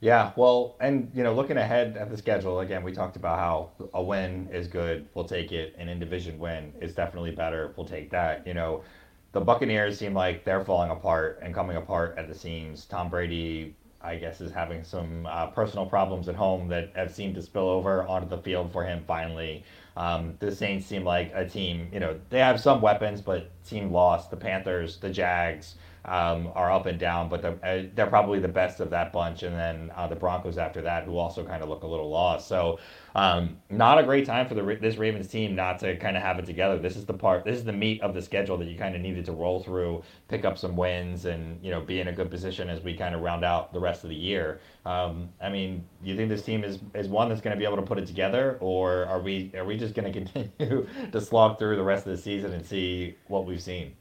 Yeah, 0.00 0.32
well, 0.36 0.76
and 0.80 1.10
you 1.14 1.22
know, 1.22 1.34
looking 1.34 1.58
ahead 1.58 1.96
at 1.96 2.08
the 2.08 2.16
schedule 2.16 2.60
again, 2.60 2.82
we 2.82 2.92
talked 2.92 3.16
about 3.16 3.38
how 3.38 3.70
a 3.92 4.02
win 4.02 4.48
is 4.50 4.66
good, 4.66 5.06
we'll 5.14 5.26
take 5.26 5.52
it. 5.52 5.74
An 5.78 5.88
in 5.88 5.98
division 5.98 6.38
win 6.38 6.72
is 6.80 6.94
definitely 6.94 7.32
better, 7.32 7.74
we'll 7.76 7.86
take 7.86 8.10
that. 8.10 8.46
You 8.46 8.54
know, 8.54 8.82
the 9.32 9.40
Buccaneers 9.40 9.98
seem 9.98 10.14
like 10.14 10.44
they're 10.44 10.64
falling 10.64 10.90
apart 10.90 11.40
and 11.42 11.54
coming 11.54 11.76
apart 11.76 12.16
at 12.16 12.28
the 12.28 12.34
seams. 12.34 12.86
Tom 12.86 13.10
Brady, 13.10 13.74
I 14.02 14.16
guess, 14.16 14.40
is 14.40 14.50
having 14.50 14.82
some 14.82 15.26
uh, 15.26 15.48
personal 15.48 15.86
problems 15.86 16.28
at 16.28 16.34
home 16.34 16.68
that 16.68 16.90
have 16.94 17.12
seemed 17.14 17.34
to 17.34 17.42
spill 17.42 17.68
over 17.68 18.02
onto 18.04 18.28
the 18.28 18.38
field 18.38 18.72
for 18.72 18.84
him 18.84 19.04
finally. 19.06 19.64
Um, 19.96 20.36
the 20.38 20.54
Saints 20.54 20.86
seem 20.86 21.04
like 21.04 21.32
a 21.34 21.46
team, 21.46 21.88
you 21.92 22.00
know, 22.00 22.18
they 22.30 22.38
have 22.38 22.60
some 22.60 22.80
weapons, 22.80 23.20
but 23.20 23.50
team 23.64 23.92
lost. 23.92 24.30
The 24.30 24.36
Panthers, 24.36 24.96
the 24.98 25.10
Jags, 25.10 25.74
um, 26.04 26.50
are 26.54 26.72
up 26.72 26.86
and 26.86 26.98
down, 26.98 27.28
but 27.28 27.42
they're, 27.42 27.58
uh, 27.64 27.82
they're 27.94 28.06
probably 28.06 28.38
the 28.38 28.48
best 28.48 28.80
of 28.80 28.90
that 28.90 29.12
bunch. 29.12 29.42
And 29.42 29.56
then 29.56 29.90
uh, 29.96 30.06
the 30.06 30.16
Broncos 30.16 30.58
after 30.58 30.82
that, 30.82 31.04
who 31.04 31.18
also 31.18 31.44
kind 31.44 31.62
of 31.62 31.68
look 31.68 31.82
a 31.82 31.86
little 31.86 32.10
lost. 32.10 32.48
So 32.48 32.78
um, 33.14 33.58
not 33.68 33.98
a 33.98 34.02
great 34.02 34.24
time 34.24 34.46
for 34.46 34.54
the 34.54 34.78
this 34.80 34.96
Ravens 34.96 35.28
team 35.28 35.54
not 35.54 35.78
to 35.80 35.96
kind 35.96 36.16
of 36.16 36.22
have 36.22 36.38
it 36.38 36.46
together. 36.46 36.78
This 36.78 36.96
is 36.96 37.04
the 37.04 37.14
part, 37.14 37.44
this 37.44 37.56
is 37.56 37.64
the 37.64 37.72
meat 37.72 38.00
of 38.02 38.14
the 38.14 38.22
schedule 38.22 38.56
that 38.58 38.66
you 38.66 38.78
kind 38.78 38.94
of 38.94 39.00
needed 39.00 39.24
to 39.26 39.32
roll 39.32 39.62
through, 39.62 40.02
pick 40.28 40.44
up 40.44 40.58
some 40.58 40.76
wins, 40.76 41.24
and 41.24 41.62
you 41.62 41.70
know 41.70 41.80
be 41.80 42.00
in 42.00 42.08
a 42.08 42.12
good 42.12 42.30
position 42.30 42.68
as 42.70 42.82
we 42.82 42.94
kind 42.96 43.14
of 43.14 43.20
round 43.22 43.44
out 43.44 43.72
the 43.72 43.80
rest 43.80 44.04
of 44.04 44.10
the 44.10 44.16
year. 44.16 44.60
Um, 44.86 45.28
I 45.42 45.48
mean, 45.48 45.84
you 46.02 46.16
think 46.16 46.28
this 46.28 46.42
team 46.42 46.64
is 46.64 46.78
is 46.94 47.08
one 47.08 47.28
that's 47.28 47.40
going 47.40 47.54
to 47.54 47.58
be 47.58 47.64
able 47.66 47.76
to 47.76 47.82
put 47.82 47.98
it 47.98 48.06
together, 48.06 48.58
or 48.60 49.06
are 49.06 49.20
we 49.20 49.50
are 49.56 49.64
we 49.64 49.76
just 49.76 49.94
going 49.94 50.12
to 50.12 50.18
continue 50.20 50.86
to 51.12 51.20
slog 51.20 51.58
through 51.58 51.76
the 51.76 51.82
rest 51.82 52.06
of 52.06 52.16
the 52.16 52.22
season 52.22 52.52
and 52.52 52.64
see 52.64 53.16
what 53.26 53.46
we've 53.46 53.62
seen? 53.62 53.94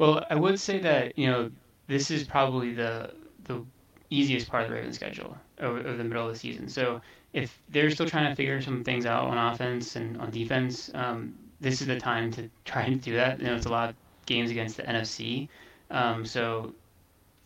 Well, 0.00 0.26
I 0.30 0.34
would 0.34 0.58
say 0.60 0.80
that 0.80 1.16
you 1.18 1.28
know 1.30 1.52
this 1.86 2.10
is 2.10 2.24
probably 2.26 2.74
the 2.74 3.14
the 3.44 3.64
easiest 4.10 4.48
part 4.50 4.64
of 4.64 4.70
the 4.70 4.74
Ravens 4.76 4.96
schedule 4.96 5.38
over, 5.60 5.78
over 5.80 5.96
the 5.96 6.04
middle 6.04 6.26
of 6.26 6.32
the 6.32 6.38
season. 6.38 6.68
So 6.68 7.00
if 7.34 7.62
they're 7.68 7.90
still 7.90 8.08
trying 8.08 8.28
to 8.30 8.34
figure 8.34 8.60
some 8.62 8.82
things 8.84 9.06
out 9.06 9.26
on 9.28 9.38
offense 9.38 9.96
and 9.96 10.20
on 10.20 10.30
defense, 10.32 10.90
um, 10.94 11.38
this 11.60 11.80
is 11.82 11.86
the 11.86 12.00
time 12.00 12.32
to 12.32 12.50
try 12.64 12.82
and 12.84 13.00
do 13.02 13.14
that. 13.16 13.38
You 13.40 13.46
know, 13.46 13.56
it's 13.56 13.66
a 13.66 13.70
lot 13.70 13.90
of 13.90 13.96
games 14.26 14.50
against 14.50 14.78
the 14.78 14.88
NFC, 14.88 15.48
um, 15.90 16.24
so 16.26 16.74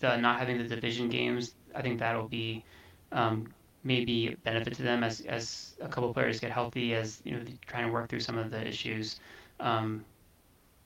the 0.00 0.16
not 0.16 0.38
having 0.40 0.58
the 0.58 0.64
division 0.64 1.08
games, 1.10 1.56
I 1.74 1.82
think 1.82 1.98
that'll 2.00 2.28
be 2.28 2.64
um, 3.12 3.52
maybe 3.84 4.28
a 4.32 4.36
benefit 4.38 4.74
to 4.76 4.82
them 4.82 5.04
as 5.04 5.20
as 5.22 5.76
a 5.80 5.88
couple 5.88 6.12
players 6.14 6.40
get 6.40 6.52
healthy, 6.52 6.94
as 6.94 7.20
you 7.24 7.32
know, 7.32 7.44
trying 7.66 7.86
to 7.86 7.92
work 7.92 8.08
through 8.08 8.20
some 8.20 8.38
of 8.38 8.50
the 8.50 8.66
issues. 8.66 9.20
Um, 9.60 10.06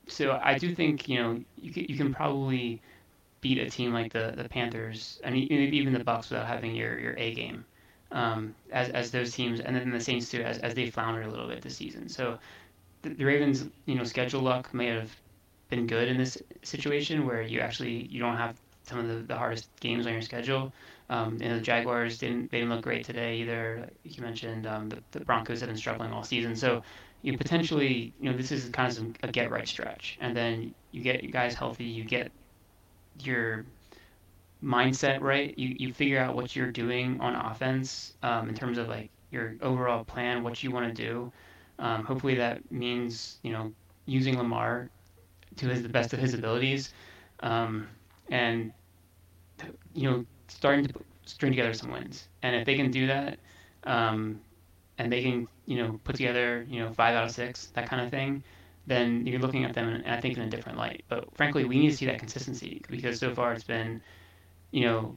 so 0.09 0.41
I 0.43 0.59
do 0.59 0.75
think 0.75 1.09
you 1.09 1.19
know 1.23 1.41
you 1.61 1.73
can, 1.73 1.85
you 1.85 1.97
can 1.97 2.13
probably 2.15 2.81
beat 3.41 3.59
a 3.59 3.71
team 3.71 3.93
like 3.93 4.13
the 4.13 4.33
the 4.37 4.49
Panthers 4.49 5.21
and 5.25 5.35
maybe 5.35 5.77
even 5.77 5.93
the 5.93 6.05
Bucks 6.05 6.31
without 6.31 6.47
having 6.47 6.75
your 6.75 6.99
your 6.99 7.15
A 7.19 7.35
game. 7.35 7.65
Um, 8.11 8.55
as 8.73 8.89
as 8.91 9.11
those 9.11 9.33
teams, 9.33 9.61
and 9.61 9.77
then 9.77 9.91
the 9.91 10.01
Saints 10.01 10.31
too, 10.31 10.41
as, 10.43 10.59
as 10.59 10.75
they 10.75 10.91
flounder 10.91 11.23
a 11.23 11.29
little 11.29 11.47
bit 11.47 11.61
this 11.61 11.77
season. 11.77 12.09
So 12.09 12.39
the, 13.03 13.11
the 13.11 13.25
Ravens, 13.25 13.67
you 13.85 13.95
know, 13.97 14.05
schedule 14.05 14.41
luck 14.41 14.73
may 14.73 14.87
have 14.87 15.15
been 15.69 15.87
good 15.87 16.09
in 16.09 16.17
this 16.17 16.43
situation 16.63 17.27
where 17.27 17.43
you 17.43 17.61
actually 17.61 18.07
you 18.07 18.19
don't 18.19 18.37
have 18.37 18.57
some 18.83 18.99
of 18.99 19.09
the, 19.09 19.15
the 19.17 19.37
hardest 19.37 19.69
games 19.81 20.07
on 20.07 20.13
your 20.15 20.23
schedule. 20.23 20.73
Um, 21.11 21.39
you 21.41 21.49
know, 21.49 21.57
the 21.57 21.61
Jaguars 21.61 22.19
didn't 22.19 22.51
they 22.51 22.59
didn't 22.59 22.73
look 22.73 22.83
great 22.83 23.05
today 23.05 23.37
either. 23.37 23.89
You 24.05 24.23
mentioned 24.23 24.67
um, 24.67 24.89
the, 24.89 25.03
the 25.13 25.21
Broncos 25.21 25.61
have 25.61 25.69
been 25.69 25.77
struggling 25.77 26.13
all 26.13 26.25
season. 26.25 26.57
So 26.57 26.83
you 27.23 27.37
potentially, 27.37 28.13
you 28.21 28.31
know, 28.31 28.37
this 28.37 28.53
is 28.53 28.69
kind 28.71 28.97
of 28.97 29.17
a 29.23 29.33
get 29.33 29.51
right 29.51 29.67
stretch, 29.67 30.19
and 30.21 30.37
then 30.37 30.75
you 30.93 31.03
get 31.03 31.31
guys 31.33 31.55
healthy, 31.55 31.85
you 31.85 32.05
get 32.05 32.31
your 33.23 33.65
mindset 34.63 35.21
right, 35.21 35.57
you 35.59 35.75
you 35.79 35.93
figure 35.93 36.19
out 36.19 36.35
what 36.35 36.55
you're 36.55 36.71
doing 36.71 37.21
on 37.21 37.35
offense 37.35 38.15
um, 38.23 38.49
in 38.49 38.55
terms 38.55 38.79
of 38.79 38.89
like 38.89 39.11
your 39.31 39.57
overall 39.63 40.05
plan, 40.05 40.43
what 40.43 40.63
you 40.63 40.71
want 40.71 40.95
to 40.95 41.03
do. 41.03 41.33
Um, 41.79 42.05
hopefully 42.05 42.35
that 42.37 42.71
means 42.71 43.39
you 43.43 43.53
know 43.53 43.73
using 44.07 44.37
Lamar 44.37 44.91
to 45.57 45.69
his, 45.69 45.83
the 45.83 45.89
best 45.89 46.13
of 46.13 46.19
his 46.19 46.35
abilities, 46.35 46.93
um, 47.41 47.89
and 48.31 48.73
you 49.95 50.09
know 50.11 50.25
starting 50.47 50.87
to 50.87 50.95
string 51.25 51.53
together 51.53 51.75
some 51.75 51.91
wins. 51.91 52.29
And 52.43 52.57
if 52.57 52.65
they 52.65 52.77
can 52.77 52.91
do 52.91 53.07
that, 53.09 53.39
um, 53.85 54.41
and 54.99 55.11
they 55.11 55.23
can 55.23 55.49
you 55.67 55.77
know 55.77 55.99
put 56.05 56.17
together 56.17 56.67
you 56.69 56.81
know 56.81 56.93
five 56.93 57.15
out 57.15 57.25
of 57.25 57.31
six 57.31 57.67
that 57.75 57.89
kind 57.89 58.03
of 58.03 58.11
thing 58.11 58.43
then 58.89 59.27
you're 59.27 59.39
looking 59.39 59.65
at 59.65 59.75
them 59.75 59.89
and 59.89 60.07
I 60.07 60.21
think 60.21 60.37
in 60.37 60.43
a 60.43 60.49
different 60.49 60.79
light. 60.79 61.05
But 61.09 61.29
frankly, 61.37 61.65
we 61.65 61.79
need 61.79 61.91
to 61.91 61.97
see 61.97 62.07
that 62.07 62.19
consistency 62.19 62.83
because 62.89 63.21
so 63.21 63.35
far 63.35 63.53
it's 63.53 63.65
been, 63.65 64.01
you 64.71 64.81
know, 64.81 65.17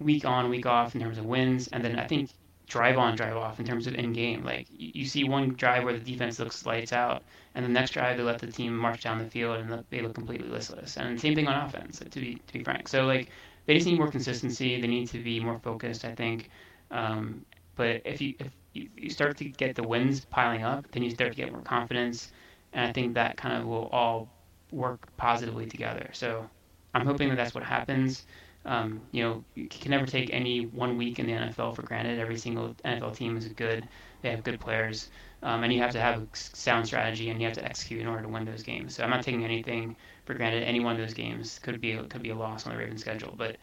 week 0.00 0.24
on, 0.24 0.50
week 0.50 0.66
off 0.66 0.94
in 0.94 1.00
terms 1.00 1.18
of 1.18 1.24
wins, 1.24 1.68
and 1.68 1.84
then 1.84 1.98
I 1.98 2.06
think 2.06 2.30
drive 2.66 2.98
on, 2.98 3.14
drive 3.14 3.36
off 3.36 3.60
in 3.60 3.66
terms 3.66 3.86
of 3.86 3.94
in 3.94 4.12
game. 4.12 4.44
Like 4.44 4.66
you 4.76 5.06
see 5.06 5.22
one 5.24 5.50
drive 5.50 5.84
where 5.84 5.92
the 5.96 6.00
defense 6.00 6.40
looks 6.40 6.66
lights 6.66 6.92
out, 6.92 7.22
and 7.54 7.64
the 7.64 7.68
next 7.68 7.92
drive 7.92 8.16
they 8.16 8.24
let 8.24 8.40
the 8.40 8.48
team 8.48 8.76
march 8.76 9.02
down 9.02 9.18
the 9.18 9.30
field 9.30 9.58
and 9.58 9.84
they 9.90 10.00
look 10.00 10.14
completely 10.14 10.48
listless. 10.48 10.96
And 10.96 11.20
same 11.20 11.36
thing 11.36 11.46
on 11.46 11.64
offense, 11.64 12.00
to 12.00 12.20
be 12.20 12.34
to 12.34 12.52
be 12.52 12.64
frank. 12.64 12.88
So 12.88 13.04
like 13.06 13.30
they 13.66 13.74
just 13.74 13.86
need 13.86 13.98
more 13.98 14.10
consistency. 14.10 14.80
They 14.80 14.88
need 14.88 15.08
to 15.10 15.18
be 15.22 15.38
more 15.38 15.60
focused. 15.60 16.04
I 16.04 16.14
think. 16.14 16.50
Um, 16.90 17.46
but 17.76 18.02
if 18.04 18.20
you 18.20 18.34
if 18.40 18.48
you, 18.72 18.88
you 18.96 19.10
start 19.10 19.36
to 19.38 19.44
get 19.44 19.74
the 19.74 19.82
wins 19.82 20.24
piling 20.26 20.62
up, 20.62 20.90
then 20.92 21.02
you 21.02 21.10
start 21.10 21.32
to 21.32 21.36
get 21.36 21.52
more 21.52 21.62
confidence, 21.62 22.32
and 22.72 22.86
I 22.86 22.92
think 22.92 23.14
that 23.14 23.36
kind 23.36 23.60
of 23.60 23.66
will 23.66 23.88
all 23.88 24.28
work 24.70 25.06
positively 25.16 25.66
together. 25.66 26.08
So 26.12 26.48
I'm 26.94 27.06
hoping 27.06 27.28
that 27.28 27.36
that's 27.36 27.54
what 27.54 27.64
happens. 27.64 28.26
Um, 28.64 29.00
you 29.10 29.22
know, 29.24 29.44
you 29.54 29.66
can 29.68 29.90
never 29.90 30.06
take 30.06 30.32
any 30.32 30.66
one 30.66 30.96
week 30.96 31.18
in 31.18 31.26
the 31.26 31.32
NFL 31.32 31.74
for 31.74 31.82
granted. 31.82 32.20
Every 32.20 32.38
single 32.38 32.74
NFL 32.84 33.16
team 33.16 33.36
is 33.36 33.48
good. 33.48 33.88
They 34.22 34.30
have 34.30 34.44
good 34.44 34.60
players, 34.60 35.10
um, 35.42 35.64
and 35.64 35.72
you 35.72 35.80
have 35.80 35.90
to 35.92 36.00
have 36.00 36.22
a 36.22 36.26
sound 36.32 36.86
strategy 36.86 37.30
and 37.30 37.40
you 37.40 37.46
have 37.48 37.56
to 37.56 37.64
execute 37.64 38.00
in 38.00 38.06
order 38.06 38.22
to 38.22 38.28
win 38.28 38.44
those 38.44 38.62
games. 38.62 38.94
So 38.94 39.02
I'm 39.02 39.10
not 39.10 39.24
taking 39.24 39.44
anything 39.44 39.96
for 40.26 40.34
granted. 40.34 40.62
Any 40.62 40.78
one 40.78 40.92
of 40.92 40.98
those 40.98 41.14
games 41.14 41.58
could 41.58 41.80
be 41.80 41.96
could 42.08 42.22
be 42.22 42.30
a 42.30 42.36
loss 42.36 42.66
on 42.66 42.72
the 42.72 42.78
Ravens' 42.78 43.00
schedule, 43.00 43.34
but 43.36 43.56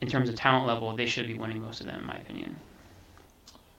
in 0.00 0.08
terms 0.08 0.28
of 0.28 0.36
talent 0.36 0.66
level, 0.66 0.94
they 0.96 1.06
should 1.06 1.26
be 1.26 1.34
winning 1.34 1.60
most 1.60 1.80
of 1.80 1.86
them, 1.86 2.00
in 2.00 2.06
my 2.06 2.16
opinion. 2.16 2.56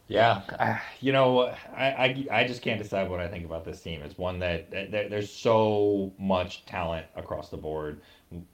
Yeah, 0.07 0.41
uh, 0.59 0.77
you 0.99 1.13
know, 1.13 1.43
I, 1.75 1.85
I, 1.85 2.27
I 2.31 2.43
just 2.47 2.61
can't 2.61 2.81
decide 2.81 3.09
what 3.09 3.19
I 3.21 3.27
think 3.29 3.45
about 3.45 3.63
this 3.63 3.81
team. 3.81 4.01
It's 4.01 4.17
one 4.17 4.37
that, 4.39 4.69
that 4.71 5.09
there's 5.09 5.31
so 5.31 6.13
much 6.19 6.65
talent 6.65 7.05
across 7.15 7.49
the 7.49 7.57
board. 7.57 8.01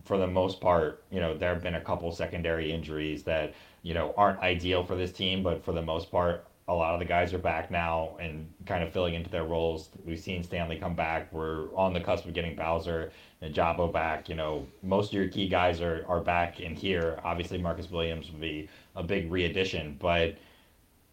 For 0.06 0.18
the 0.18 0.28
most 0.28 0.62
part, 0.62 1.04
you 1.10 1.20
know, 1.20 1.36
there 1.36 1.54
have 1.54 1.64
been 1.64 1.76
a 1.76 1.82
couple 1.82 2.12
secondary 2.12 2.72
injuries 2.72 3.24
that 3.24 3.54
you 3.82 3.94
know 3.94 4.14
aren't 4.18 4.40
ideal 4.40 4.84
for 4.84 4.96
this 4.96 5.12
team, 5.12 5.42
but 5.42 5.64
for 5.64 5.72
the 5.72 5.82
most 5.82 6.12
part, 6.12 6.46
a 6.68 6.74
lot 6.74 6.94
of 6.94 7.00
the 7.00 7.06
guys 7.06 7.34
are 7.34 7.40
back 7.40 7.72
now 7.72 8.16
and 8.20 8.48
kind 8.66 8.84
of 8.84 8.92
filling 8.94 9.16
into 9.16 9.30
their 9.30 9.46
roles. 9.46 9.90
We've 10.06 10.20
seen 10.20 10.44
Stanley 10.44 10.78
come 10.78 10.94
back. 10.96 11.34
We're 11.34 11.74
on 11.76 11.94
the 11.94 12.02
cusp 12.02 12.26
of 12.26 12.34
getting 12.34 12.56
Bowser 12.56 13.12
and 13.42 13.56
Jabo 13.56 13.92
back. 13.92 14.30
You 14.30 14.36
know, 14.36 14.68
most 14.84 15.08
of 15.08 15.14
your 15.14 15.30
key 15.30 15.48
guys 15.48 15.82
are, 15.82 16.06
are 16.08 16.22
back 16.22 16.60
in 16.60 16.76
here. 16.76 17.20
Obviously, 17.24 17.58
Marcus 17.58 17.90
Williams 17.90 18.30
would 18.32 18.42
be 18.42 18.70
a 18.96 19.02
big 19.04 19.32
re-addition, 19.32 19.96
but 20.00 20.36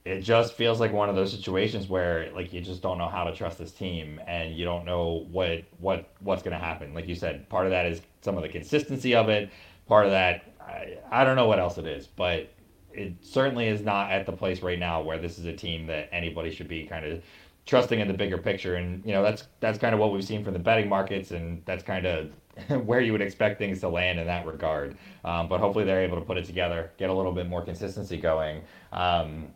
it 0.06 0.20
just 0.20 0.52
feels 0.52 0.78
like 0.78 0.92
one 0.92 1.08
of 1.08 1.16
those 1.16 1.32
situations 1.32 1.88
where 1.88 2.30
like 2.32 2.52
you 2.52 2.60
just 2.60 2.80
don't 2.80 2.96
know 2.96 3.08
how 3.08 3.24
to 3.24 3.34
trust 3.34 3.58
this 3.58 3.72
team 3.72 4.20
and 4.28 4.54
you 4.54 4.64
don't 4.64 4.84
know 4.84 5.26
what 5.32 5.64
what 5.78 6.08
what's 6.20 6.44
going 6.44 6.56
to 6.56 6.64
happen. 6.64 6.94
Like 6.94 7.08
you 7.08 7.16
said, 7.16 7.48
part 7.48 7.66
of 7.66 7.72
that 7.72 7.86
is 7.86 8.00
some 8.20 8.36
of 8.36 8.44
the 8.44 8.48
consistency 8.48 9.16
of 9.16 9.28
it. 9.28 9.50
Part 9.88 10.06
of 10.06 10.12
that, 10.12 10.54
I, 10.60 10.98
I 11.10 11.24
don't 11.24 11.34
know 11.34 11.48
what 11.48 11.58
else 11.58 11.76
it 11.76 11.86
is, 11.86 12.06
but 12.06 12.52
it 12.92 13.14
certainly 13.20 13.66
is 13.66 13.82
not 13.82 14.12
at 14.12 14.26
the 14.26 14.32
place 14.32 14.62
right 14.62 14.78
now 14.78 15.02
where 15.02 15.18
this 15.18 15.40
is 15.40 15.44
a 15.46 15.52
team 15.52 15.88
that 15.88 16.08
anybody 16.12 16.52
should 16.52 16.68
be 16.68 16.86
kind 16.86 17.04
of 17.04 17.20
trusting 17.66 17.98
in 17.98 18.06
the 18.06 18.14
bigger 18.14 18.38
picture. 18.38 18.76
And 18.76 19.04
you 19.04 19.12
know 19.12 19.24
that's 19.24 19.48
that's 19.58 19.76
kind 19.76 19.92
of 19.92 19.98
what 19.98 20.12
we've 20.12 20.24
seen 20.24 20.44
from 20.44 20.52
the 20.52 20.60
betting 20.60 20.88
markets, 20.88 21.32
and 21.32 21.62
that's 21.64 21.82
kind 21.82 22.06
of 22.06 22.30
where 22.86 23.00
you 23.00 23.10
would 23.10 23.22
expect 23.22 23.58
things 23.58 23.80
to 23.80 23.88
land 23.88 24.20
in 24.20 24.28
that 24.28 24.46
regard. 24.46 24.96
Um, 25.24 25.48
but 25.48 25.58
hopefully 25.58 25.84
they're 25.84 26.04
able 26.04 26.16
to 26.16 26.24
put 26.24 26.38
it 26.38 26.44
together, 26.44 26.92
get 26.96 27.10
a 27.10 27.12
little 27.12 27.32
bit 27.32 27.48
more 27.48 27.64
consistency 27.64 28.18
going. 28.18 28.62
Um, 28.92 29.48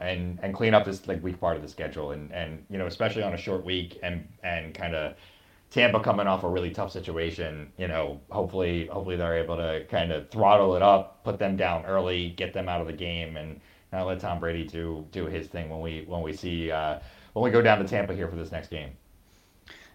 and, 0.00 0.38
and 0.42 0.54
clean 0.54 0.74
up 0.74 0.84
this 0.84 1.06
like 1.06 1.22
weak 1.22 1.38
part 1.38 1.56
of 1.56 1.62
the 1.62 1.68
schedule 1.68 2.12
and, 2.12 2.32
and 2.32 2.64
you 2.70 2.78
know 2.78 2.86
especially 2.86 3.22
on 3.22 3.34
a 3.34 3.36
short 3.36 3.64
week 3.64 3.98
and 4.02 4.26
and 4.42 4.74
kind 4.74 4.94
of 4.94 5.14
Tampa 5.70 6.00
coming 6.00 6.26
off 6.26 6.42
a 6.42 6.48
really 6.48 6.70
tough 6.70 6.90
situation, 6.90 7.72
you 7.78 7.86
know, 7.86 8.20
hopefully 8.30 8.86
hopefully 8.86 9.16
they're 9.16 9.38
able 9.38 9.56
to 9.56 9.84
kind 9.88 10.10
of 10.10 10.28
throttle 10.28 10.74
it 10.74 10.82
up, 10.82 11.22
put 11.22 11.38
them 11.38 11.56
down 11.56 11.86
early, 11.86 12.30
get 12.30 12.52
them 12.52 12.68
out 12.68 12.80
of 12.80 12.88
the 12.88 12.92
game, 12.92 13.36
and 13.36 13.60
now 13.92 14.06
let 14.06 14.18
Tom 14.18 14.40
Brady 14.40 14.64
do 14.64 15.06
do 15.12 15.26
his 15.26 15.46
thing 15.46 15.68
when 15.68 15.80
we 15.80 16.04
when 16.08 16.22
we 16.22 16.32
see 16.32 16.72
uh, 16.72 16.98
when 17.34 17.44
we 17.44 17.50
go 17.52 17.62
down 17.62 17.78
to 17.78 17.84
Tampa 17.84 18.14
here 18.14 18.26
for 18.26 18.34
this 18.34 18.50
next 18.50 18.68
game. 18.68 18.90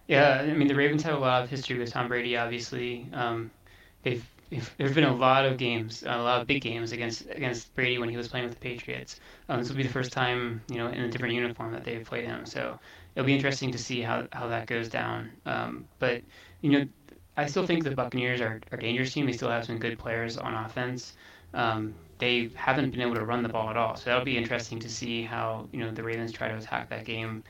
Yeah, 0.08 0.40
I 0.42 0.54
mean 0.54 0.70
the 0.70 0.76
Ravens 0.76 1.04
have 1.04 1.16
a 1.16 1.20
lot 1.20 1.44
of 1.44 1.50
history 1.50 1.78
with 1.78 1.92
Tom 1.92 2.08
Brady. 2.08 2.38
Obviously, 2.38 3.08
um, 3.12 3.52
they've 4.04 4.26
there's 4.78 4.94
been 4.94 5.04
a 5.04 5.16
lot 5.16 5.46
of 5.46 5.58
games, 5.58 6.04
a 6.04 6.18
lot 6.18 6.42
of 6.42 6.48
big 6.48 6.62
games 6.62 6.92
against 6.92 7.26
against 7.30 7.74
Brady 7.76 7.98
when 7.98 8.10
he 8.10 8.18
was 8.18 8.28
playing 8.28 8.46
with 8.46 8.54
the 8.54 8.60
Patriots. 8.60 9.20
Um, 9.50 9.60
this 9.60 9.70
will 9.70 9.78
be 9.78 9.84
the 9.84 9.90
first 9.90 10.12
time, 10.12 10.62
you 10.70 10.78
know, 10.78 10.88
in 10.88 11.02
a 11.02 11.10
different 11.10 11.34
uniform 11.34 11.72
that 11.74 11.84
they've 11.84 12.06
played 12.06 12.26
him. 12.26 12.46
So 12.46 12.80
it'll 13.16 13.26
be 13.26 13.34
interesting 13.34 13.72
to 13.72 13.78
see 13.78 14.02
how, 14.02 14.28
how 14.32 14.48
that 14.48 14.68
goes 14.68 14.90
down. 14.90 15.32
Um, 15.46 15.86
but 16.00 16.22
you 16.62 16.72
know, 16.72 16.86
I 17.38 17.48
still 17.48 17.66
think 17.66 17.84
the 17.84 17.92
Buccaneers 17.92 18.42
are, 18.42 18.62
are 18.72 18.78
a 18.78 18.82
dangerous 18.82 19.14
team. 19.14 19.26
They 19.26 19.34
still 19.34 19.50
have 19.50 19.66
some 19.66 19.78
good 19.78 19.98
players 19.98 20.38
on 20.38 20.54
offense. 20.54 21.14
Um, 21.54 21.94
they 22.20 22.50
haven't 22.56 22.92
been 22.92 23.02
able 23.02 23.16
to 23.16 23.26
run 23.26 23.44
the 23.44 23.50
ball 23.50 23.70
at 23.70 23.78
all. 23.78 23.96
So 23.96 24.06
that'll 24.06 24.26
be 24.26 24.38
interesting 24.38 24.80
to 24.80 24.90
see 24.90 25.24
how 25.24 25.68
you 25.72 25.80
know 25.80 25.92
the 25.92 26.04
Ravens 26.04 26.32
try 26.32 26.50
to 26.50 26.56
attack 26.56 26.90
that 26.90 27.06
game, 27.06 27.44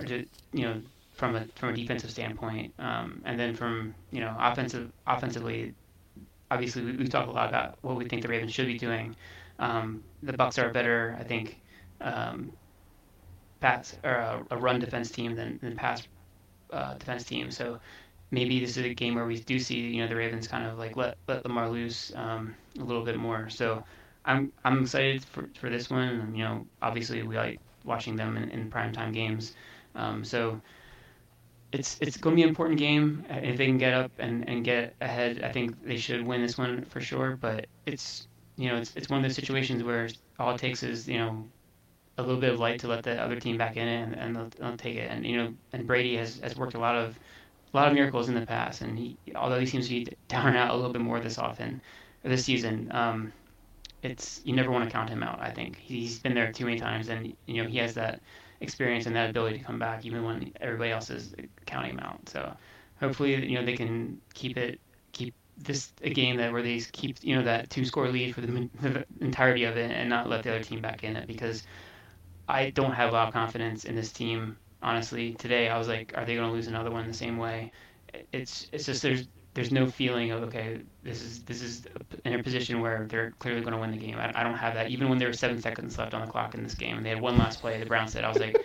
or 0.00 0.06
you 0.06 0.26
know 0.52 0.80
from 1.12 1.36
a 1.36 1.44
from 1.56 1.70
a 1.70 1.72
defensive 1.72 2.10
standpoint, 2.10 2.72
um, 2.78 3.20
and 3.24 3.38
then 3.38 3.54
from 3.54 3.94
you 4.10 4.20
know 4.20 4.34
offensive 4.38 4.90
offensively 5.06 5.74
obviously 6.50 6.84
we, 6.84 6.98
have 6.98 7.10
talked 7.10 7.28
a 7.28 7.32
lot 7.32 7.48
about 7.48 7.78
what 7.82 7.96
we 7.96 8.06
think 8.06 8.22
the 8.22 8.28
Ravens 8.28 8.52
should 8.52 8.66
be 8.66 8.78
doing. 8.78 9.14
Um, 9.58 10.02
the 10.22 10.32
Bucks 10.32 10.58
are 10.58 10.70
a 10.70 10.72
better, 10.72 11.16
I 11.18 11.24
think, 11.24 11.60
um, 12.00 12.52
pass 13.60 13.96
or 14.04 14.12
a, 14.12 14.46
a, 14.52 14.56
run 14.56 14.78
defense 14.78 15.10
team 15.10 15.34
than 15.34 15.58
than 15.60 15.76
pass 15.76 16.06
uh, 16.72 16.94
defense 16.94 17.24
team. 17.24 17.50
So 17.50 17.80
maybe 18.30 18.60
this 18.60 18.76
is 18.76 18.84
a 18.84 18.94
game 18.94 19.14
where 19.14 19.26
we 19.26 19.40
do 19.40 19.58
see 19.58 19.80
you 19.80 20.02
know 20.02 20.08
the 20.08 20.16
Ravens 20.16 20.46
kind 20.46 20.66
of 20.66 20.78
like 20.78 20.96
let 20.96 21.16
let 21.26 21.44
Lamar 21.44 21.68
loose 21.68 22.12
um, 22.14 22.54
a 22.78 22.84
little 22.84 23.04
bit 23.04 23.16
more. 23.16 23.48
So 23.48 23.82
I'm 24.24 24.52
I'm 24.64 24.82
excited 24.82 25.24
for 25.24 25.48
for 25.58 25.70
this 25.70 25.90
one. 25.90 26.32
You 26.34 26.44
know, 26.44 26.66
obviously 26.82 27.22
we 27.22 27.36
like 27.36 27.60
watching 27.84 28.16
them 28.16 28.36
in, 28.36 28.50
in 28.50 28.70
primetime 28.70 29.12
games. 29.12 29.54
Um, 29.94 30.24
so 30.24 30.60
it's 31.72 31.98
it's 32.00 32.16
going 32.16 32.34
to 32.34 32.36
be 32.36 32.42
an 32.42 32.48
important 32.48 32.78
game. 32.78 33.24
If 33.28 33.58
they 33.58 33.66
can 33.66 33.78
get 33.78 33.92
up 33.92 34.10
and, 34.18 34.48
and 34.48 34.64
get 34.64 34.94
ahead, 35.00 35.42
I 35.42 35.52
think 35.52 35.82
they 35.84 35.96
should 35.96 36.26
win 36.26 36.42
this 36.42 36.56
one 36.56 36.84
for 36.86 37.00
sure. 37.00 37.36
But 37.40 37.66
it's 37.86 38.28
you 38.56 38.68
know 38.68 38.76
it's 38.76 38.94
it's 38.96 39.08
one 39.08 39.18
of 39.18 39.22
those 39.22 39.36
situations 39.36 39.82
where 39.82 40.08
all 40.38 40.54
it 40.54 40.58
takes 40.58 40.82
is 40.82 41.08
you 41.08 41.18
know 41.18 41.44
a 42.16 42.22
little 42.22 42.40
bit 42.40 42.52
of 42.52 42.58
light 42.58 42.80
to 42.80 42.88
let 42.88 43.04
the 43.04 43.20
other 43.22 43.38
team 43.38 43.56
back 43.56 43.76
in 43.76 43.86
and, 43.86 44.14
and 44.14 44.34
they'll, 44.34 44.50
they'll 44.58 44.76
take 44.76 44.96
it. 44.96 45.10
And 45.10 45.26
you 45.26 45.36
know 45.36 45.54
and 45.72 45.86
Brady 45.86 46.16
has, 46.16 46.38
has 46.40 46.56
worked 46.56 46.74
a 46.74 46.80
lot 46.80 46.96
of 46.96 47.18
a 47.72 47.76
lot 47.76 47.88
of 47.88 47.94
miracles 47.94 48.28
in 48.28 48.34
the 48.34 48.46
past, 48.46 48.80
and 48.80 48.98
he 48.98 49.16
although 49.36 49.60
he 49.60 49.66
seems 49.66 49.88
to 49.88 49.94
be 49.94 50.08
down 50.28 50.48
and 50.48 50.56
out 50.56 50.70
a 50.70 50.74
little 50.74 50.92
bit 50.92 51.02
more 51.02 51.20
this 51.20 51.38
often 51.38 51.80
this 52.22 52.44
season. 52.44 52.88
Um, 52.92 53.32
it's 54.02 54.40
you 54.44 54.54
never 54.54 54.70
want 54.70 54.84
to 54.84 54.90
count 54.90 55.10
him 55.10 55.22
out. 55.22 55.40
I 55.40 55.50
think 55.50 55.76
he's 55.76 56.18
been 56.20 56.34
there 56.34 56.52
too 56.52 56.64
many 56.64 56.78
times, 56.78 57.08
and 57.08 57.34
you 57.46 57.62
know 57.62 57.68
he 57.68 57.78
has 57.78 57.94
that 57.94 58.20
experience 58.60 59.06
and 59.06 59.14
that 59.16 59.30
ability 59.30 59.58
to 59.58 59.64
come 59.64 59.78
back 59.78 60.04
even 60.04 60.24
when 60.24 60.52
everybody 60.60 60.90
else 60.90 61.10
is 61.10 61.34
counting 61.66 61.96
them 61.96 62.04
out. 62.04 62.28
So 62.28 62.54
hopefully, 63.00 63.34
you 63.46 63.58
know, 63.58 63.64
they 63.64 63.76
can 63.76 64.20
keep 64.34 64.56
it, 64.56 64.80
keep 65.12 65.34
this 65.56 65.92
a 66.02 66.10
game 66.10 66.36
that 66.36 66.52
where 66.52 66.62
they 66.62 66.80
keep, 66.92 67.18
you 67.22 67.36
know, 67.36 67.42
that 67.42 67.70
two 67.70 67.84
score 67.84 68.08
lead 68.08 68.34
for 68.34 68.40
the, 68.40 68.68
the 68.80 69.04
entirety 69.20 69.64
of 69.64 69.76
it 69.76 69.90
and 69.90 70.08
not 70.08 70.28
let 70.28 70.42
the 70.42 70.50
other 70.50 70.62
team 70.62 70.80
back 70.80 71.04
in 71.04 71.16
it 71.16 71.26
because 71.26 71.62
I 72.48 72.70
don't 72.70 72.92
have 72.92 73.10
a 73.10 73.12
lot 73.12 73.28
of 73.28 73.34
confidence 73.34 73.84
in 73.84 73.94
this 73.94 74.12
team. 74.12 74.56
Honestly, 74.82 75.34
today 75.34 75.68
I 75.68 75.78
was 75.78 75.88
like, 75.88 76.12
are 76.16 76.24
they 76.24 76.34
going 76.36 76.48
to 76.48 76.52
lose 76.52 76.68
another 76.68 76.90
one 76.90 77.06
the 77.06 77.14
same 77.14 77.36
way? 77.36 77.72
It's 78.32 78.68
it's 78.72 78.86
just 78.86 79.02
there's 79.02 79.28
there's 79.54 79.72
no 79.72 79.86
feeling 79.86 80.30
of 80.30 80.42
okay, 80.44 80.80
this 81.02 81.22
is 81.22 81.42
this 81.44 81.62
is 81.62 81.86
in 82.24 82.34
a 82.34 82.42
position 82.42 82.80
where 82.80 83.06
they're 83.08 83.32
clearly 83.38 83.60
going 83.60 83.72
to 83.72 83.78
win 83.78 83.90
the 83.90 83.96
game. 83.96 84.16
I, 84.18 84.32
I 84.38 84.42
don't 84.42 84.54
have 84.54 84.74
that. 84.74 84.90
Even 84.90 85.08
when 85.08 85.18
there 85.18 85.28
were 85.28 85.34
seven 85.34 85.60
seconds 85.60 85.98
left 85.98 86.14
on 86.14 86.20
the 86.20 86.30
clock 86.30 86.54
in 86.54 86.62
this 86.62 86.74
game, 86.74 86.96
and 86.96 87.04
they 87.04 87.10
had 87.10 87.20
one 87.20 87.36
last 87.38 87.60
play, 87.60 87.78
the 87.78 87.86
Browns 87.86 88.12
said, 88.12 88.24
I 88.24 88.28
was 88.28 88.38
like, 88.38 88.56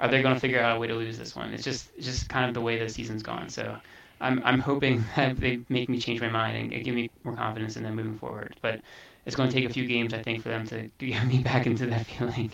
are 0.00 0.08
they 0.08 0.20
going 0.20 0.34
to 0.34 0.40
figure 0.40 0.60
out 0.60 0.76
a 0.76 0.80
way 0.80 0.86
to 0.88 0.94
lose 0.94 1.16
this 1.16 1.34
one? 1.36 1.54
It's 1.54 1.64
just 1.64 1.90
it's 1.96 2.06
just 2.06 2.28
kind 2.28 2.46
of 2.46 2.54
the 2.54 2.60
way 2.60 2.78
the 2.78 2.88
season's 2.88 3.22
gone. 3.22 3.48
So 3.48 3.76
I'm 4.20 4.42
I'm 4.44 4.60
hoping 4.60 5.04
that 5.16 5.38
they 5.38 5.60
make 5.68 5.88
me 5.88 5.98
change 5.98 6.20
my 6.20 6.28
mind 6.28 6.72
and 6.72 6.84
give 6.84 6.94
me 6.94 7.10
more 7.24 7.36
confidence 7.36 7.76
in 7.76 7.82
them 7.84 7.94
moving 7.94 8.18
forward. 8.18 8.56
But 8.60 8.80
it's 9.24 9.36
going 9.36 9.48
to 9.48 9.54
take 9.54 9.68
a 9.68 9.72
few 9.72 9.86
games, 9.86 10.12
I 10.12 10.22
think, 10.22 10.42
for 10.42 10.48
them 10.48 10.66
to 10.66 10.90
get 10.98 11.26
me 11.26 11.38
back 11.38 11.66
into 11.66 11.86
that 11.86 12.06
feeling. 12.06 12.50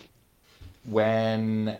When 0.85 1.77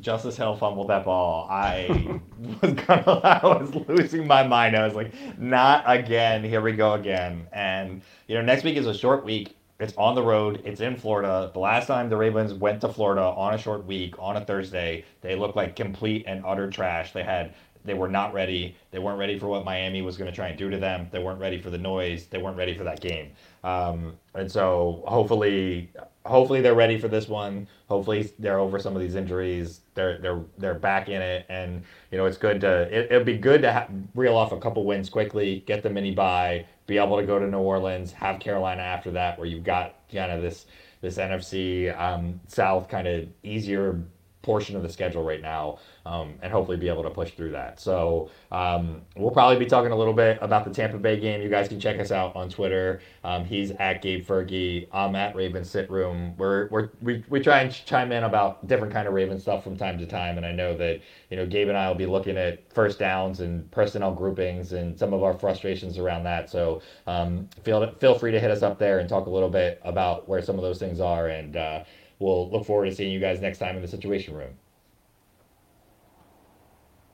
Justice 0.00 0.36
Hill 0.36 0.56
fumbled 0.56 0.88
that 0.88 1.04
ball, 1.04 1.46
I 1.50 2.20
was 2.62 2.74
I 2.88 3.40
was 3.42 3.74
losing 3.88 4.26
my 4.26 4.46
mind. 4.46 4.76
I 4.76 4.84
was 4.84 4.94
like, 4.94 5.12
not 5.38 5.84
again. 5.86 6.44
Here 6.44 6.60
we 6.60 6.72
go 6.72 6.94
again. 6.94 7.46
And 7.52 8.02
you 8.28 8.36
know, 8.36 8.42
next 8.42 8.64
week 8.64 8.76
is 8.76 8.86
a 8.86 8.94
short 8.94 9.24
week. 9.24 9.56
It's 9.78 9.94
on 9.96 10.14
the 10.14 10.22
road. 10.22 10.62
It's 10.64 10.80
in 10.80 10.96
Florida. 10.96 11.50
The 11.52 11.58
last 11.58 11.86
time 11.86 12.10
the 12.10 12.16
Ravens 12.16 12.52
went 12.52 12.82
to 12.82 12.88
Florida 12.92 13.22
on 13.22 13.54
a 13.54 13.58
short 13.58 13.86
week 13.86 14.14
on 14.18 14.36
a 14.36 14.44
Thursday, 14.44 15.04
they 15.22 15.34
looked 15.34 15.56
like 15.56 15.74
complete 15.74 16.24
and 16.26 16.44
utter 16.44 16.70
trash. 16.70 17.12
They 17.12 17.22
had 17.22 17.54
they 17.84 17.94
were 17.94 18.08
not 18.08 18.34
ready. 18.34 18.76
They 18.90 18.98
weren't 18.98 19.18
ready 19.18 19.38
for 19.38 19.48
what 19.48 19.64
Miami 19.64 20.02
was 20.02 20.16
going 20.16 20.30
to 20.30 20.34
try 20.36 20.48
and 20.48 20.58
do 20.58 20.70
to 20.70 20.78
them. 20.78 21.08
They 21.10 21.18
weren't 21.22 21.40
ready 21.40 21.60
for 21.60 21.70
the 21.70 21.78
noise. 21.78 22.26
They 22.26 22.38
weren't 22.38 22.58
ready 22.58 22.76
for 22.76 22.84
that 22.84 23.00
game. 23.00 23.32
Um, 23.62 24.14
and 24.34 24.50
so 24.50 25.04
hopefully, 25.06 25.90
hopefully 26.24 26.60
they're 26.60 26.74
ready 26.74 26.98
for 26.98 27.08
this 27.08 27.28
one. 27.28 27.68
Hopefully 27.88 28.32
they're 28.38 28.58
over 28.58 28.78
some 28.78 28.94
of 28.94 29.02
these 29.02 29.14
injuries. 29.14 29.80
They're 29.94 30.18
they're 30.18 30.40
they're 30.58 30.74
back 30.74 31.08
in 31.08 31.20
it, 31.20 31.46
and 31.48 31.82
you 32.10 32.18
know 32.18 32.26
it's 32.26 32.38
good 32.38 32.60
to 32.62 32.82
it, 32.82 33.10
it'll 33.10 33.24
be 33.24 33.38
good 33.38 33.62
to 33.62 33.72
ha- 33.72 33.88
reel 34.14 34.36
off 34.36 34.52
a 34.52 34.58
couple 34.58 34.84
wins 34.84 35.10
quickly, 35.10 35.62
get 35.66 35.82
the 35.82 35.90
mini 35.90 36.12
bye, 36.12 36.66
be 36.86 36.98
able 36.98 37.18
to 37.18 37.26
go 37.26 37.38
to 37.38 37.46
New 37.46 37.58
Orleans, 37.58 38.12
have 38.12 38.40
Carolina 38.40 38.82
after 38.82 39.10
that, 39.12 39.38
where 39.38 39.46
you've 39.46 39.64
got 39.64 39.94
kind 40.12 40.32
of 40.32 40.42
this 40.42 40.66
this 41.00 41.18
NFC 41.18 41.98
um, 41.98 42.40
South 42.46 42.88
kind 42.88 43.06
of 43.06 43.28
easier 43.42 44.02
portion 44.42 44.74
of 44.76 44.82
the 44.82 44.88
schedule 44.88 45.22
right 45.22 45.42
now 45.42 45.78
um, 46.06 46.34
and 46.42 46.52
hopefully 46.52 46.76
be 46.76 46.88
able 46.88 47.02
to 47.02 47.10
push 47.10 47.32
through 47.32 47.52
that. 47.52 47.80
So 47.80 48.30
um, 48.50 49.02
we'll 49.16 49.30
probably 49.30 49.58
be 49.58 49.66
talking 49.66 49.92
a 49.92 49.96
little 49.96 50.12
bit 50.12 50.38
about 50.40 50.64
the 50.64 50.70
Tampa 50.70 50.98
Bay 50.98 51.18
game. 51.18 51.42
You 51.42 51.48
guys 51.48 51.68
can 51.68 51.78
check 51.78 52.00
us 52.00 52.10
out 52.10 52.34
on 52.34 52.48
Twitter. 52.48 53.00
Um, 53.24 53.44
he's 53.44 53.70
at 53.72 54.02
Gabe 54.02 54.26
Fergie. 54.26 54.88
I'm 54.92 55.14
at 55.14 55.36
Raven 55.36 55.64
Sit 55.64 55.90
Room. 55.90 56.34
We're, 56.36 56.68
we're, 56.68 56.90
we, 57.02 57.24
we 57.28 57.40
try 57.40 57.60
and 57.60 57.72
chime 57.72 58.12
in 58.12 58.24
about 58.24 58.66
different 58.66 58.92
kind 58.92 59.06
of 59.06 59.14
Raven 59.14 59.38
stuff 59.38 59.62
from 59.62 59.76
time 59.76 59.98
to 59.98 60.06
time. 60.06 60.36
And 60.36 60.46
I 60.46 60.52
know 60.52 60.76
that, 60.76 61.00
you 61.30 61.36
know, 61.36 61.46
Gabe 61.46 61.68
and 61.68 61.76
I 61.76 61.88
will 61.88 61.96
be 61.96 62.06
looking 62.06 62.36
at 62.36 62.72
first 62.72 62.98
downs 62.98 63.40
and 63.40 63.70
personnel 63.70 64.14
groupings 64.14 64.72
and 64.72 64.98
some 64.98 65.12
of 65.12 65.22
our 65.22 65.34
frustrations 65.34 65.98
around 65.98 66.24
that. 66.24 66.48
So 66.50 66.82
um, 67.06 67.48
feel, 67.62 67.94
feel 68.00 68.18
free 68.18 68.32
to 68.32 68.40
hit 68.40 68.50
us 68.50 68.62
up 68.62 68.78
there 68.78 69.00
and 69.00 69.08
talk 69.08 69.26
a 69.26 69.30
little 69.30 69.50
bit 69.50 69.80
about 69.84 70.28
where 70.28 70.42
some 70.42 70.56
of 70.56 70.62
those 70.62 70.78
things 70.78 71.00
are. 71.00 71.28
And 71.28 71.56
uh, 71.56 71.84
we'll 72.18 72.50
look 72.50 72.64
forward 72.64 72.86
to 72.86 72.94
seeing 72.94 73.12
you 73.12 73.20
guys 73.20 73.40
next 73.40 73.58
time 73.58 73.76
in 73.76 73.82
the 73.82 73.88
Situation 73.88 74.34
Room. 74.34 74.50